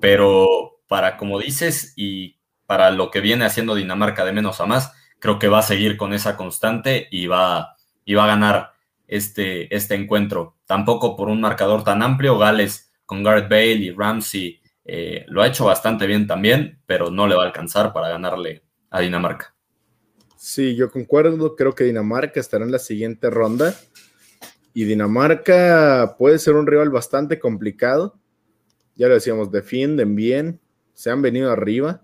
Pero 0.00 0.80
para, 0.88 1.16
como 1.16 1.38
dices, 1.38 1.92
y 1.96 2.37
para 2.68 2.90
lo 2.90 3.10
que 3.10 3.22
viene 3.22 3.46
haciendo 3.46 3.74
Dinamarca 3.74 4.26
de 4.26 4.32
menos 4.32 4.60
a 4.60 4.66
más. 4.66 4.92
Creo 5.18 5.38
que 5.38 5.48
va 5.48 5.60
a 5.60 5.62
seguir 5.62 5.96
con 5.96 6.12
esa 6.12 6.36
constante 6.36 7.08
y 7.10 7.26
va, 7.26 7.76
y 8.04 8.12
va 8.12 8.24
a 8.24 8.26
ganar 8.26 8.72
este, 9.06 9.74
este 9.74 9.94
encuentro. 9.94 10.58
Tampoco 10.66 11.16
por 11.16 11.28
un 11.28 11.40
marcador 11.40 11.82
tan 11.82 12.02
amplio. 12.02 12.36
Gales 12.36 12.92
con 13.06 13.22
Gareth 13.22 13.48
Bale 13.48 13.72
y 13.72 13.90
Ramsey 13.90 14.60
eh, 14.84 15.24
lo 15.28 15.40
ha 15.40 15.46
hecho 15.46 15.64
bastante 15.64 16.06
bien 16.06 16.26
también, 16.26 16.78
pero 16.84 17.10
no 17.10 17.26
le 17.26 17.36
va 17.36 17.44
a 17.44 17.46
alcanzar 17.46 17.90
para 17.94 18.10
ganarle 18.10 18.62
a 18.90 19.00
Dinamarca. 19.00 19.54
Sí, 20.36 20.76
yo 20.76 20.90
concuerdo. 20.90 21.56
Creo 21.56 21.74
que 21.74 21.84
Dinamarca 21.84 22.38
estará 22.38 22.66
en 22.66 22.72
la 22.72 22.78
siguiente 22.78 23.30
ronda. 23.30 23.74
Y 24.74 24.84
Dinamarca 24.84 26.16
puede 26.18 26.38
ser 26.38 26.52
un 26.52 26.66
rival 26.66 26.90
bastante 26.90 27.38
complicado. 27.38 28.20
Ya 28.94 29.08
lo 29.08 29.14
decíamos, 29.14 29.50
defienden 29.50 30.14
bien, 30.14 30.60
se 30.92 31.10
han 31.10 31.22
venido 31.22 31.50
arriba 31.50 32.02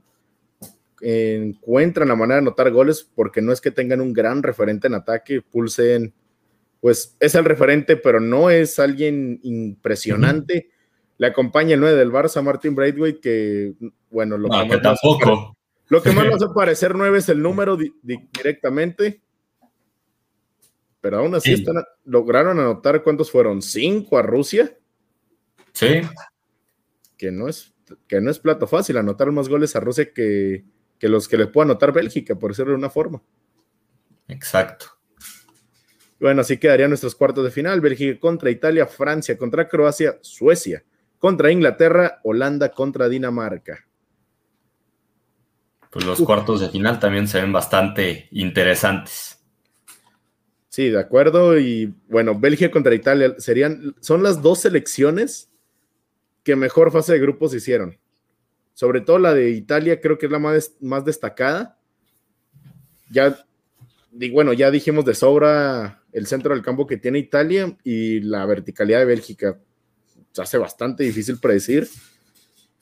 encuentran 1.04 2.08
la 2.08 2.16
manera 2.16 2.36
de 2.36 2.46
anotar 2.46 2.70
goles 2.70 3.06
porque 3.14 3.42
no 3.42 3.52
es 3.52 3.60
que 3.60 3.70
tengan 3.70 4.00
un 4.00 4.14
gran 4.14 4.42
referente 4.42 4.86
en 4.86 4.94
ataque, 4.94 5.42
Pulsen, 5.42 6.14
pues 6.80 7.14
es 7.20 7.34
el 7.34 7.44
referente, 7.44 7.96
pero 7.96 8.20
no 8.20 8.48
es 8.48 8.78
alguien 8.78 9.38
impresionante. 9.42 10.70
Le 11.18 11.26
acompaña 11.26 11.74
el 11.74 11.80
9 11.80 11.96
del 11.96 12.10
Barça, 12.10 12.42
Martin 12.42 12.74
Braithwaite, 12.74 13.20
que, 13.20 13.74
bueno, 14.10 14.38
lo 14.38 14.48
que, 14.48 14.78
tampoco. 14.78 15.56
lo 15.88 16.02
que 16.02 16.12
más 16.12 16.26
hace 16.26 16.46
parecer 16.54 16.94
9 16.94 17.18
es 17.18 17.28
el 17.28 17.42
número 17.42 17.76
directamente, 17.76 19.20
pero 21.02 21.18
aún 21.18 21.34
así 21.34 21.62
lograron 22.04 22.58
anotar 22.58 23.02
cuántos 23.02 23.30
fueron, 23.30 23.60
cinco 23.60 24.16
a 24.16 24.22
Rusia. 24.22 24.74
Sí. 25.72 26.00
Que 27.18 27.30
no 27.30 27.46
es, 27.48 27.74
que 28.08 28.22
no 28.22 28.30
es 28.30 28.38
plato 28.38 28.66
fácil 28.66 28.96
anotar 28.96 29.30
más 29.32 29.50
goles 29.50 29.76
a 29.76 29.80
Rusia 29.80 30.12
que, 30.14 30.64
que 30.98 31.08
los 31.08 31.28
que 31.28 31.36
le 31.36 31.46
pueda 31.46 31.64
anotar 31.66 31.92
Bélgica, 31.92 32.34
por 32.34 32.50
decirlo 32.50 32.72
de 32.72 32.78
una 32.78 32.90
forma. 32.90 33.22
Exacto. 34.28 34.86
Bueno, 36.20 36.40
así 36.40 36.56
quedarían 36.56 36.90
nuestros 36.90 37.14
cuartos 37.14 37.44
de 37.44 37.50
final. 37.50 37.80
Bélgica 37.80 38.18
contra 38.18 38.50
Italia, 38.50 38.86
Francia 38.86 39.36
contra 39.36 39.68
Croacia, 39.68 40.18
Suecia 40.22 40.84
contra 41.18 41.50
Inglaterra, 41.50 42.20
Holanda 42.22 42.70
contra 42.70 43.08
Dinamarca. 43.08 43.86
Pues 45.90 46.04
los 46.04 46.20
cuartos 46.20 46.60
de 46.60 46.68
final 46.68 46.98
también 46.98 47.28
se 47.28 47.40
ven 47.40 47.52
bastante 47.52 48.28
interesantes. 48.32 49.38
Sí, 50.68 50.90
de 50.90 50.98
acuerdo. 50.98 51.58
Y 51.58 51.94
bueno, 52.08 52.38
Bélgica 52.38 52.70
contra 52.70 52.94
Italia 52.94 53.34
serían, 53.38 53.94
son 54.00 54.22
las 54.22 54.42
dos 54.42 54.60
selecciones 54.60 55.50
que 56.42 56.56
mejor 56.56 56.90
fase 56.90 57.12
de 57.12 57.20
grupos 57.20 57.54
hicieron 57.54 57.98
sobre 58.74 59.00
todo 59.00 59.18
la 59.18 59.32
de 59.32 59.50
Italia, 59.50 60.00
creo 60.00 60.18
que 60.18 60.26
es 60.26 60.32
la 60.32 60.38
más, 60.38 60.74
más 60.80 61.04
destacada. 61.04 61.78
Ya, 63.10 63.38
bueno, 64.32 64.52
ya 64.52 64.70
dijimos 64.70 65.04
de 65.04 65.14
sobra 65.14 66.02
el 66.12 66.26
centro 66.26 66.54
del 66.54 66.64
campo 66.64 66.86
que 66.86 66.96
tiene 66.96 67.20
Italia 67.20 67.76
y 67.84 68.20
la 68.20 68.44
verticalidad 68.46 68.98
de 68.98 69.04
Bélgica. 69.06 69.58
Se 70.32 70.42
hace 70.42 70.58
bastante 70.58 71.04
difícil 71.04 71.38
predecir, 71.38 71.88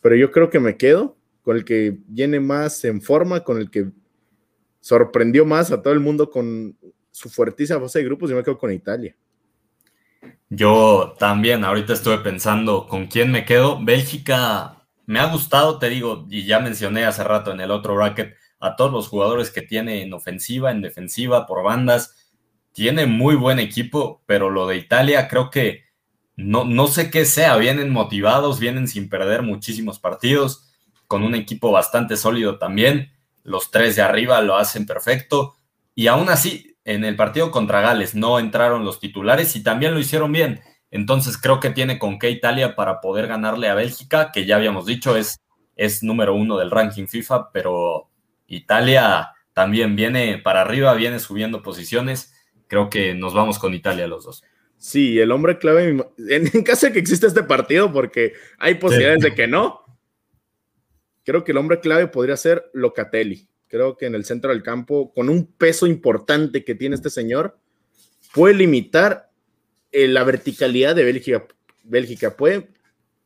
pero 0.01 0.17
yo 0.17 0.33
creo 0.33 0.49
que 0.51 0.61
me 0.61 0.77
quedo 0.77 1.17
con 1.43 1.57
el 1.57 1.65
que 1.65 1.99
viene 2.07 2.41
más 2.41 2.85
en 2.85 3.03
forma, 3.03 3.41
con 3.45 3.59
el 3.59 3.71
que 3.71 3.91
sorprendió 4.81 5.45
más 5.45 5.71
a 5.71 5.83
todo 5.83 5.93
el 5.93 6.01
mundo 6.01 6.31
con 6.31 6.77
su 7.11 7.29
fuertísima 7.29 7.81
fase 7.81 7.99
de 7.99 8.07
grupos, 8.07 8.31
yo 8.31 8.37
me 8.37 8.43
quedo 8.43 8.59
con 8.59 8.73
Italia. 8.73 9.15
Yo 10.49 11.15
también, 11.19 11.65
ahorita 11.65 11.93
estuve 11.93 12.19
pensando 12.19 12.87
con 12.87 13.07
quién 13.07 13.31
me 13.31 13.45
quedo. 13.45 13.83
Bélgica 13.83 14.82
me 15.07 15.19
ha 15.19 15.27
gustado, 15.27 15.79
te 15.79 15.89
digo, 15.89 16.27
y 16.31 16.45
ya 16.45 16.61
mencioné 16.61 17.05
hace 17.05 17.25
rato 17.25 17.53
en 17.53 17.61
el 17.61 17.71
otro 17.71 17.95
bracket 17.95 18.37
a 18.61 18.77
todos 18.77 18.93
los 18.93 19.09
jugadores 19.09 19.51
que 19.51 19.63
tiene 19.63 20.03
en 20.03 20.13
ofensiva, 20.13 20.71
en 20.71 20.83
defensiva, 20.83 21.47
por 21.47 21.65
bandas. 21.65 22.31
Tiene 22.73 23.07
muy 23.07 23.35
buen 23.35 23.59
equipo, 23.59 24.23
pero 24.27 24.51
lo 24.51 24.67
de 24.67 24.77
Italia 24.77 25.29
creo 25.29 25.51
que 25.51 25.83
no, 26.37 26.65
no 26.65 26.87
sé 26.87 27.11
qué 27.11 27.25
sea. 27.25 27.57
Vienen 27.57 27.91
motivados, 27.91 28.61
vienen 28.61 28.87
sin 28.87 29.09
perder 29.09 29.43
muchísimos 29.43 29.99
partidos, 29.99 30.73
con 31.09 31.25
un 31.25 31.35
equipo 31.35 31.73
bastante 31.73 32.17
sólido 32.17 32.59
también. 32.59 33.13
Los 33.43 33.71
tres 33.71 33.97
de 33.97 34.03
arriba 34.03 34.41
lo 34.41 34.57
hacen 34.57 34.87
perfecto. 34.87 35.57
Y 35.95 36.07
aún 36.07 36.29
así, 36.29 36.77
en 36.85 37.05
el 37.05 37.17
partido 37.17 37.51
contra 37.51 37.81
Gales 37.81 38.15
no 38.15 38.39
entraron 38.39 38.85
los 38.85 39.01
titulares 39.01 39.55
y 39.57 39.63
también 39.63 39.93
lo 39.93 40.01
hicieron 40.01 40.33
bien. 40.33 40.61
Entonces 40.93 41.39
creo 41.39 41.59
que 41.59 41.71
tiene 41.71 41.99
con 41.99 42.19
qué 42.19 42.31
Italia 42.31 42.77
para 42.77 43.01
poder 43.01 43.27
ganarle 43.27 43.69
a 43.69 43.75
Bélgica, 43.75 44.31
que 44.31 44.45
ya 44.45 44.57
habíamos 44.57 44.85
dicho 44.85 45.17
es, 45.17 45.41
es 45.75 46.03
número 46.03 46.35
uno 46.35 46.59
del 46.59 46.71
ranking 46.71 47.07
FIFA, 47.07 47.51
pero 47.51 48.11
Italia 48.47 49.31
también 49.55 49.97
viene 49.97 50.37
para 50.37 50.61
arriba, 50.61 50.93
viene 50.93 51.19
subiendo 51.19 51.63
posiciones. 51.63 52.35
Creo 52.69 52.91
que 52.91 53.15
nos 53.15 53.33
vamos 53.33 53.59
con 53.59 53.73
Italia 53.73 54.07
los 54.07 54.25
dos. 54.25 54.45
Sí, 54.77 55.19
el 55.19 55.33
hombre 55.33 55.59
clave, 55.59 55.97
en, 56.29 56.63
caso 56.63 56.87
de 56.87 56.93
que 56.93 56.99
exista 56.99 57.27
este 57.27 57.43
partido, 57.43 57.91
porque 57.91 58.35
hay 58.59 58.75
posibilidades 58.75 59.23
de 59.23 59.35
que 59.35 59.47
no, 59.47 59.81
creo 61.25 61.43
que 61.43 61.53
el 61.53 61.59
hombre 61.59 61.81
clave 61.81 62.07
podría 62.07 62.37
ser 62.37 62.71
Locatelli. 62.75 63.49
Creo 63.67 63.97
que 63.97 64.05
en 64.05 64.15
el 64.15 64.27
centro 64.27 64.51
del 64.51 64.63
campo, 64.63 65.15
con 65.15 65.31
un 65.31 65.47
peso 65.47 65.87
importante 65.87 66.65
que 66.65 66.75
tiene 66.75 66.97
este 66.97 67.09
señor, 67.09 67.59
puede 68.35 68.53
limitar 68.53 69.32
eh, 69.93 70.09
la 70.09 70.25
verticalidad 70.25 70.97
de 70.97 71.05
Bélgica. 71.05 71.47
Bélgica 71.85 72.37
puede 72.37 72.69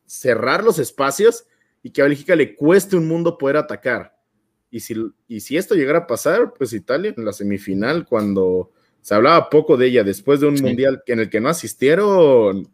cerrar 0.05 0.63
los 0.63 0.79
espacios 0.79 1.45
y 1.83 1.91
que 1.91 2.01
a 2.01 2.05
Bélgica 2.05 2.35
le 2.35 2.55
cueste 2.55 2.95
un 2.95 3.07
mundo 3.07 3.37
poder 3.37 3.57
atacar. 3.57 4.17
Y 4.69 4.81
si, 4.81 4.95
y 5.27 5.39
si 5.39 5.57
esto 5.57 5.75
llegara 5.75 5.99
a 5.99 6.07
pasar, 6.07 6.53
pues 6.57 6.73
Italia 6.73 7.13
en 7.15 7.25
la 7.25 7.33
semifinal, 7.33 8.05
cuando 8.05 8.71
se 9.01 9.15
hablaba 9.15 9.49
poco 9.49 9.77
de 9.77 9.87
ella 9.87 10.03
después 10.03 10.41
de 10.41 10.47
un 10.47 10.55
mundial 10.55 11.01
en 11.05 11.19
el 11.19 11.29
que 11.29 11.39
no 11.39 11.49
asistieron. 11.49 12.67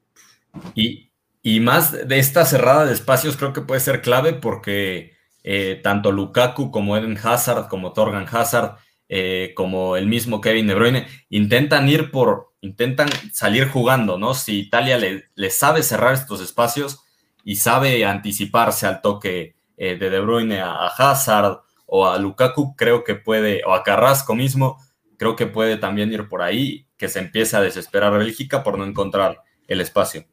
Y, 0.73 1.12
y 1.41 1.60
más 1.60 2.08
de 2.08 2.19
esta 2.19 2.45
cerrada 2.45 2.86
de 2.86 2.93
espacios 2.93 3.38
creo 3.38 3.53
que 3.53 3.62
puede 3.62 3.82
ser 3.82 4.01
clave 4.01 4.34
porque 4.34 5.13
eh, 5.43 5.79
tanto 5.84 6.12
Lukaku 6.12 6.71
como 6.71 6.97
Eden 6.97 7.17
Hazard, 7.21 7.67
como 7.67 7.93
Torgan 7.93 8.25
Hazard, 8.32 8.77
eh, 9.09 9.53
como 9.55 9.97
el 9.97 10.07
mismo 10.07 10.41
Kevin 10.41 10.67
De 10.67 10.75
Bruyne, 10.75 11.07
intentan 11.29 11.87
ir 11.89 12.11
por, 12.11 12.53
intentan 12.61 13.09
salir 13.31 13.67
jugando, 13.67 14.17
¿no? 14.17 14.33
Si 14.33 14.59
Italia 14.59 14.97
le, 14.97 15.49
sabe 15.49 15.83
cerrar 15.83 16.13
estos 16.13 16.41
espacios 16.41 17.03
y 17.43 17.57
sabe 17.57 18.05
anticiparse 18.05 18.87
al 18.87 19.01
toque 19.01 19.55
eh, 19.77 19.97
de 19.97 20.09
De 20.09 20.19
Bruyne 20.19 20.61
a, 20.61 20.87
Hazard 20.87 21.59
o 21.85 22.07
a 22.07 22.17
Lukaku, 22.17 22.75
creo 22.75 23.03
que 23.03 23.15
puede, 23.15 23.61
o 23.65 23.73
a 23.73 23.83
Carrasco 23.83 24.35
mismo, 24.35 24.77
creo 25.17 25.35
que 25.35 25.47
puede 25.47 25.77
también 25.77 26.11
ir 26.11 26.27
por 26.27 26.41
ahí, 26.41 26.87
que 26.97 27.09
se 27.09 27.19
empiece 27.19 27.55
a 27.55 27.61
desesperar 27.61 28.13
a 28.13 28.17
Bélgica 28.17 28.63
por 28.63 28.77
no 28.77 28.85
encontrar 28.85 29.41
el 29.67 29.81
espacio. 29.81 30.25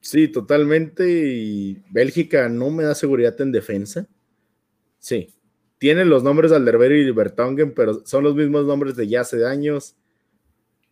Sí, 0.00 0.28
totalmente. 0.28 1.08
Y 1.08 1.82
Bélgica 1.90 2.48
no 2.48 2.70
me 2.70 2.84
da 2.84 2.94
seguridad 2.94 3.40
en 3.40 3.52
defensa. 3.52 4.06
Sí. 4.98 5.34
Tiene 5.78 6.04
los 6.04 6.22
nombres 6.22 6.50
de 6.50 6.98
y 6.98 7.10
Bertongen, 7.12 7.72
pero 7.72 8.04
son 8.04 8.24
los 8.24 8.34
mismos 8.34 8.66
nombres 8.66 8.96
de 8.96 9.06
ya 9.06 9.20
hace 9.20 9.46
años. 9.46 9.96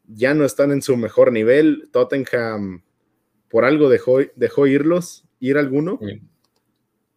Ya 0.06 0.34
no 0.34 0.44
están 0.44 0.70
en 0.70 0.82
su 0.82 0.96
mejor 0.96 1.32
nivel. 1.32 1.88
Tottenham 1.92 2.82
por 3.48 3.64
algo 3.64 3.88
dejó, 3.88 4.18
dejó 4.36 4.66
irlos, 4.66 5.24
ir 5.40 5.58
alguno. 5.58 5.98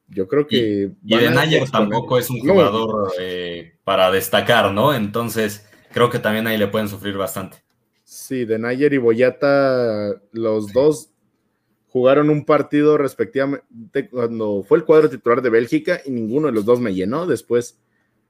Yo 0.08 0.28
creo 0.28 0.48
que. 0.48 0.92
Y, 1.06 1.16
y 1.16 1.72
tampoco 1.72 2.18
es 2.18 2.30
un 2.30 2.40
jugador 2.40 3.12
eh, 3.20 3.74
para 3.84 4.12
destacar, 4.12 4.74
¿no? 4.74 4.94
Entonces, 4.94 5.68
creo 5.92 6.10
que 6.10 6.20
también 6.20 6.48
ahí 6.48 6.58
le 6.58 6.68
pueden 6.68 6.88
sufrir 6.88 7.16
bastante. 7.16 7.58
Sí, 8.04 8.46
de 8.46 8.58
Nayer 8.58 8.94
y 8.94 8.98
Boyata, 8.98 10.20
los 10.32 10.74
dos 10.74 11.12
jugaron 11.90 12.30
un 12.30 12.46
partido 12.46 12.98
respectivamente 12.98 14.10
cuando 14.10 14.64
fue 14.64 14.78
el 14.78 14.86
cuadro 14.86 15.10
titular 15.10 15.42
de 15.42 15.50
Bélgica 15.50 16.02
y 16.06 16.12
ninguno 16.12 16.48
de 16.48 16.54
los 16.54 16.66
dos 16.66 16.80
me 16.80 16.94
llenó. 16.94 17.26
Después, 17.26 17.80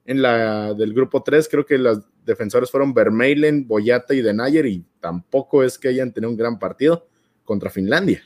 en 0.05 0.21
la 0.21 0.73
del 0.73 0.93
grupo 0.93 1.23
3, 1.23 1.47
creo 1.49 1.65
que 1.65 1.77
los 1.77 1.99
defensores 2.25 2.71
fueron 2.71 2.93
Vermeilen, 2.93 3.67
Boyata 3.67 4.13
y 4.13 4.21
Denayer 4.21 4.65
y 4.65 4.85
tampoco 4.99 5.63
es 5.63 5.77
que 5.77 5.89
hayan 5.89 6.13
tenido 6.13 6.31
un 6.31 6.37
gran 6.37 6.57
partido 6.57 7.07
contra 7.43 7.69
Finlandia. 7.69 8.23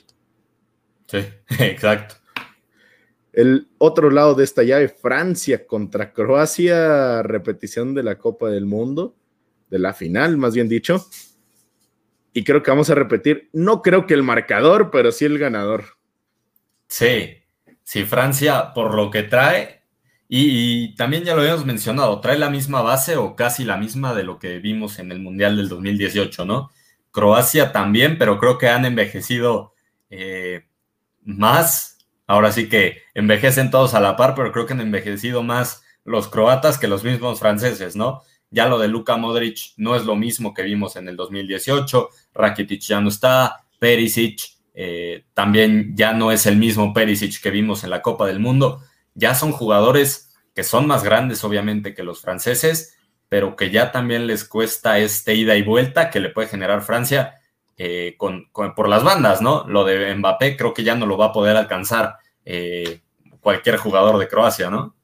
Sí, 1.08 1.19
exacto. 1.60 2.15
El 3.32 3.67
otro 3.80 4.12
lado 4.12 4.36
de 4.36 4.43
esta 4.43 4.62
llave, 4.62 4.89
Francia 4.89 5.65
contra 5.65 6.13
Croacia, 6.13 7.24
repetición 7.24 7.96
de 7.96 8.04
la 8.04 8.19
Copa 8.19 8.52
del 8.52 8.67
Mundo, 8.67 9.15
de 9.72 9.80
la 9.80 9.93
final, 9.96 10.38
más 10.38 10.54
bien 10.54 10.69
dicho 10.69 11.04
y 12.34 12.43
creo 12.43 12.63
que 12.63 12.72
vamos 12.72 12.89
a 12.89 12.96
repetir, 12.96 13.50
no 13.54 13.82
creo 13.82 14.08
que 14.08 14.13
el 14.13 14.24
marcador, 14.24 14.89
pero 14.91 15.12
sí 15.12 15.26
el 15.26 15.38
ganador. 15.38 15.98
Sí, 16.88 17.38
sí, 17.84 18.04
Francia 18.04 18.74
por 18.74 18.96
lo 18.96 19.12
que 19.12 19.24
trae, 19.24 19.84
y, 20.36 20.96
también 20.96 21.24
ya 21.26 21.36
lo 21.36 21.41
habíamos 21.41 21.65
mencionado, 21.65 22.19
trae 22.19 22.39
la 22.39 22.50
misma 22.50 22.82
base 22.82 23.17
o 23.17 23.36
casi 23.36 23.63
la 23.65 23.78
misma 23.78 24.15
de 24.15 24.24
lo 24.24 24.39
que 24.39 24.58
vimos 24.58 24.98
en 24.98 25.12
el 25.12 25.19
Mundial 25.19 25.58
del 25.58 25.69
2018, 25.69 26.46
¿no? 26.46 26.72
Croacia 27.12 27.72
también, 27.72 28.17
pero 28.17 28.39
creo 28.39 28.58
que 28.58 28.67
han 28.67 28.86
envejecido 28.86 29.74
eh, 30.10 30.65
más. 31.22 32.00
Ahora 32.26 32.52
sí 32.52 32.67
que 32.67 33.04
envejecen 33.13 33.69
todos 33.69 33.93
a 33.93 34.00
la 34.00 34.15
par, 34.15 34.34
pero 34.34 34.52
creo 34.52 34.65
que 34.65 34.74
han 34.74 34.82
envejecido 34.82 35.43
más 35.43 35.84
los 36.04 36.30
croatas 36.30 36.80
que 36.80 36.88
los 36.88 37.04
mismos 37.04 37.39
franceses, 37.39 37.96
¿no? 37.96 38.24
Ya 38.54 38.68
lo 38.68 38.78
de 38.78 38.88
Luka 38.88 39.18
Modric 39.18 39.74
no 39.78 39.96
es 39.96 40.06
lo 40.06 40.16
mismo 40.16 40.54
que 40.54 40.62
vimos 40.62 40.96
en 40.96 41.08
el 41.08 41.16
2018. 41.16 42.10
Rakitic 42.36 42.82
ya 42.82 43.02
no 43.02 43.10
está. 43.10 43.66
Perisic 43.80 44.39
eh, 44.76 45.26
también 45.34 45.94
ya 45.96 46.13
no 46.13 46.32
es 46.32 46.46
el 46.46 46.58
mismo 46.58 46.94
Perisic 46.94 47.42
que 47.42 47.50
vimos 47.50 47.84
en 47.84 47.89
la 47.89 48.04
Copa 48.04 48.28
del 48.28 48.39
Mundo. 48.39 48.82
Ya 49.16 49.34
son 49.34 49.52
jugadores 49.52 50.36
que 50.54 50.63
son 50.63 50.86
más 50.86 51.04
grandes, 51.04 51.44
obviamente, 51.44 51.96
que 51.96 52.04
los 52.04 52.22
franceses, 52.22 52.96
pero 53.28 53.56
que 53.56 53.72
ya 53.72 53.92
también 53.92 54.28
les 54.28 54.46
cuesta 54.46 55.00
este 55.00 55.34
ida 55.34 55.56
y 55.56 55.63
vuelta 55.63 56.12
que 56.12 56.20
le 56.20 56.30
puede 56.30 56.48
generar 56.48 56.84
Francia 56.84 57.39
eh, 57.76 58.13
con, 58.18 58.52
por 58.52 58.88
las 58.88 59.04
bandas, 59.04 59.42
¿no? 59.42 59.66
Lo 59.68 59.84
de 59.84 60.13
Mbappé 60.13 60.56
creo 60.56 60.76
que 60.76 60.84
ya 60.84 60.94
no 60.94 61.08
lo 61.08 61.18
va 61.18 61.28
a 61.28 61.32
poder 61.34 61.58
alcanzar 61.58 62.18
eh, 62.46 63.02
cualquier 63.39 63.78
jugador 63.78 64.20
de 64.20 64.28
Croacia, 64.28 64.70
¿no? 64.70 64.96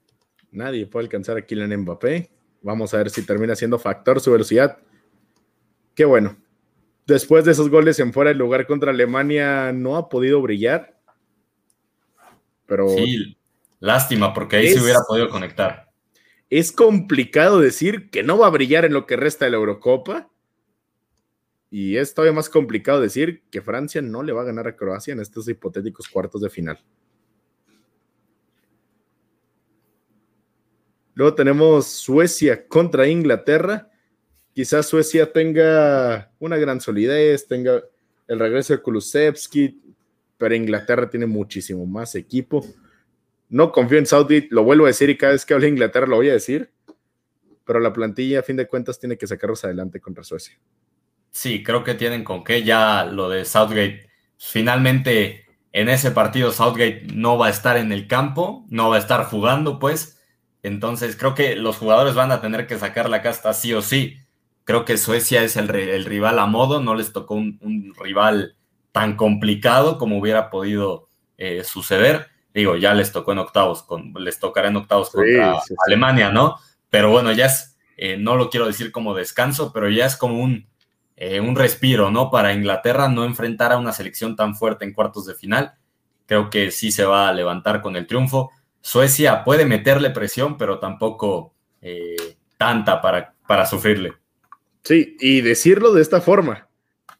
Nadie 0.51 0.85
puede 0.85 1.05
alcanzar 1.05 1.37
a 1.37 1.41
Kylian 1.41 1.75
Mbappé. 1.81 2.29
Vamos 2.61 2.93
a 2.93 2.97
ver 2.97 3.09
si 3.09 3.25
termina 3.25 3.55
siendo 3.55 3.79
factor 3.79 4.19
su 4.19 4.31
velocidad. 4.31 4.77
Qué 5.95 6.05
bueno. 6.05 6.37
Después 7.05 7.45
de 7.45 7.53
esos 7.53 7.69
goles 7.69 7.99
en 7.99 8.13
fuera 8.13 8.29
del 8.29 8.37
lugar 8.37 8.67
contra 8.67 8.91
Alemania, 8.91 9.71
no 9.73 9.95
ha 9.95 10.09
podido 10.09 10.41
brillar. 10.41 10.99
Pero. 12.65 12.89
Sí, 12.89 13.37
lástima, 13.79 14.33
porque 14.33 14.57
ahí 14.57 14.69
se 14.69 14.81
hubiera 14.81 14.99
podido 15.07 15.29
conectar. 15.29 15.89
Es 16.49 16.71
complicado 16.71 17.59
decir 17.59 18.09
que 18.09 18.23
no 18.23 18.37
va 18.37 18.47
a 18.47 18.51
brillar 18.51 18.85
en 18.85 18.93
lo 18.93 19.05
que 19.05 19.15
resta 19.15 19.45
de 19.45 19.51
la 19.51 19.57
Eurocopa. 19.57 20.29
Y 21.71 21.97
es 21.97 22.13
todavía 22.13 22.33
más 22.33 22.49
complicado 22.49 22.99
decir 22.99 23.43
que 23.51 23.61
Francia 23.61 24.01
no 24.01 24.23
le 24.23 24.33
va 24.33 24.41
a 24.41 24.45
ganar 24.45 24.67
a 24.67 24.75
Croacia 24.75 25.11
en 25.11 25.19
estos 25.19 25.47
hipotéticos 25.47 26.07
cuartos 26.07 26.41
de 26.41 26.49
final. 26.49 26.79
Luego 31.19 31.35
tenemos 31.35 31.85
Suecia 31.85 32.65
contra 32.65 33.05
Inglaterra. 33.05 33.89
Quizás 34.53 34.87
Suecia 34.87 35.29
tenga 35.33 36.31
una 36.39 36.55
gran 36.55 36.79
solidez, 36.79 37.45
tenga 37.45 37.83
el 38.25 38.39
regreso 38.39 38.71
de 38.71 38.81
Kulusevski, 38.81 39.81
pero 40.37 40.55
Inglaterra 40.55 41.09
tiene 41.09 41.25
muchísimo 41.25 41.85
más 41.85 42.15
equipo. 42.15 42.65
No 43.49 43.73
confío 43.73 43.97
en 43.97 44.05
Southgate, 44.05 44.47
lo 44.51 44.63
vuelvo 44.63 44.85
a 44.85 44.87
decir 44.87 45.09
y 45.09 45.17
cada 45.17 45.33
vez 45.33 45.45
que 45.45 45.53
hable 45.53 45.65
de 45.65 45.73
Inglaterra 45.73 46.07
lo 46.07 46.15
voy 46.15 46.29
a 46.29 46.33
decir, 46.33 46.71
pero 47.65 47.81
la 47.81 47.91
plantilla 47.91 48.39
a 48.39 48.43
fin 48.43 48.55
de 48.55 48.69
cuentas 48.69 48.97
tiene 48.97 49.17
que 49.17 49.27
sacarlos 49.27 49.65
adelante 49.65 49.99
contra 49.99 50.23
Suecia. 50.23 50.57
Sí, 51.31 51.63
creo 51.63 51.83
que 51.83 51.95
tienen 51.95 52.23
con 52.23 52.45
qué 52.45 52.63
ya 52.63 53.03
lo 53.03 53.27
de 53.27 53.43
Southgate. 53.43 54.09
Finalmente 54.37 55.47
en 55.73 55.89
ese 55.89 56.11
partido 56.11 56.53
Southgate 56.53 57.07
no 57.13 57.37
va 57.37 57.47
a 57.47 57.49
estar 57.49 57.75
en 57.75 57.91
el 57.91 58.07
campo, 58.07 58.65
no 58.69 58.89
va 58.89 58.95
a 58.95 58.99
estar 58.99 59.25
jugando, 59.25 59.79
pues 59.79 60.15
entonces 60.63 61.15
creo 61.15 61.35
que 61.35 61.55
los 61.55 61.77
jugadores 61.77 62.15
van 62.15 62.31
a 62.31 62.41
tener 62.41 62.67
que 62.67 62.77
sacar 62.77 63.09
la 63.09 63.21
casta 63.21 63.53
sí 63.53 63.73
o 63.73 63.81
sí. 63.81 64.17
Creo 64.63 64.85
que 64.85 64.97
Suecia 64.97 65.43
es 65.43 65.57
el, 65.57 65.67
rival 65.67 66.37
a 66.37 66.45
modo, 66.45 66.81
no 66.81 66.95
les 66.95 67.11
tocó 67.11 67.35
un, 67.35 67.93
rival 67.99 68.55
tan 68.91 69.15
complicado 69.15 69.97
como 69.97 70.19
hubiera 70.19 70.49
podido 70.49 71.09
eh, 71.37 71.63
suceder. 71.63 72.27
Digo, 72.53 72.75
ya 72.75 72.93
les 72.93 73.11
tocó 73.11 73.31
en 73.31 73.39
octavos, 73.39 73.83
con, 73.83 74.13
les 74.17 74.39
tocará 74.39 74.67
en 74.67 74.75
octavos 74.75 75.09
contra 75.11 75.59
Alemania, 75.87 76.31
¿no? 76.31 76.57
Pero 76.89 77.11
bueno, 77.11 77.31
ya 77.31 77.45
es, 77.45 77.77
eh, 77.97 78.17
no 78.17 78.35
lo 78.35 78.49
quiero 78.49 78.65
decir 78.65 78.91
como 78.91 79.13
descanso, 79.13 79.71
pero 79.71 79.89
ya 79.89 80.05
es 80.05 80.15
como 80.15 80.41
un, 80.41 80.67
eh, 81.15 81.39
un 81.39 81.55
respiro, 81.55 82.11
¿no? 82.11 82.31
Para 82.31 82.53
Inglaterra 82.53 83.09
no 83.09 83.23
enfrentar 83.23 83.71
a 83.71 83.77
una 83.77 83.91
selección 83.91 84.35
tan 84.35 84.55
fuerte 84.55 84.85
en 84.85 84.93
cuartos 84.93 85.25
de 85.25 85.35
final. 85.35 85.73
Creo 86.25 86.49
que 86.49 86.71
sí 86.71 86.91
se 86.91 87.05
va 87.05 87.27
a 87.27 87.33
levantar 87.33 87.81
con 87.81 87.95
el 87.95 88.07
triunfo. 88.07 88.51
Suecia 88.81 89.43
puede 89.43 89.65
meterle 89.65 90.09
presión, 90.09 90.57
pero 90.57 90.79
tampoco 90.79 91.53
eh, 91.81 92.15
tanta 92.57 93.01
para, 93.01 93.33
para 93.47 93.65
sufrirle. 93.65 94.13
Sí, 94.83 95.17
y 95.19 95.41
decirlo 95.41 95.93
de 95.93 96.01
esta 96.01 96.21
forma. 96.21 96.67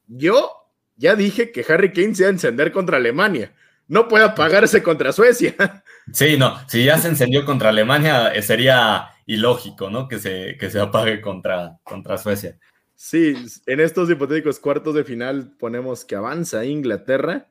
Yo 0.08 0.52
ya 0.98 1.15
dije 1.15 1.52
que 1.52 1.65
Harry 1.67 1.93
Kane 1.93 2.15
se 2.15 2.24
va 2.24 2.30
a 2.30 2.34
encender 2.34 2.72
contra 2.72 2.98
Alemania. 2.98 3.54
No 3.88 4.08
puede 4.08 4.26
apagarse 4.26 4.84
contra 4.84 5.12
Suecia. 5.12 5.56
Sí, 6.12 6.38
no, 6.38 6.58
si 6.67 6.86
ya 6.86 6.98
se 6.98 7.08
encendió 7.08 7.45
contra 7.45 7.69
Alemania, 7.69 8.34
eh, 8.34 8.41
sería 8.41 9.10
ilógico, 9.28 9.91
¿no? 9.91 10.08
Que 10.08 10.17
se, 10.17 10.58
que 10.60 10.72
se 10.72 10.80
apague 10.80 11.22
contra, 11.22 11.78
contra 11.84 12.17
Suecia. 12.17 12.58
Sí, 12.95 13.36
en 13.67 13.80
estos 13.80 14.10
hipotéticos 14.10 14.60
cuartos 14.60 14.95
de 14.95 15.04
final 15.04 15.54
ponemos 15.60 16.06
que 16.06 16.15
avanza 16.15 16.65
Inglaterra. 16.65 17.48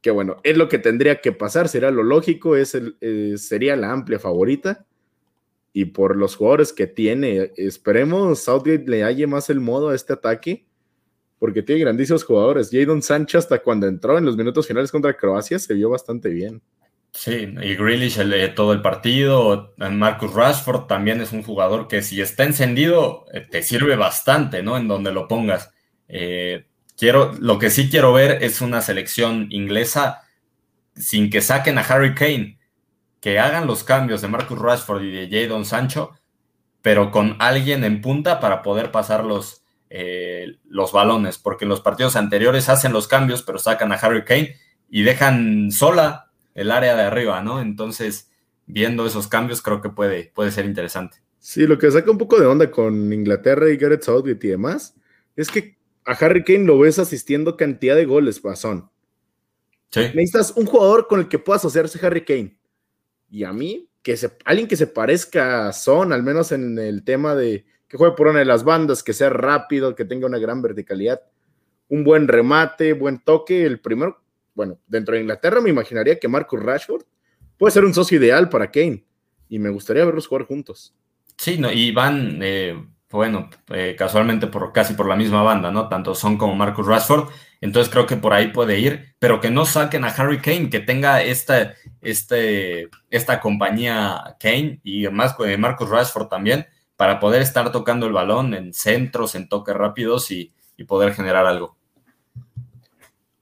Que 0.00 0.10
bueno, 0.10 0.36
es 0.44 0.56
lo 0.56 0.68
que 0.68 0.78
tendría 0.78 1.20
que 1.20 1.32
pasar, 1.32 1.68
sería 1.68 1.90
lo 1.90 2.02
lógico, 2.02 2.56
es 2.56 2.74
el, 2.74 2.96
eh, 3.00 3.34
sería 3.36 3.76
la 3.76 3.92
amplia 3.92 4.18
favorita 4.18 4.86
y 5.72 5.86
por 5.86 6.16
los 6.16 6.36
jugadores 6.36 6.72
que 6.72 6.86
tiene, 6.86 7.52
esperemos 7.56 8.40
Southgate 8.40 8.84
le 8.86 9.04
halle 9.04 9.26
más 9.26 9.50
el 9.50 9.60
modo 9.60 9.90
a 9.90 9.94
este 9.94 10.12
ataque, 10.12 10.66
porque 11.38 11.62
tiene 11.62 11.82
grandísimos 11.82 12.24
jugadores. 12.24 12.70
Jadon 12.72 13.02
Sánchez, 13.02 13.38
hasta 13.38 13.62
cuando 13.62 13.86
entró 13.86 14.18
en 14.18 14.24
los 14.24 14.36
minutos 14.36 14.66
finales 14.66 14.90
contra 14.90 15.16
Croacia, 15.16 15.58
se 15.58 15.74
vio 15.74 15.88
bastante 15.88 16.28
bien. 16.28 16.60
Sí, 17.12 17.54
y 17.60 17.74
Grealish 17.74 18.18
todo 18.54 18.72
el 18.72 18.82
partido, 18.82 19.74
Marcus 19.78 20.32
Rashford 20.32 20.86
también 20.86 21.20
es 21.20 21.32
un 21.32 21.42
jugador 21.42 21.88
que 21.88 22.02
si 22.02 22.20
está 22.20 22.44
encendido, 22.44 23.24
eh, 23.32 23.40
te 23.48 23.62
sirve 23.62 23.96
bastante, 23.96 24.62
¿no? 24.62 24.76
En 24.76 24.86
donde 24.86 25.12
lo 25.12 25.26
pongas. 25.26 25.72
Eh, 26.06 26.66
quiero, 27.00 27.32
lo 27.40 27.58
que 27.58 27.70
sí 27.70 27.88
quiero 27.88 28.12
ver 28.12 28.44
es 28.44 28.60
una 28.60 28.82
selección 28.82 29.46
inglesa 29.50 30.20
sin 30.94 31.30
que 31.30 31.40
saquen 31.40 31.78
a 31.78 31.80
Harry 31.80 32.14
Kane 32.14 32.58
que 33.20 33.38
hagan 33.38 33.66
los 33.66 33.84
cambios 33.84 34.20
de 34.20 34.28
Marcus 34.28 34.58
Rashford 34.58 35.02
y 35.02 35.10
de 35.10 35.28
Jadon 35.28 35.64
Sancho, 35.64 36.12
pero 36.82 37.10
con 37.10 37.36
alguien 37.38 37.84
en 37.84 38.02
punta 38.02 38.38
para 38.38 38.62
poder 38.62 38.90
pasar 38.90 39.24
los, 39.24 39.64
eh, 39.88 40.58
los 40.68 40.92
balones, 40.92 41.38
porque 41.38 41.64
en 41.64 41.70
los 41.70 41.80
partidos 41.80 42.16
anteriores 42.16 42.68
hacen 42.68 42.92
los 42.92 43.08
cambios, 43.08 43.42
pero 43.42 43.58
sacan 43.58 43.92
a 43.92 43.96
Harry 43.96 44.24
Kane 44.24 44.56
y 44.90 45.02
dejan 45.02 45.70
sola 45.70 46.30
el 46.54 46.70
área 46.70 46.96
de 46.96 47.02
arriba, 47.02 47.42
¿no? 47.42 47.60
Entonces, 47.62 48.30
viendo 48.66 49.06
esos 49.06 49.26
cambios, 49.26 49.62
creo 49.62 49.80
que 49.80 49.88
puede, 49.88 50.32
puede 50.34 50.50
ser 50.50 50.66
interesante. 50.66 51.18
Sí, 51.38 51.66
lo 51.66 51.78
que 51.78 51.90
saca 51.90 52.10
un 52.10 52.18
poco 52.18 52.38
de 52.38 52.46
onda 52.46 52.70
con 52.70 53.10
Inglaterra 53.12 53.70
y 53.70 53.78
Gareth 53.78 54.02
Southgate 54.02 54.46
y 54.46 54.50
demás 54.50 54.94
es 55.36 55.50
que 55.50 55.79
a 56.10 56.14
Harry 56.14 56.42
Kane 56.42 56.64
lo 56.64 56.76
ves 56.76 56.98
asistiendo 56.98 57.56
cantidad 57.56 57.94
de 57.94 58.04
goles, 58.04 58.40
Pasón. 58.40 58.90
Sí. 59.90 60.00
Necesitas 60.00 60.52
un 60.56 60.66
jugador 60.66 61.06
con 61.06 61.20
el 61.20 61.28
que 61.28 61.38
pueda 61.38 61.58
asociarse 61.58 62.04
Harry 62.04 62.24
Kane. 62.24 62.58
Y 63.30 63.44
a 63.44 63.52
mí, 63.52 63.88
que 64.02 64.16
se, 64.16 64.36
alguien 64.44 64.66
que 64.66 64.74
se 64.74 64.88
parezca 64.88 65.68
a 65.68 65.72
Son, 65.72 66.12
al 66.12 66.24
menos 66.24 66.50
en 66.50 66.80
el 66.80 67.04
tema 67.04 67.36
de 67.36 67.64
que 67.86 67.96
juegue 67.96 68.16
por 68.16 68.26
una 68.26 68.40
de 68.40 68.44
las 68.44 68.64
bandas, 68.64 69.04
que 69.04 69.12
sea 69.12 69.30
rápido, 69.30 69.94
que 69.94 70.04
tenga 70.04 70.26
una 70.26 70.38
gran 70.38 70.60
verticalidad, 70.62 71.22
un 71.88 72.02
buen 72.02 72.26
remate, 72.26 72.92
buen 72.92 73.20
toque. 73.20 73.64
El 73.64 73.78
primero, 73.78 74.20
bueno, 74.54 74.80
dentro 74.88 75.14
de 75.14 75.20
Inglaterra 75.20 75.60
me 75.60 75.70
imaginaría 75.70 76.18
que 76.18 76.26
Marcus 76.26 76.60
Rashford 76.60 77.04
puede 77.56 77.70
ser 77.70 77.84
un 77.84 77.94
socio 77.94 78.18
ideal 78.18 78.48
para 78.48 78.72
Kane 78.72 79.04
y 79.48 79.60
me 79.60 79.70
gustaría 79.70 80.04
verlos 80.04 80.26
jugar 80.26 80.46
juntos. 80.46 80.92
Sí, 81.36 81.56
no, 81.56 81.70
y 81.70 81.92
van, 81.92 82.40
eh, 82.42 82.84
bueno, 83.10 83.50
eh, 83.68 83.96
casualmente 83.98 84.46
por 84.46 84.72
casi 84.72 84.94
por 84.94 85.08
la 85.08 85.16
misma 85.16 85.42
banda, 85.42 85.70
¿no? 85.70 85.88
Tanto 85.88 86.14
Son 86.14 86.38
como 86.38 86.54
Marcus 86.54 86.86
Rashford. 86.86 87.28
Entonces 87.60 87.92
creo 87.92 88.06
que 88.06 88.16
por 88.16 88.32
ahí 88.32 88.48
puede 88.48 88.78
ir, 88.78 89.14
pero 89.18 89.40
que 89.40 89.50
no 89.50 89.66
saquen 89.66 90.04
a 90.04 90.08
Harry 90.08 90.40
Kane, 90.40 90.70
que 90.70 90.80
tenga 90.80 91.22
esta, 91.22 91.74
este, 92.00 92.88
esta 93.10 93.40
compañía 93.40 94.36
Kane 94.40 94.80
y 94.82 95.04
además 95.04 95.34
eh, 95.44 95.56
Marcus 95.58 95.90
Rashford 95.90 96.28
también, 96.28 96.66
para 96.96 97.20
poder 97.20 97.42
estar 97.42 97.72
tocando 97.72 98.06
el 98.06 98.12
balón 98.12 98.54
en 98.54 98.72
centros, 98.72 99.34
en 99.34 99.48
toques 99.48 99.74
rápidos 99.74 100.30
y, 100.30 100.54
poder 100.88 101.12
generar 101.12 101.44
algo. 101.44 101.76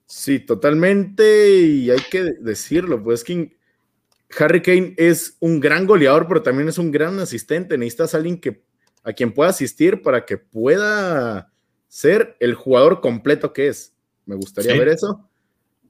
Sí, 0.06 0.40
totalmente, 0.40 1.56
y 1.56 1.88
hay 1.88 2.00
que 2.10 2.34
decirlo, 2.40 3.00
pues 3.00 3.22
que 3.22 3.56
Harry 4.36 4.60
Kane 4.60 4.94
es 4.96 5.36
un 5.38 5.60
gran 5.60 5.86
goleador, 5.86 6.26
pero 6.26 6.42
también 6.42 6.68
es 6.68 6.78
un 6.78 6.90
gran 6.90 7.20
asistente. 7.20 7.78
Necesitas 7.78 8.14
a 8.14 8.16
alguien 8.16 8.40
que, 8.40 8.64
a 9.04 9.12
quien 9.12 9.32
pueda 9.32 9.50
asistir 9.50 10.02
para 10.02 10.24
que 10.24 10.38
pueda 10.38 11.52
ser 11.88 12.36
el 12.40 12.54
jugador 12.54 13.00
completo 13.00 13.52
que 13.52 13.68
es. 13.68 13.94
Me 14.26 14.36
gustaría 14.36 14.74
ver 14.74 14.88
eso. 14.88 15.28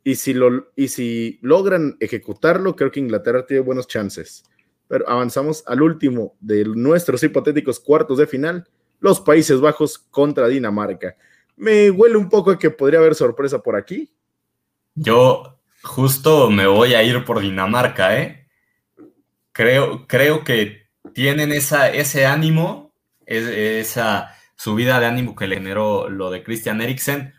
Y 0.05 0.15
si, 0.15 0.33
lo, 0.33 0.71
y 0.77 0.89
si 0.89 1.39
logran 1.43 1.97
ejecutarlo, 2.01 2.77
creo 2.77 2.91
que 2.91 3.01
Inglaterra 3.01 3.45
tiene 3.45 3.63
buenos 3.63 3.89
chances. 3.89 4.45
Pero 4.87 5.09
avanzamos 5.09 5.65
al 5.67 5.83
último 5.83 6.37
de 6.41 6.65
nuestros 6.65 7.23
hipotéticos 7.23 7.81
cuartos 7.81 8.19
de 8.19 8.27
final, 8.27 8.67
los 9.01 9.21
Países 9.21 9.61
Bajos 9.61 9.99
contra 9.99 10.49
Dinamarca. 10.49 11.17
Me 11.57 11.91
huele 11.91 12.17
un 12.17 12.29
poco 12.29 12.53
a 12.53 12.59
que 12.59 12.71
podría 12.71 13.01
haber 13.01 13.15
sorpresa 13.15 13.59
por 13.59 13.77
aquí. 13.77 14.11
Yo 14.95 15.59
justo 15.83 16.51
me 16.51 16.67
voy 16.67 16.95
a 16.95 17.03
ir 17.03 17.25
por 17.25 17.41
Dinamarca, 17.41 18.19
¿eh? 18.19 18.49
Creo, 19.53 20.07
creo 20.07 20.45
que 20.45 20.89
tienen 21.13 21.53
esa, 21.53 21.91
ese 21.91 22.27
ánimo, 22.27 22.88
esa 23.29 24.35
subida 24.57 24.99
de 25.01 25.07
ánimo 25.07 25.37
que 25.37 25.47
le 25.47 25.57
generó 25.57 26.09
lo 26.09 26.31
de 26.31 26.43
Christian 26.43 26.81
Eriksen 26.81 27.35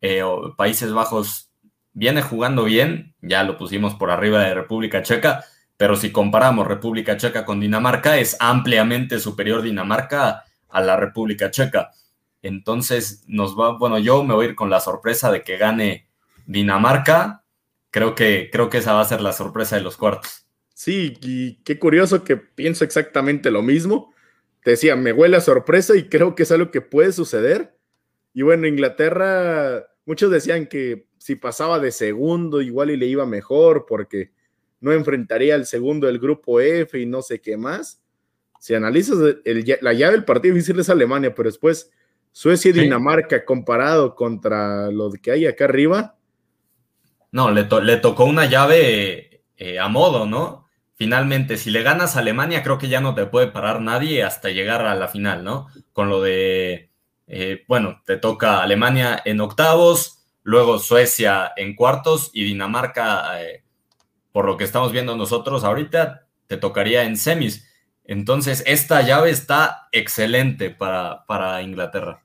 eh, 0.00 0.22
Países 0.56 0.92
Bajos 0.92 1.50
viene 1.92 2.22
jugando 2.22 2.64
bien, 2.64 3.14
ya 3.22 3.42
lo 3.42 3.56
pusimos 3.56 3.94
por 3.94 4.10
arriba 4.10 4.40
de 4.40 4.54
República 4.54 5.02
Checa, 5.02 5.44
pero 5.76 5.96
si 5.96 6.12
comparamos 6.12 6.66
República 6.66 7.16
Checa 7.16 7.44
con 7.44 7.60
Dinamarca, 7.60 8.18
es 8.18 8.36
ampliamente 8.40 9.18
superior 9.18 9.62
Dinamarca 9.62 10.44
a 10.68 10.80
la 10.80 10.96
República 10.96 11.50
Checa. 11.50 11.90
Entonces, 12.42 13.24
nos 13.26 13.58
va, 13.58 13.76
bueno, 13.76 13.98
yo 13.98 14.22
me 14.22 14.34
voy 14.34 14.46
a 14.46 14.48
ir 14.50 14.54
con 14.54 14.70
la 14.70 14.80
sorpresa 14.80 15.32
de 15.32 15.42
que 15.42 15.56
gane 15.56 16.08
Dinamarca. 16.46 17.44
Creo 17.90 18.14
que, 18.14 18.50
creo 18.52 18.70
que 18.70 18.78
esa 18.78 18.92
va 18.92 19.00
a 19.00 19.06
ser 19.06 19.20
la 19.20 19.32
sorpresa 19.32 19.76
de 19.76 19.82
los 19.82 19.96
cuartos. 19.96 20.46
Sí, 20.74 21.14
y 21.22 21.56
qué 21.64 21.78
curioso 21.78 22.22
que 22.22 22.36
pienso 22.36 22.84
exactamente 22.84 23.50
lo 23.50 23.62
mismo. 23.62 24.12
Te 24.66 24.72
decía, 24.72 24.96
me 24.96 25.12
huele 25.12 25.36
a 25.36 25.40
sorpresa 25.40 25.94
y 25.94 26.08
creo 26.08 26.34
que 26.34 26.42
es 26.42 26.50
algo 26.50 26.72
que 26.72 26.80
puede 26.80 27.12
suceder. 27.12 27.76
Y 28.34 28.42
bueno, 28.42 28.66
Inglaterra, 28.66 29.86
muchos 30.04 30.28
decían 30.28 30.66
que 30.66 31.06
si 31.18 31.36
pasaba 31.36 31.78
de 31.78 31.92
segundo, 31.92 32.60
igual 32.60 32.90
y 32.90 32.96
le 32.96 33.06
iba 33.06 33.24
mejor, 33.26 33.86
porque 33.86 34.32
no 34.80 34.90
enfrentaría 34.90 35.54
al 35.54 35.66
segundo 35.66 36.08
del 36.08 36.18
grupo 36.18 36.58
F 36.58 36.98
y 36.98 37.06
no 37.06 37.22
sé 37.22 37.40
qué 37.40 37.56
más. 37.56 38.02
Si 38.58 38.74
analizas 38.74 39.16
la 39.82 39.92
llave 39.92 40.14
del 40.14 40.24
partido 40.24 40.56
difícil 40.56 40.80
es 40.80 40.90
Alemania, 40.90 41.32
pero 41.32 41.48
después 41.48 41.92
Suecia 42.32 42.70
y 42.70 42.72
Dinamarca 42.72 43.44
comparado 43.44 44.16
contra 44.16 44.90
lo 44.90 45.12
que 45.12 45.30
hay 45.30 45.46
acá 45.46 45.66
arriba. 45.66 46.16
No, 47.30 47.52
le, 47.52 47.68
le 47.84 47.96
tocó 47.98 48.24
una 48.24 48.46
llave 48.46 49.44
eh, 49.56 49.78
a 49.78 49.86
modo, 49.86 50.26
¿no? 50.26 50.65
Finalmente, 50.96 51.56
si 51.56 51.70
le 51.70 51.82
ganas 51.82 52.16
a 52.16 52.20
Alemania, 52.20 52.62
creo 52.62 52.78
que 52.78 52.88
ya 52.88 53.00
no 53.00 53.14
te 53.14 53.26
puede 53.26 53.46
parar 53.48 53.80
nadie 53.80 54.24
hasta 54.24 54.50
llegar 54.50 54.84
a 54.84 54.94
la 54.94 55.08
final, 55.08 55.44
¿no? 55.44 55.68
Con 55.92 56.08
lo 56.08 56.20
de 56.20 56.90
eh, 57.26 57.64
bueno, 57.66 58.02
te 58.04 58.16
toca 58.16 58.62
Alemania 58.62 59.20
en 59.24 59.40
octavos, 59.40 60.24
luego 60.42 60.78
Suecia 60.78 61.52
en 61.56 61.74
cuartos 61.74 62.30
y 62.32 62.44
Dinamarca, 62.44 63.42
eh, 63.42 63.64
por 64.32 64.46
lo 64.46 64.56
que 64.56 64.64
estamos 64.64 64.92
viendo 64.92 65.16
nosotros 65.16 65.64
ahorita, 65.64 66.28
te 66.46 66.56
tocaría 66.56 67.04
en 67.04 67.16
semis. 67.16 67.68
Entonces, 68.04 68.62
esta 68.66 69.02
llave 69.02 69.30
está 69.30 69.88
excelente 69.90 70.70
para, 70.70 71.24
para 71.26 71.62
Inglaterra. 71.62 72.22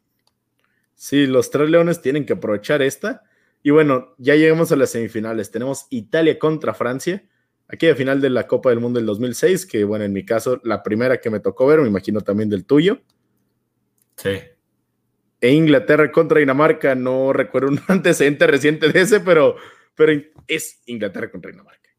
Sí, 0.93 1.25
los 1.25 1.49
tres 1.49 1.69
leones 1.69 2.01
tienen 2.01 2.25
que 2.27 2.33
aprovechar 2.33 2.83
esta. 2.83 3.23
Y 3.63 3.71
bueno, 3.71 4.13
ya 4.19 4.35
llegamos 4.35 4.71
a 4.71 4.75
las 4.75 4.91
semifinales. 4.91 5.49
Tenemos 5.49 5.87
Italia 5.89 6.37
contra 6.37 6.75
Francia. 6.75 7.23
Aquí 7.71 7.87
a 7.87 7.95
final 7.95 8.19
de 8.19 8.29
la 8.29 8.47
Copa 8.47 8.69
del 8.69 8.79
Mundo 8.79 8.99
del 8.99 9.05
2006, 9.05 9.65
que 9.65 9.83
bueno, 9.83 10.03
en 10.05 10.13
mi 10.13 10.25
caso, 10.25 10.59
la 10.63 10.83
primera 10.83 11.21
que 11.21 11.29
me 11.29 11.39
tocó 11.39 11.67
ver, 11.67 11.79
me 11.79 11.87
imagino 11.87 12.21
también 12.21 12.49
del 12.49 12.65
tuyo. 12.65 13.01
Sí 14.17 14.39
e 15.41 15.51
Inglaterra 15.51 16.11
contra 16.11 16.39
Dinamarca. 16.39 16.95
No 16.95 17.33
recuerdo 17.33 17.69
un 17.69 17.81
antecedente 17.87 18.47
reciente 18.47 18.89
de 18.89 19.01
ese, 19.01 19.19
pero, 19.19 19.57
pero 19.95 20.21
es 20.47 20.81
Inglaterra 20.85 21.29
contra 21.29 21.51
Dinamarca. 21.51 21.89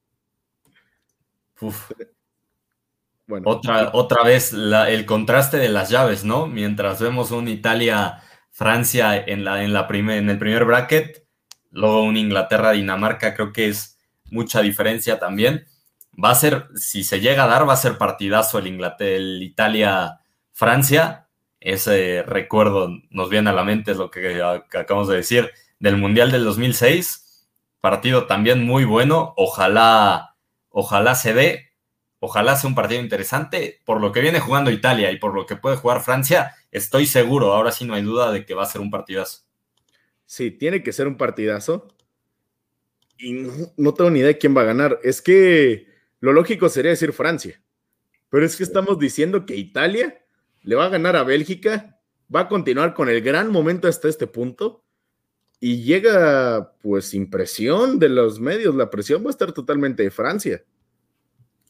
Bueno, 3.27 3.49
otra, 3.49 3.91
otra 3.93 4.25
vez 4.25 4.53
el 4.53 5.07
contraste 5.07 5.59
de 5.59 5.69
las 5.69 5.91
llaves, 5.91 6.25
¿no? 6.25 6.47
Mientras 6.47 7.01
vemos 7.01 7.31
un 7.31 7.49
Italia-Francia 7.49 9.17
en, 9.17 9.45
la, 9.45 9.63
en, 9.63 9.73
la 9.73 9.87
en 9.91 10.29
el 10.29 10.39
primer 10.39 10.65
bracket, 10.65 11.25
luego 11.71 12.03
un 12.03 12.17
Inglaterra-Dinamarca, 12.17 13.35
creo 13.35 13.53
que 13.53 13.69
es 13.69 13.92
mucha 14.33 14.63
diferencia 14.63 15.19
también. 15.19 15.67
va 16.23 16.31
a 16.31 16.35
ser, 16.35 16.69
si 16.75 17.05
se 17.05 17.21
llega 17.21 17.45
a 17.45 17.47
dar, 17.47 17.69
va 17.69 17.75
a 17.75 17.77
ser 17.77 17.99
partidazo 17.99 18.59
el, 18.59 18.81
el 18.99 19.43
Italia-Francia. 19.43 21.29
Ese 21.61 22.23
recuerdo 22.25 22.89
nos 23.11 23.31
viene 23.31 23.51
a 23.51 23.53
la 23.53 23.65
mente, 23.65 23.93
es 23.93 23.97
lo 23.97 24.11
que, 24.11 24.43
acabamos 24.43 25.09
de 25.09 25.17
decir, 25.17 25.53
del 25.79 25.97
Mundial 25.97 26.33
del 26.33 26.45
2006. 26.45 27.47
Partido 27.81 28.27
también 28.27 28.65
muy 28.65 28.85
bueno. 28.85 29.35
Ojalá, 29.37 30.37
ojalá 30.71 31.15
se 31.15 31.35
dé. 31.35 31.69
Ojalá 32.19 32.57
sea 32.57 32.69
un 32.69 32.75
partido 32.75 33.01
interesante. 33.01 33.81
Por 33.85 34.01
lo 34.01 34.13
que 34.13 34.21
viene 34.21 34.41
jugando 34.41 34.71
Italia 34.71 35.11
y 35.11 35.19
por 35.19 35.35
lo 35.35 35.47
que 35.47 35.57
puede 35.57 35.77
jugar 35.77 36.01
Francia, 36.03 36.55
estoy 36.71 37.07
seguro, 37.07 37.53
ahora 37.53 37.73
sí 37.73 37.85
no 37.85 37.95
hay 37.95 38.03
duda 38.03 38.31
de 38.33 38.45
que 38.47 38.55
va 38.55 38.63
a 38.63 38.67
ser 38.67 38.81
un 38.81 38.91
partidazo. 38.91 39.43
Sí, 40.25 40.51
tiene 40.51 40.83
que 40.83 40.93
ser 40.93 41.09
un 41.09 41.17
partidazo. 41.17 41.89
Y 43.23 43.47
no 43.77 43.95
tengo 43.95 44.11
ni 44.11 44.19
idea 44.19 44.29
de 44.29 44.39
quién 44.39 44.57
va 44.57 44.63
a 44.63 44.67
ganar. 44.67 44.99
Es 45.05 45.23
que 45.23 45.87
lo 46.19 46.33
lógico 46.33 46.69
sería 46.69 46.91
decir 46.91 47.13
Francia, 47.13 47.63
pero 48.29 48.45
es 48.45 48.57
que 48.57 48.65
estamos 48.65 48.99
diciendo 48.99 49.47
que 49.47 49.57
Italia 49.57 50.25
le 50.63 50.75
va 50.75 50.87
a 50.87 50.91
ganar 50.91 51.17
a 51.17 51.23
Bélgica, 51.23 52.01
va 52.35 52.41
a 52.41 52.49
continuar 52.49 52.95
con 52.95 53.09
el 53.09 53.21
gran 53.21 53.51
momento 53.51 53.87
hasta 53.87 54.09
este 54.09 54.27
punto 54.27 54.85
y 55.61 55.83
llega 55.83 56.73
pues 56.81 57.07
sin 57.07 57.31
presión 57.31 58.01
de 58.01 58.09
los 58.09 58.41
medios, 58.41 58.75
la 58.75 58.91
presión 58.91 59.23
va 59.25 59.29
a 59.29 59.31
estar 59.31 59.53
totalmente 59.53 60.03
de 60.03 60.11
Francia. 60.11 60.65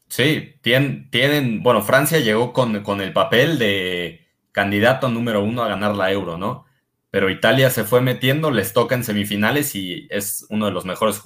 Sí, 0.08 0.54
tienen, 0.62 1.10
tienen 1.10 1.62
bueno, 1.62 1.82
Francia 1.82 2.18
llegó 2.18 2.52
con, 2.52 2.82
con 2.82 3.00
el 3.02 3.12
papel 3.12 3.58
de 3.58 4.26
candidato 4.52 5.08
número 5.08 5.42
uno 5.42 5.62
a 5.62 5.68
ganar 5.68 5.94
la 5.94 6.10
euro, 6.12 6.38
¿no? 6.38 6.66
Pero 7.12 7.28
Italia 7.28 7.68
se 7.68 7.84
fue 7.84 8.00
metiendo, 8.00 8.50
les 8.50 8.72
toca 8.72 8.94
en 8.94 9.04
semifinales 9.04 9.74
y 9.74 10.08
es 10.08 10.46
uno 10.48 10.64
de 10.64 10.72
los 10.72 10.86
mejores 10.86 11.20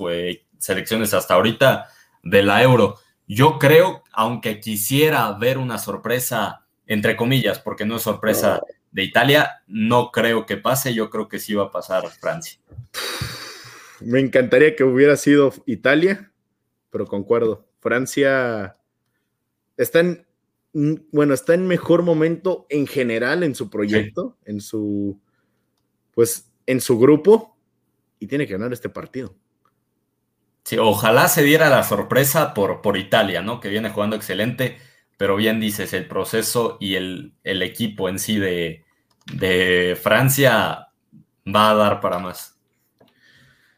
selecciones 0.59 1.15
hasta 1.15 1.35
ahorita 1.35 1.87
de 2.25 2.43
la 2.43 2.61
euro. 2.61 2.97
Yo 3.29 3.61
creo, 3.61 4.03
aunque 4.11 4.59
quisiera 4.59 5.31
ver 5.39 5.59
una 5.59 5.79
sorpresa, 5.79 6.67
entre 6.89 7.17
comillas, 7.17 7.61
porque 7.61 7.87
no 7.87 7.99
es 7.99 8.03
sorpresa 8.03 8.63
de 8.91 9.05
Italia, 9.05 9.63
no 9.69 10.11
creo 10.11 10.45
que 10.45 10.57
pase, 10.57 10.93
yo 10.93 11.09
creo 11.09 11.29
que 11.29 11.39
sí 11.39 11.55
va 11.55 11.67
a 11.67 11.71
pasar 11.71 12.05
Francia. 12.21 12.59
Me 14.01 14.19
encantaría 14.19 14.75
que 14.75 14.83
hubiera 14.83 15.15
sido 15.15 15.55
Italia, 15.67 16.33
pero 16.91 17.07
concuerdo. 17.07 17.65
Francia 17.79 18.75
está 19.77 20.01
en, 20.01 20.27
bueno, 21.13 21.33
está 21.33 21.55
en 21.55 21.69
mejor 21.69 22.03
momento 22.03 22.67
en 22.71 22.89
general 22.89 23.45
en 23.45 23.55
su 23.55 23.71
proyecto, 23.71 24.37
en 24.45 24.61
su, 24.61 25.21
pues, 26.17 26.51
en 26.65 26.81
su 26.81 26.99
grupo, 26.99 27.59
y 28.19 28.27
tiene 28.27 28.47
que 28.47 28.55
ganar 28.55 28.73
este 28.73 28.89
partido. 28.89 29.37
Sí, 30.65 30.79
ojalá 30.79 31.29
se 31.29 31.43
diera 31.43 31.69
la 31.69 31.83
sorpresa 31.83 32.55
por, 32.55 32.81
por 32.81 32.97
Italia, 32.97 33.43
¿no? 33.43 33.61
Que 33.61 33.69
viene 33.69 33.91
jugando 33.91 34.17
excelente, 34.17 34.79
pero 35.19 35.37
bien 35.37 35.61
dices, 35.61 35.93
el 35.93 36.09
proceso 36.09 36.79
y 36.81 36.95
el, 36.95 37.35
equipo 37.45 38.09
en 38.09 38.19
sí 38.19 38.39
de, 38.39 38.83
Francia 40.03 40.89
va 41.47 41.71
a 41.71 41.75
dar 41.75 42.01
para 42.01 42.19
más. 42.19 42.59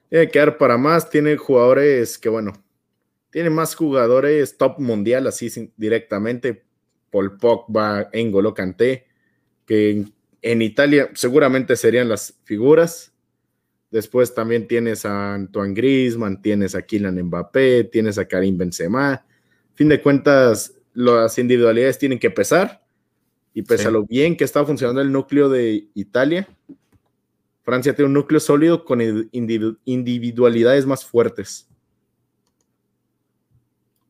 Tiene 0.08 0.28
que 0.28 0.38
dar 0.38 0.58
para 0.58 0.78
más, 0.78 1.10
tiene 1.10 1.36
jugadores 1.36 2.18
que, 2.18 2.28
bueno, 2.28 2.52
tiene 3.30 3.50
más 3.50 3.74
jugadores 3.74 4.56
top 4.56 4.78
mundial, 4.78 5.26
así 5.26 5.72
directamente. 5.76 6.64
Paul 7.10 7.36
Pogba, 7.36 8.10
Engolo 8.12 8.54
Kanté, 8.54 9.08
que 9.66 10.04
en, 10.42 10.62
Italia 10.62 11.10
seguramente 11.14 11.76
serían 11.76 12.08
las 12.08 12.34
figuras. 12.44 13.12
Después 13.90 14.34
también 14.34 14.68
tienes 14.68 15.04
a 15.04 15.34
Antoine 15.34 15.74
Griezmann, 15.74 16.42
tienes 16.42 16.74
a 16.74 16.82
Kylian 16.82 17.22
Mbappé, 17.22 17.84
tienes 17.84 18.18
a 18.18 18.26
Karim 18.26 18.58
Benzema. 18.58 19.24
Fin 19.74 19.88
de 19.88 20.02
cuentas, 20.02 20.74
las 20.94 21.38
individualidades 21.38 21.98
tienen 21.98 22.18
que 22.18 22.30
pesar. 22.30 22.84
Y 23.54 23.62
pese 23.62 23.88
a 23.88 23.90
lo 23.90 24.04
bien 24.04 24.36
que 24.36 24.44
está 24.44 24.64
funcionando 24.64 25.00
el 25.00 25.10
núcleo 25.10 25.48
de 25.48 25.88
Italia, 25.94 26.46
Francia 27.64 27.94
tiene 27.94 28.06
un 28.06 28.14
núcleo 28.14 28.40
sólido 28.40 28.84
con 28.84 29.00
individualidades 29.84 30.86
más 30.86 31.04
fuertes. 31.04 31.68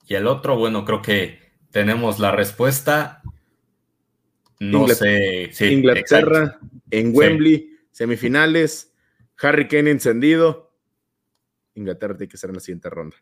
Y 0.07 0.15
el 0.15 0.27
otro, 0.27 0.57
bueno, 0.57 0.85
creo 0.85 1.03
que 1.03 1.39
tenemos 1.71 2.19
la 2.19 2.33
respuesta. 2.33 3.23
No 4.61 4.89
sé. 4.89 5.51
Inglaterra 5.61 6.59
en 6.91 7.15
Wembley, 7.15 7.71
semifinales. 7.91 8.93
Harry 9.41 9.69
Kane 9.69 9.91
encendido. 9.91 10.73
Inglaterra 11.75 12.17
tiene 12.17 12.31
que 12.31 12.37
ser 12.37 12.51
en 12.51 12.57
la 12.57 12.61
siguiente 12.61 12.91
ronda. 12.91 13.17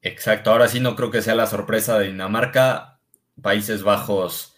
Exacto, 0.00 0.50
ahora 0.50 0.68
sí 0.68 0.80
no 0.80 0.96
creo 0.96 1.10
que 1.10 1.22
sea 1.22 1.34
la 1.34 1.46
sorpresa 1.46 1.98
de 1.98 2.08
Dinamarca, 2.08 2.98
Países 3.40 3.82
Bajos. 3.84 4.56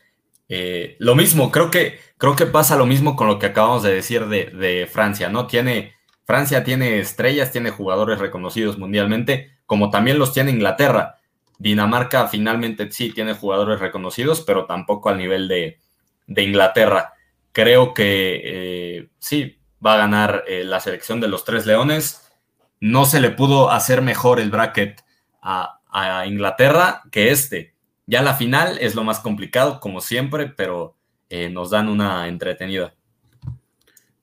Eh, 0.49 0.97
lo 1.01 1.15
mismo, 1.15 1.51
creo 1.51 1.71
que, 1.71 1.99
creo 2.17 2.35
que 2.35 2.47
pasa 2.47 2.77
lo 2.77 2.87
mismo 2.87 3.15
con 3.15 3.27
lo 3.27 3.39
que 3.39 3.47
acabamos 3.47 3.83
de 3.83 3.93
decir 3.93 4.27
de, 4.27 4.89
Francia, 4.91 5.29
¿no? 5.29 5.47
Tiene, 5.47 5.95
Francia 6.25 6.65
tiene 6.65 6.99
estrellas, 6.99 7.53
tiene 7.53 7.71
jugadores 7.71 8.19
reconocidos 8.19 8.79
mundialmente, 8.79 9.59
como 9.67 9.91
también 9.91 10.19
los 10.19 10.33
tiene 10.33 10.51
Inglaterra. 10.51 11.17
Dinamarca 11.59 12.27
finalmente 12.29 12.91
sí 12.91 13.13
tiene 13.13 13.35
jugadores 13.35 13.81
reconocidos, 13.81 14.41
pero 14.41 14.67
tampoco 14.67 15.09
al 15.09 15.19
nivel 15.19 15.49
de, 15.49 15.79
Inglaterra. 16.27 17.15
Creo 17.53 17.95
que 17.95 18.41
eh, 18.45 19.09
sí, 19.19 19.59
va 19.85 19.95
a 19.95 19.99
ganar 19.99 20.45
eh, 20.47 20.65
la 20.65 20.81
selección 20.81 21.21
de 21.21 21.29
los 21.29 21.45
tres 21.45 21.67
leones. 21.67 22.33
No 22.81 23.05
se 23.05 23.21
le 23.21 23.31
pudo 23.31 23.71
hacer 23.71 24.03
mejor 24.03 24.41
el 24.41 24.51
bracket 24.51 25.03
a, 25.43 25.81
Inglaterra 26.27 27.03
que 27.13 27.31
este. 27.31 27.77
Ya 28.07 28.21
la 28.21 28.35
final 28.35 28.79
es 28.81 28.97
lo 28.97 29.05
más 29.05 29.21
complicado, 29.21 29.79
como 29.79 30.01
siempre, 30.01 30.49
pero 30.49 30.97
eh, 31.29 31.49
nos 31.51 31.71
dan 31.71 31.89
una 31.89 32.27
entretenida. 32.27 32.97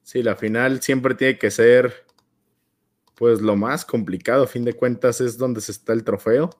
Sí, 0.02 0.22
la 0.22 0.36
final 0.36 0.82
siempre 0.82 1.14
tiene 1.14 1.38
que 1.38 1.50
ser, 1.50 2.04
pues, 3.14 3.40
lo 3.40 3.56
más 3.56 3.86
complicado. 3.86 4.44
A 4.44 4.46
fin 4.46 4.66
de 4.66 4.74
cuentas, 4.74 5.22
es 5.22 5.38
donde 5.38 5.62
se 5.62 5.72
está 5.72 5.94
el 5.94 6.04
trofeo. 6.04 6.50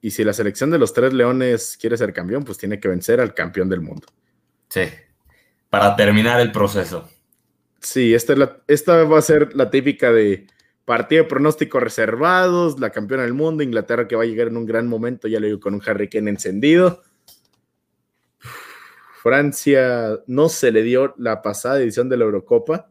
Y 0.00 0.10
si 0.10 0.24
la 0.24 0.32
selección 0.32 0.70
de 0.70 0.78
los 0.78 0.92
tres 0.92 1.12
leones 1.12 1.76
quiere 1.78 1.96
ser 1.96 2.12
campeón, 2.12 2.44
pues 2.44 2.58
tiene 2.58 2.80
que 2.80 2.88
vencer 2.88 3.20
al 3.20 3.34
campeón 3.34 3.68
del 3.68 3.80
mundo. 3.80 4.06
Sí, 4.68 4.82
para 5.70 5.94
terminar 5.96 6.40
el 6.40 6.52
proceso. 6.52 7.08
Sí, 7.80 8.12
esta, 8.12 8.60
esta 8.66 9.04
va 9.04 9.18
a 9.18 9.22
ser 9.22 9.54
la 9.54 9.70
típica 9.70 10.12
de 10.12 10.46
partido 10.84 11.22
de 11.22 11.28
pronósticos 11.28 11.82
reservados, 11.82 12.80
la 12.80 12.90
campeona 12.90 13.22
del 13.22 13.32
mundo, 13.32 13.62
Inglaterra 13.62 14.08
que 14.08 14.16
va 14.16 14.24
a 14.24 14.26
llegar 14.26 14.48
en 14.48 14.56
un 14.56 14.66
gran 14.66 14.88
momento, 14.88 15.28
ya 15.28 15.38
lo 15.38 15.46
digo, 15.46 15.60
con 15.60 15.74
un 15.74 15.82
Harry 15.86 16.08
Kane 16.08 16.30
encendido. 16.30 17.02
Francia 19.22 20.18
no 20.26 20.48
se 20.48 20.72
le 20.72 20.82
dio 20.82 21.14
la 21.18 21.42
pasada 21.42 21.80
edición 21.80 22.08
de 22.08 22.16
la 22.16 22.24
Eurocopa, 22.24 22.90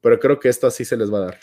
pero 0.00 0.18
creo 0.18 0.38
que 0.38 0.48
esta 0.48 0.70
sí 0.70 0.84
se 0.84 0.96
les 0.96 1.12
va 1.12 1.18
a 1.18 1.24
dar. 1.26 1.38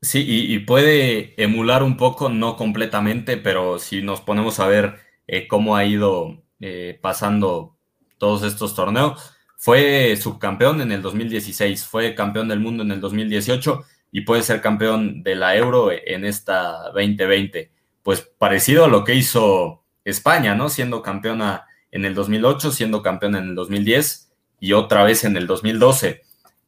Sí, 0.00 0.24
y, 0.26 0.60
puede 0.60 1.34
emular 1.42 1.82
un 1.82 1.96
poco, 1.96 2.28
no 2.28 2.56
completamente, 2.56 3.36
pero 3.36 3.78
si 3.80 4.00
nos 4.02 4.20
ponemos 4.20 4.60
a 4.60 4.68
ver 4.68 5.00
eh, 5.26 5.48
cómo 5.48 5.74
ha 5.76 5.84
ido 5.84 6.42
eh, 6.60 6.98
pasando 7.02 7.76
todos 8.16 8.44
estos 8.44 8.76
torneos, 8.76 9.34
fue 9.56 10.16
subcampeón 10.16 10.80
en 10.80 10.92
el 10.92 11.02
2016, 11.02 11.84
fue 11.84 12.14
campeón 12.14 12.48
del 12.48 12.60
mundo 12.60 12.84
en 12.84 12.92
el 12.92 13.00
2018 13.00 13.84
y 14.12 14.20
puede 14.22 14.42
ser 14.42 14.60
campeón 14.60 15.22
de 15.24 15.34
la 15.34 15.56
Euro 15.56 15.90
en 15.92 16.24
esta 16.24 16.90
2020. 16.92 17.72
Pues 18.02 18.20
parecido 18.38 18.84
a 18.84 18.88
lo 18.88 19.02
que 19.04 19.14
hizo 19.14 19.82
España, 20.04 20.54
¿no? 20.54 20.68
Siendo 20.68 21.02
campeona 21.02 21.66
en 21.90 22.04
el 22.04 22.14
2008, 22.14 22.70
siendo 22.70 23.02
campeón 23.02 23.34
en 23.36 23.48
el 23.48 23.54
2010 23.54 24.30
y 24.60 24.72
otra 24.72 25.04
vez 25.04 25.24
en 25.24 25.36
el 25.36 25.46
2012. 25.46 26.22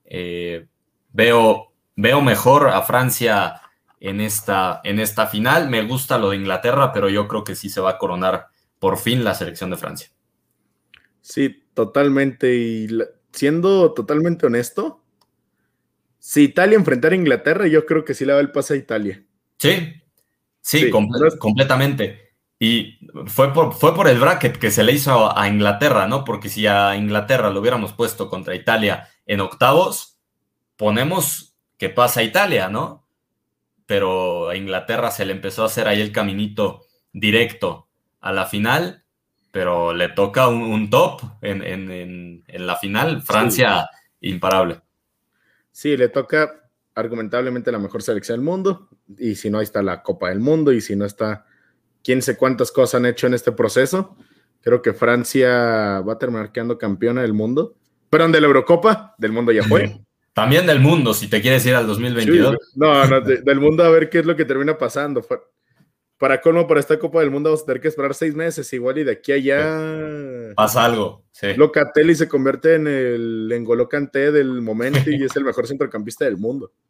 Eh, 0.07 0.66
veo, 1.12 1.70
veo 2.01 2.21
mejor 2.23 2.69
a 2.69 2.83
Francia 2.83 3.61
en 4.01 4.21
esta, 4.21 4.81
en 4.85 4.99
esta 4.99 5.27
final. 5.27 5.69
Me 5.69 5.83
gusta 5.83 6.19
lo 6.19 6.31
de 6.31 6.37
Inglaterra, 6.37 6.93
pero 6.93 7.09
yo 7.09 7.29
creo 7.29 7.45
que 7.45 7.55
sí 7.55 7.69
se 7.69 7.81
va 7.81 7.91
a 7.91 7.99
coronar 7.99 8.49
por 8.79 8.99
fin 8.99 9.25
la 9.25 9.35
selección 9.35 9.71
de 9.71 9.77
Francia. 9.77 10.11
Sí, 11.21 11.65
totalmente. 11.75 12.57
Y 12.57 12.89
siendo 13.33 13.93
totalmente 13.93 14.47
honesto, 14.47 15.05
si 16.19 16.45
Italia 16.45 16.77
enfrentara 16.77 17.15
a 17.15 17.19
Inglaterra, 17.19 17.67
yo 17.67 17.87
creo 17.87 18.05
que 18.05 18.15
sí 18.15 18.25
le 18.25 18.33
va 18.33 18.41
el 18.41 18.53
pase 18.53 18.75
a 18.75 18.77
Italia. 18.79 19.23
Sí, 19.59 19.95
sí, 20.61 20.91
completamente. 21.39 22.31
Y 22.59 22.99
fue 23.27 23.53
por, 23.55 23.73
fue 23.73 23.95
por 23.95 24.07
el 24.07 24.19
bracket 24.19 24.59
que 24.59 24.71
se 24.71 24.85
le 24.85 24.93
hizo 24.93 25.37
a, 25.37 25.49
Inglaterra, 25.49 26.07
¿no? 26.07 26.25
Porque 26.25 26.51
si 26.51 26.67
a 26.67 26.95
Inglaterra 26.95 27.51
lo 27.51 27.61
hubiéramos 27.61 27.95
puesto 27.95 28.29
contra 28.29 28.55
Italia 28.55 29.09
en 29.25 29.41
octavos, 29.41 30.19
ponemos 30.77 31.50
que 31.81 31.89
pasa 31.89 32.20
a 32.20 32.22
Italia, 32.22 32.68
¿no? 32.68 33.09
Pero 33.87 34.51
a 34.51 34.57
Inglaterra 34.57 35.11
se 35.11 35.26
le 35.26 35.33
empezó 35.33 35.64
a 35.64 35.66
hacer 35.66 35.89
ahí 35.89 36.01
el 36.01 36.12
caminito 36.12 36.87
directo 37.12 37.89
a 38.20 38.31
la 38.31 38.47
final 38.47 39.01
pero 39.51 39.93
le 39.93 40.09
toca 40.11 40.49
un, 40.49 40.91
top 40.91 41.22
en, 41.43 42.45
la 42.47 42.76
final. 42.76 43.22
Francia, 43.22 43.89
imparable. 44.20 44.81
Sí, 45.72 45.97
le 45.97 46.09
toca 46.09 46.68
argumentablemente 46.95 47.72
la 47.72 47.78
mejor 47.78 48.03
selección 48.03 48.39
del 48.39 48.45
mundo. 48.45 48.89
Y 49.18 49.35
si 49.35 49.51
no, 49.51 49.59
ahí 49.59 49.64
está 49.64 49.83
la 49.83 50.03
Copa 50.03 50.28
del 50.28 50.41
Mundo. 50.41 50.72
Y 50.72 50.81
si 50.81 50.95
no 50.95 51.05
está 51.05 51.47
quién 52.05 52.22
sé 52.22 52.37
cuántas 52.37 52.70
cosas 52.70 52.97
han 52.97 53.07
hecho 53.07 53.26
en 53.26 53.35
este 53.35 53.53
proceso. 53.53 54.16
Creo 54.61 54.83
que 54.83 54.93
Francia 54.93 56.01
va 56.01 56.12
a 56.12 56.18
terminar 56.18 56.53
quedando 56.53 56.78
campeona 56.78 57.22
del 57.22 57.33
mundo. 57.33 57.74
Perdón, 58.09 58.33
de 58.33 58.41
la 58.41 58.47
Eurocopa, 58.47 59.14
del 59.18 59.33
mundo 59.33 59.53
ya 59.53 59.64
fue. 59.64 60.01
También 60.41 60.66
del 60.66 60.80
mundo, 60.80 61.12
si 61.12 61.28
te 61.28 61.43
quieres 61.43 61.66
ir 61.66 61.74
al 61.74 61.86
2022. 61.86 62.57
no, 62.74 63.05
no, 63.05 63.20
del 63.20 63.61
mundo 63.61 63.84
a 63.84 63.91
ver 63.91 64.09
qué 64.09 64.20
es 64.20 64.24
lo 64.24 64.34
que 64.34 64.47
termina 64.47 64.78
pasando. 64.78 65.22
Para 66.16 66.41
colmo, 66.41 66.66
para 66.66 66.80
esta 66.80 66.99
Copa 66.99 67.20
del 67.20 67.30
Mundo 67.30 67.51
vamos 67.51 67.62
a 67.62 67.66
tener 67.66 67.82
que 67.82 67.88
esperar 67.88 68.14
seis 68.14 68.34
meses, 68.34 68.72
igual 68.72 68.97
y 68.97 69.05
de 69.05 69.12
aquí 69.12 69.32
a 69.32 69.34
allá. 69.34 70.55
Pasa 70.57 70.86
algo, 70.86 71.24
sí. 71.30 71.53
Locatelli 71.55 72.14
se 72.14 72.26
convierte 72.26 72.76
en 72.76 72.86
el 72.86 73.53
Engolo 73.53 73.86
del 73.86 74.62
momento 74.62 75.11
y 75.11 75.22
es 75.22 75.36
el 75.36 75.45
mejor 75.45 75.66
centrocampista 75.66 76.24
del 76.24 76.36
mundo. 76.36 76.72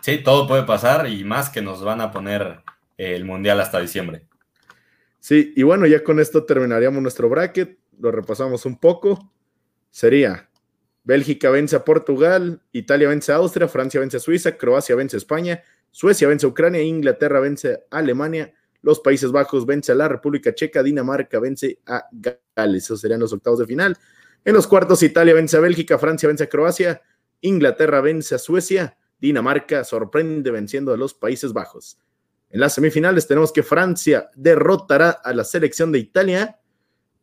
Sí, 0.00 0.18
todo 0.18 0.48
puede 0.48 0.64
pasar 0.64 1.08
y 1.08 1.22
más 1.22 1.48
que 1.48 1.62
nos 1.62 1.84
van 1.84 2.00
a 2.00 2.10
poner 2.10 2.62
el 2.96 3.24
Mundial 3.24 3.60
hasta 3.60 3.78
diciembre. 3.78 4.26
Sí, 5.20 5.52
y 5.54 5.62
bueno, 5.62 5.86
ya 5.86 6.02
con 6.02 6.18
esto 6.18 6.44
terminaríamos 6.44 7.00
nuestro 7.00 7.28
bracket, 7.28 7.78
lo 8.00 8.10
repasamos 8.10 8.66
un 8.66 8.80
poco. 8.80 9.30
Sería 9.92 10.50
Bélgica 11.04 11.50
vence 11.50 11.74
a 11.76 11.84
Portugal, 11.84 12.60
Italia 12.72 13.08
vence 13.08 13.32
a 13.32 13.36
Austria, 13.36 13.68
Francia 13.68 14.00
vence 14.00 14.18
a 14.18 14.20
Suiza, 14.20 14.56
Croacia 14.56 14.94
vence 14.94 15.16
a 15.16 15.18
España, 15.18 15.62
Suecia 15.90 16.28
vence 16.28 16.46
a 16.46 16.48
Ucrania, 16.48 16.82
Inglaterra 16.82 17.40
vence 17.40 17.84
a 17.90 17.98
Alemania, 17.98 18.52
los 18.82 19.00
Países 19.00 19.30
Bajos 19.30 19.66
vence 19.66 19.92
a 19.92 19.94
la 19.94 20.08
República 20.08 20.54
Checa, 20.54 20.82
Dinamarca 20.82 21.38
vence 21.38 21.78
a 21.86 22.04
Gales. 22.12 22.84
Esos 22.84 23.00
serían 23.00 23.20
los 23.20 23.32
octavos 23.32 23.58
de 23.60 23.66
final. 23.66 23.96
En 24.44 24.54
los 24.54 24.66
cuartos, 24.66 25.02
Italia 25.02 25.34
vence 25.34 25.56
a 25.56 25.60
Bélgica, 25.60 25.98
Francia 25.98 26.28
vence 26.28 26.44
a 26.44 26.48
Croacia, 26.48 27.00
Inglaterra 27.40 28.00
vence 28.00 28.34
a 28.34 28.38
Suecia, 28.38 28.96
Dinamarca 29.20 29.84
sorprende 29.84 30.50
venciendo 30.50 30.92
a 30.92 30.96
los 30.96 31.14
Países 31.14 31.52
Bajos. 31.52 31.98
En 32.50 32.60
las 32.60 32.74
semifinales 32.74 33.26
tenemos 33.26 33.52
que 33.52 33.62
Francia 33.62 34.30
derrotará 34.34 35.10
a 35.10 35.32
la 35.32 35.44
selección 35.44 35.92
de 35.92 36.00
Italia 36.00 36.58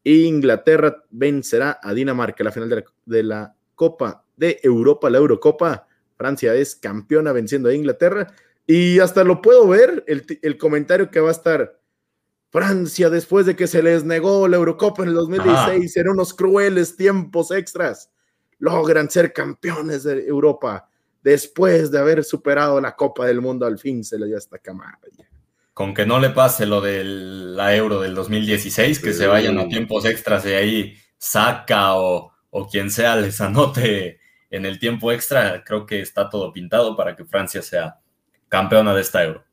e 0.04 0.14
Inglaterra 0.14 1.04
vencerá 1.10 1.80
a 1.84 1.94
Dinamarca. 1.94 2.44
La 2.44 2.52
final 2.52 2.86
de 3.06 3.24
la, 3.24 3.56
Copa 3.80 4.26
de 4.36 4.60
Europa, 4.62 5.10
la 5.10 5.20
Eurocopa. 5.20 5.88
Francia 6.18 6.54
es 6.54 6.76
campeona 6.76 7.32
venciendo 7.32 7.70
a 7.70 7.74
Inglaterra. 7.74 8.28
Y 8.68 9.00
hasta 9.00 9.24
lo 9.24 9.42
puedo 9.42 9.70
ver, 9.70 10.04
el, 10.06 10.58
comentario 10.58 11.10
que 11.10 11.22
va 11.22 11.30
a 11.30 11.32
estar. 11.32 11.80
Francia, 12.50 13.10
después 13.10 13.46
de 13.46 13.56
que 13.56 13.68
se 13.68 13.82
les 13.82 14.04
negó 14.04 14.50
la 14.50 14.58
Eurocopa 14.58 15.04
en 15.04 15.10
el 15.10 15.16
2016, 15.16 15.96
en 15.96 16.10
unos 16.10 16.34
crueles 16.34 16.98
tiempos 16.98 17.52
extras, 17.52 18.12
logran 18.58 19.10
ser 19.10 19.32
campeones 19.32 20.04
de 20.04 20.28
Europa 20.28 20.90
después 21.24 21.90
de 21.90 22.00
haber 22.00 22.26
superado 22.26 22.82
la 22.82 22.98
Copa 22.98 23.26
del 23.28 23.40
Mundo, 23.40 23.66
al 23.66 23.80
fin 23.80 24.04
se 24.04 24.20
le 24.20 24.26
dio 24.26 24.38
esta 24.38 24.58
camada. 24.58 25.00
Con 25.74 25.94
que 25.94 26.06
no 26.06 26.20
le 26.20 26.32
pase 26.32 26.66
lo 26.66 26.82
de 26.82 27.04
la 27.06 27.76
Euro 27.76 28.02
del 28.02 28.14
2016, 28.14 29.00
que 29.00 29.14
se 29.14 29.26
vayan 29.28 29.58
a 29.58 29.70
tiempos 29.70 30.04
extras 30.04 30.46
y 30.46 30.50
ahí 30.50 30.96
saca 31.18 31.96
o, 31.96 32.34
quien 32.70 32.92
sea 32.92 33.16
les 33.16 33.42
anote 33.42 34.20
en 34.50 34.66
el 34.66 34.80
tiempo 34.80 35.12
extra, 35.12 35.64
creo 35.64 35.86
que 35.86 36.02
está 36.02 36.30
todo 36.30 36.52
pintado 36.52 36.96
para 36.96 37.16
que 37.16 37.26
Francia 37.26 37.62
sea 37.62 38.00
campeona 38.48 38.96
de 38.96 39.02
esta 39.02 39.24
Euro. 39.24 39.46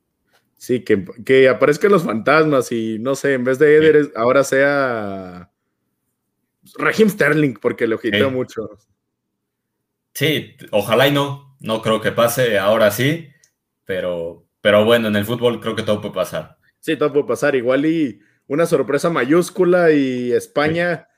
Sí, 0.57 0.83
que, 0.83 1.05
que 1.25 1.49
aparezcan 1.49 1.93
los 1.93 2.05
fantasmas 2.05 2.73
y 2.73 2.99
no 2.99 3.15
sé, 3.15 3.35
en 3.35 3.45
vez 3.45 3.59
de 3.59 3.77
Eder, 3.77 4.13
ahora 4.17 4.43
sea 4.43 5.51
Raheem 6.79 7.11
Sterling, 7.11 7.55
porque 7.55 7.87
lo 7.87 7.99
quitó 7.99 8.31
mucho. 8.31 8.79
Sí, 10.15 10.57
ojalá 10.71 11.09
y 11.09 11.13
no, 11.13 11.57
no 11.61 11.83
creo 11.83 12.01
que 12.01 12.11
pase, 12.11 12.59
ahora 12.59 12.91
sí, 12.91 13.29
pero, 13.85 14.47
pero 14.63 14.85
bueno, 14.87 15.09
en 15.09 15.17
el 15.17 15.27
fútbol 15.27 15.61
creo 15.61 15.77
que 15.77 15.83
todo 15.83 16.01
puede 16.01 16.15
pasar. 16.15 16.57
Sí, 16.81 16.97
todo 16.97 17.13
puede 17.13 17.27
pasar. 17.27 17.55
Igual 17.55 17.85
y 17.85 18.21
una 18.47 18.65
sorpresa 18.65 19.11
mayúscula 19.11 19.93
y 19.93 20.33
España 20.33 21.09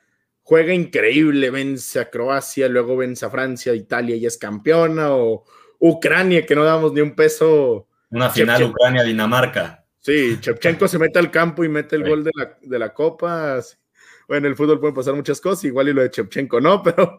juega 0.48 0.72
increíble, 0.72 1.50
vence 1.50 2.00
a 2.00 2.08
Croacia, 2.08 2.68
luego 2.68 2.96
vence 2.96 3.26
a 3.26 3.28
Francia, 3.28 3.74
Italia 3.74 4.16
y 4.16 4.24
es 4.24 4.38
campeona, 4.38 5.12
o 5.12 5.44
Ucrania, 5.78 6.46
que 6.46 6.54
no 6.54 6.64
damos 6.64 6.94
ni 6.94 7.02
un 7.02 7.14
peso. 7.14 7.86
Una 8.08 8.30
final 8.30 8.62
Ucrania-Dinamarca. 8.62 9.84
Sí, 10.00 10.38
Chepchenko 10.40 10.88
se 10.88 10.98
mete 10.98 11.18
al 11.18 11.30
campo 11.30 11.64
y 11.64 11.68
mete 11.68 11.96
el 11.96 12.08
gol 12.08 12.24
de 12.24 12.30
la, 12.34 12.56
de 12.62 12.78
la 12.78 12.94
Copa. 12.94 13.60
Bueno, 14.26 14.46
en 14.46 14.52
el 14.52 14.56
fútbol 14.56 14.80
pueden 14.80 14.94
pasar 14.94 15.12
muchas 15.12 15.38
cosas, 15.38 15.64
igual 15.64 15.90
y 15.90 15.92
lo 15.92 16.00
de 16.00 16.10
Chepchenko 16.10 16.62
no, 16.62 16.82
pero 16.82 17.18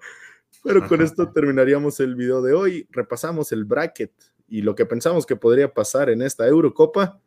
pero 0.64 0.88
con 0.88 1.00
esto 1.02 1.32
terminaríamos 1.32 2.00
el 2.00 2.16
video 2.16 2.42
de 2.42 2.54
hoy. 2.54 2.88
Repasamos 2.90 3.52
el 3.52 3.64
bracket 3.64 4.12
y 4.48 4.64
lo 4.64 4.74
que 4.74 4.88
pensamos 4.88 5.28
que 5.28 5.36
podría 5.36 5.72
pasar 5.72 6.10
en 6.10 6.24
esta 6.24 6.48
Eurocopa. 6.48 7.20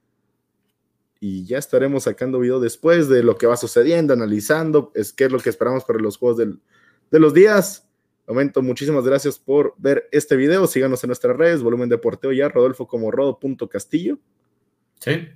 Y 1.24 1.44
ya 1.44 1.58
estaremos 1.58 2.02
sacando 2.02 2.40
video 2.40 2.58
después 2.58 3.08
de 3.08 3.22
lo 3.22 3.38
que 3.38 3.46
va 3.46 3.56
sucediendo, 3.56 4.12
analizando 4.12 4.90
es 4.92 5.12
qué 5.12 5.26
es 5.26 5.30
lo 5.30 5.38
que 5.38 5.50
esperamos 5.50 5.84
para 5.84 6.00
los 6.00 6.16
juegos 6.18 6.36
de 6.38 7.20
los 7.20 7.32
días. 7.32 7.88
Momento, 8.26 8.60
muchísimas 8.60 9.04
gracias 9.04 9.38
por 9.38 9.72
ver 9.78 10.08
este 10.10 10.34
video. 10.34 10.66
Síganos 10.66 11.04
en 11.04 11.10
nuestras 11.10 11.36
redes, 11.36 11.62
Volumen 11.62 11.88
Deporteo 11.88 12.32
ya, 12.32 12.48
Rodolfo 12.48 12.88
como 12.88 13.12
Rodo.castillo. 13.12 14.18
Sí, 14.98 15.28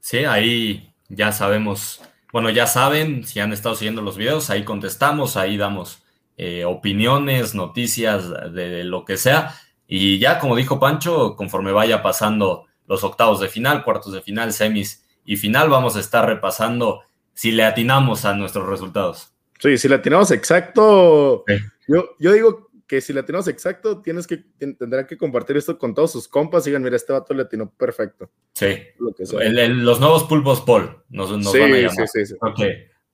sí, 0.00 0.18
ahí 0.24 0.92
ya 1.08 1.30
sabemos, 1.30 2.02
bueno, 2.32 2.50
ya 2.50 2.66
saben, 2.66 3.22
si 3.22 3.38
han 3.38 3.52
estado 3.52 3.76
siguiendo 3.76 4.02
los 4.02 4.16
videos, 4.16 4.50
ahí 4.50 4.64
contestamos, 4.64 5.36
ahí 5.36 5.56
damos 5.56 6.02
eh, 6.36 6.64
opiniones, 6.64 7.54
noticias 7.54 8.28
de 8.52 8.82
lo 8.82 9.04
que 9.04 9.16
sea. 9.18 9.54
Y 9.86 10.18
ya, 10.18 10.40
como 10.40 10.56
dijo 10.56 10.80
Pancho, 10.80 11.36
conforme 11.36 11.70
vaya 11.70 12.02
pasando 12.02 12.66
los 12.86 13.04
octavos 13.04 13.40
de 13.40 13.48
final, 13.48 13.84
cuartos 13.84 14.12
de 14.12 14.22
final, 14.22 14.52
semis 14.52 15.04
y 15.24 15.36
final, 15.36 15.68
vamos 15.68 15.96
a 15.96 16.00
estar 16.00 16.26
repasando 16.26 17.02
si 17.34 17.52
le 17.52 17.64
atinamos 17.64 18.24
a 18.24 18.34
nuestros 18.34 18.68
resultados. 18.68 19.32
Sí, 19.58 19.78
si 19.78 19.88
le 19.88 19.96
atinamos 19.96 20.30
exacto, 20.30 21.44
yo, 21.88 22.10
yo 22.18 22.32
digo 22.32 22.70
que 22.86 23.00
si 23.00 23.12
le 23.12 23.20
atinamos 23.20 23.48
exacto, 23.48 24.00
tienes 24.00 24.26
que, 24.26 24.44
tendrán 24.58 25.06
que 25.06 25.16
compartir 25.16 25.56
esto 25.56 25.78
con 25.78 25.94
todos 25.94 26.12
sus 26.12 26.28
compas 26.28 26.64
digan, 26.64 26.82
mira, 26.82 26.96
este 26.96 27.12
vato 27.12 27.34
le 27.34 27.42
atinó 27.42 27.70
perfecto. 27.70 28.30
Sí, 28.52 28.76
los 28.98 30.00
nuevos 30.00 30.24
pulpos 30.24 30.60
Paul 30.60 31.02
nos, 31.08 31.30
van 31.30 31.72
a 31.72 31.76
llamar. 31.76 32.08
Sí, 32.08 32.26
sí, 32.26 32.34
Ok, 32.40 32.60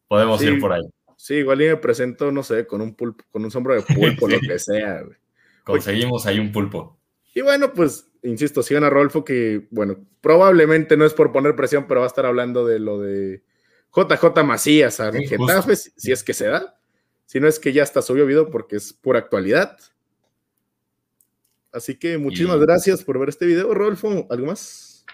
podemos 0.09 0.43
ir 0.43 0.61
por 0.61 0.73
ahí. 0.73 0.83
Sí, 1.16 1.35
igual 1.35 1.62
y 1.62 1.68
me 1.68 1.77
presento, 1.77 2.33
no 2.33 2.43
sé, 2.43 2.66
con 2.66 2.81
un 2.81 2.95
pulpo, 2.95 3.25
con 3.31 3.45
un 3.45 3.51
sombro 3.51 3.75
de 3.75 3.83
pulpo, 3.95 4.29
lo 4.29 4.41
que 4.41 4.59
sea. 4.59 5.05
Conseguimos 5.64 6.27
ahí 6.27 6.39
un 6.39 6.53
pulpo. 6.53 6.99
Y 7.35 7.41
bueno, 7.41 7.73
pues, 7.73 8.11
insisto, 8.23 8.62
sigan 8.62 8.85
a 8.85 8.91
Rolfo, 8.91 9.25
que, 9.25 9.66
bueno, 9.70 9.97
probablemente 10.20 10.97
no 10.97 11.05
es 11.05 11.14
por 11.14 11.33
poner 11.33 11.57
presión, 11.57 11.87
pero 11.87 12.01
va 12.01 12.07
a 12.07 12.09
estar 12.09 12.27
hablando 12.27 12.66
de 12.66 12.79
lo 12.79 13.01
de 13.01 13.43
JJ 13.95 14.45
Macías 14.45 15.01
a 15.01 15.12
Getafe, 15.12 15.77
si 15.77 16.12
es 16.12 16.23
que 16.23 16.35
se 16.35 16.49
da. 16.49 16.79
Si 17.27 17.41
no 17.41 17.49
es 17.49 17.59
que 17.59 17.73
ya 17.73 17.83
está 17.83 18.03
subió 18.03 18.27
video 18.27 18.51
porque 18.51 18.77
es 18.77 18.93
pura 18.93 19.18
actualidad. 19.18 19.79
Así 21.73 21.99
que 21.99 22.18
muchísimas 22.18 22.61
gracias 22.61 23.03
por 23.03 23.18
ver 23.18 23.31
este 23.31 23.47
video, 23.47 23.73
Rolfo. 23.73 24.27
¿Algo 24.31 24.47
más? 24.47 25.07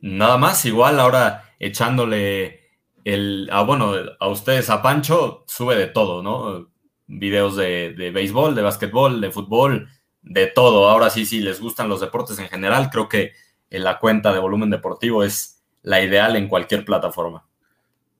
Nada 0.00 0.36
más, 0.38 0.64
igual 0.64 0.98
ahora 0.98 1.54
echándole 1.58 2.60
el, 3.04 3.48
ah, 3.52 3.62
bueno, 3.62 3.92
a 4.18 4.28
ustedes, 4.28 4.70
a 4.70 4.82
Pancho, 4.82 5.44
sube 5.46 5.76
de 5.76 5.86
todo, 5.86 6.22
¿no? 6.22 6.70
Videos 7.06 7.56
de, 7.56 7.94
de 7.96 8.10
béisbol, 8.10 8.54
de 8.54 8.62
básquetbol, 8.62 9.20
de 9.20 9.30
fútbol, 9.30 9.88
de 10.22 10.46
todo. 10.46 10.88
Ahora 10.88 11.10
sí, 11.10 11.26
si 11.26 11.40
les 11.40 11.60
gustan 11.60 11.88
los 11.88 12.00
deportes 12.00 12.38
en 12.38 12.48
general, 12.48 12.90
creo 12.90 13.08
que 13.08 13.32
la 13.70 13.98
cuenta 13.98 14.32
de 14.32 14.40
volumen 14.40 14.70
deportivo 14.70 15.22
es 15.22 15.62
la 15.82 16.02
ideal 16.02 16.36
en 16.36 16.48
cualquier 16.48 16.84
plataforma. 16.84 17.46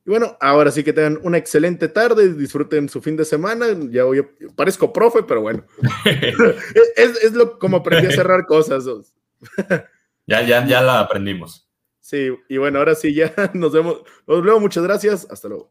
Y 0.06 0.10
bueno, 0.10 0.36
ahora 0.40 0.70
sí 0.70 0.82
que 0.82 0.92
tengan 0.92 1.18
una 1.22 1.36
excelente 1.36 1.88
tarde, 1.88 2.32
disfruten 2.32 2.88
su 2.88 3.02
fin 3.02 3.16
de 3.16 3.24
semana. 3.24 3.66
Ya 3.90 4.04
voy, 4.04 4.26
parezco 4.56 4.92
profe, 4.92 5.22
pero 5.22 5.42
bueno. 5.42 5.64
es, 6.96 7.22
es, 7.22 7.32
lo 7.32 7.58
como 7.58 7.78
aprendí 7.78 8.06
a 8.08 8.12
cerrar 8.12 8.46
cosas. 8.46 8.84
ya, 10.26 10.42
ya, 10.42 10.66
ya 10.66 10.80
la 10.80 11.00
aprendimos. 11.00 11.68
Sí, 12.00 12.30
y 12.48 12.56
bueno, 12.56 12.78
ahora 12.78 12.94
sí 12.94 13.14
ya 13.14 13.32
nos 13.54 13.72
vemos. 13.72 14.02
Nos 14.26 14.42
vemos, 14.42 14.60
muchas 14.60 14.82
gracias. 14.82 15.26
Hasta 15.30 15.48
luego. 15.48 15.70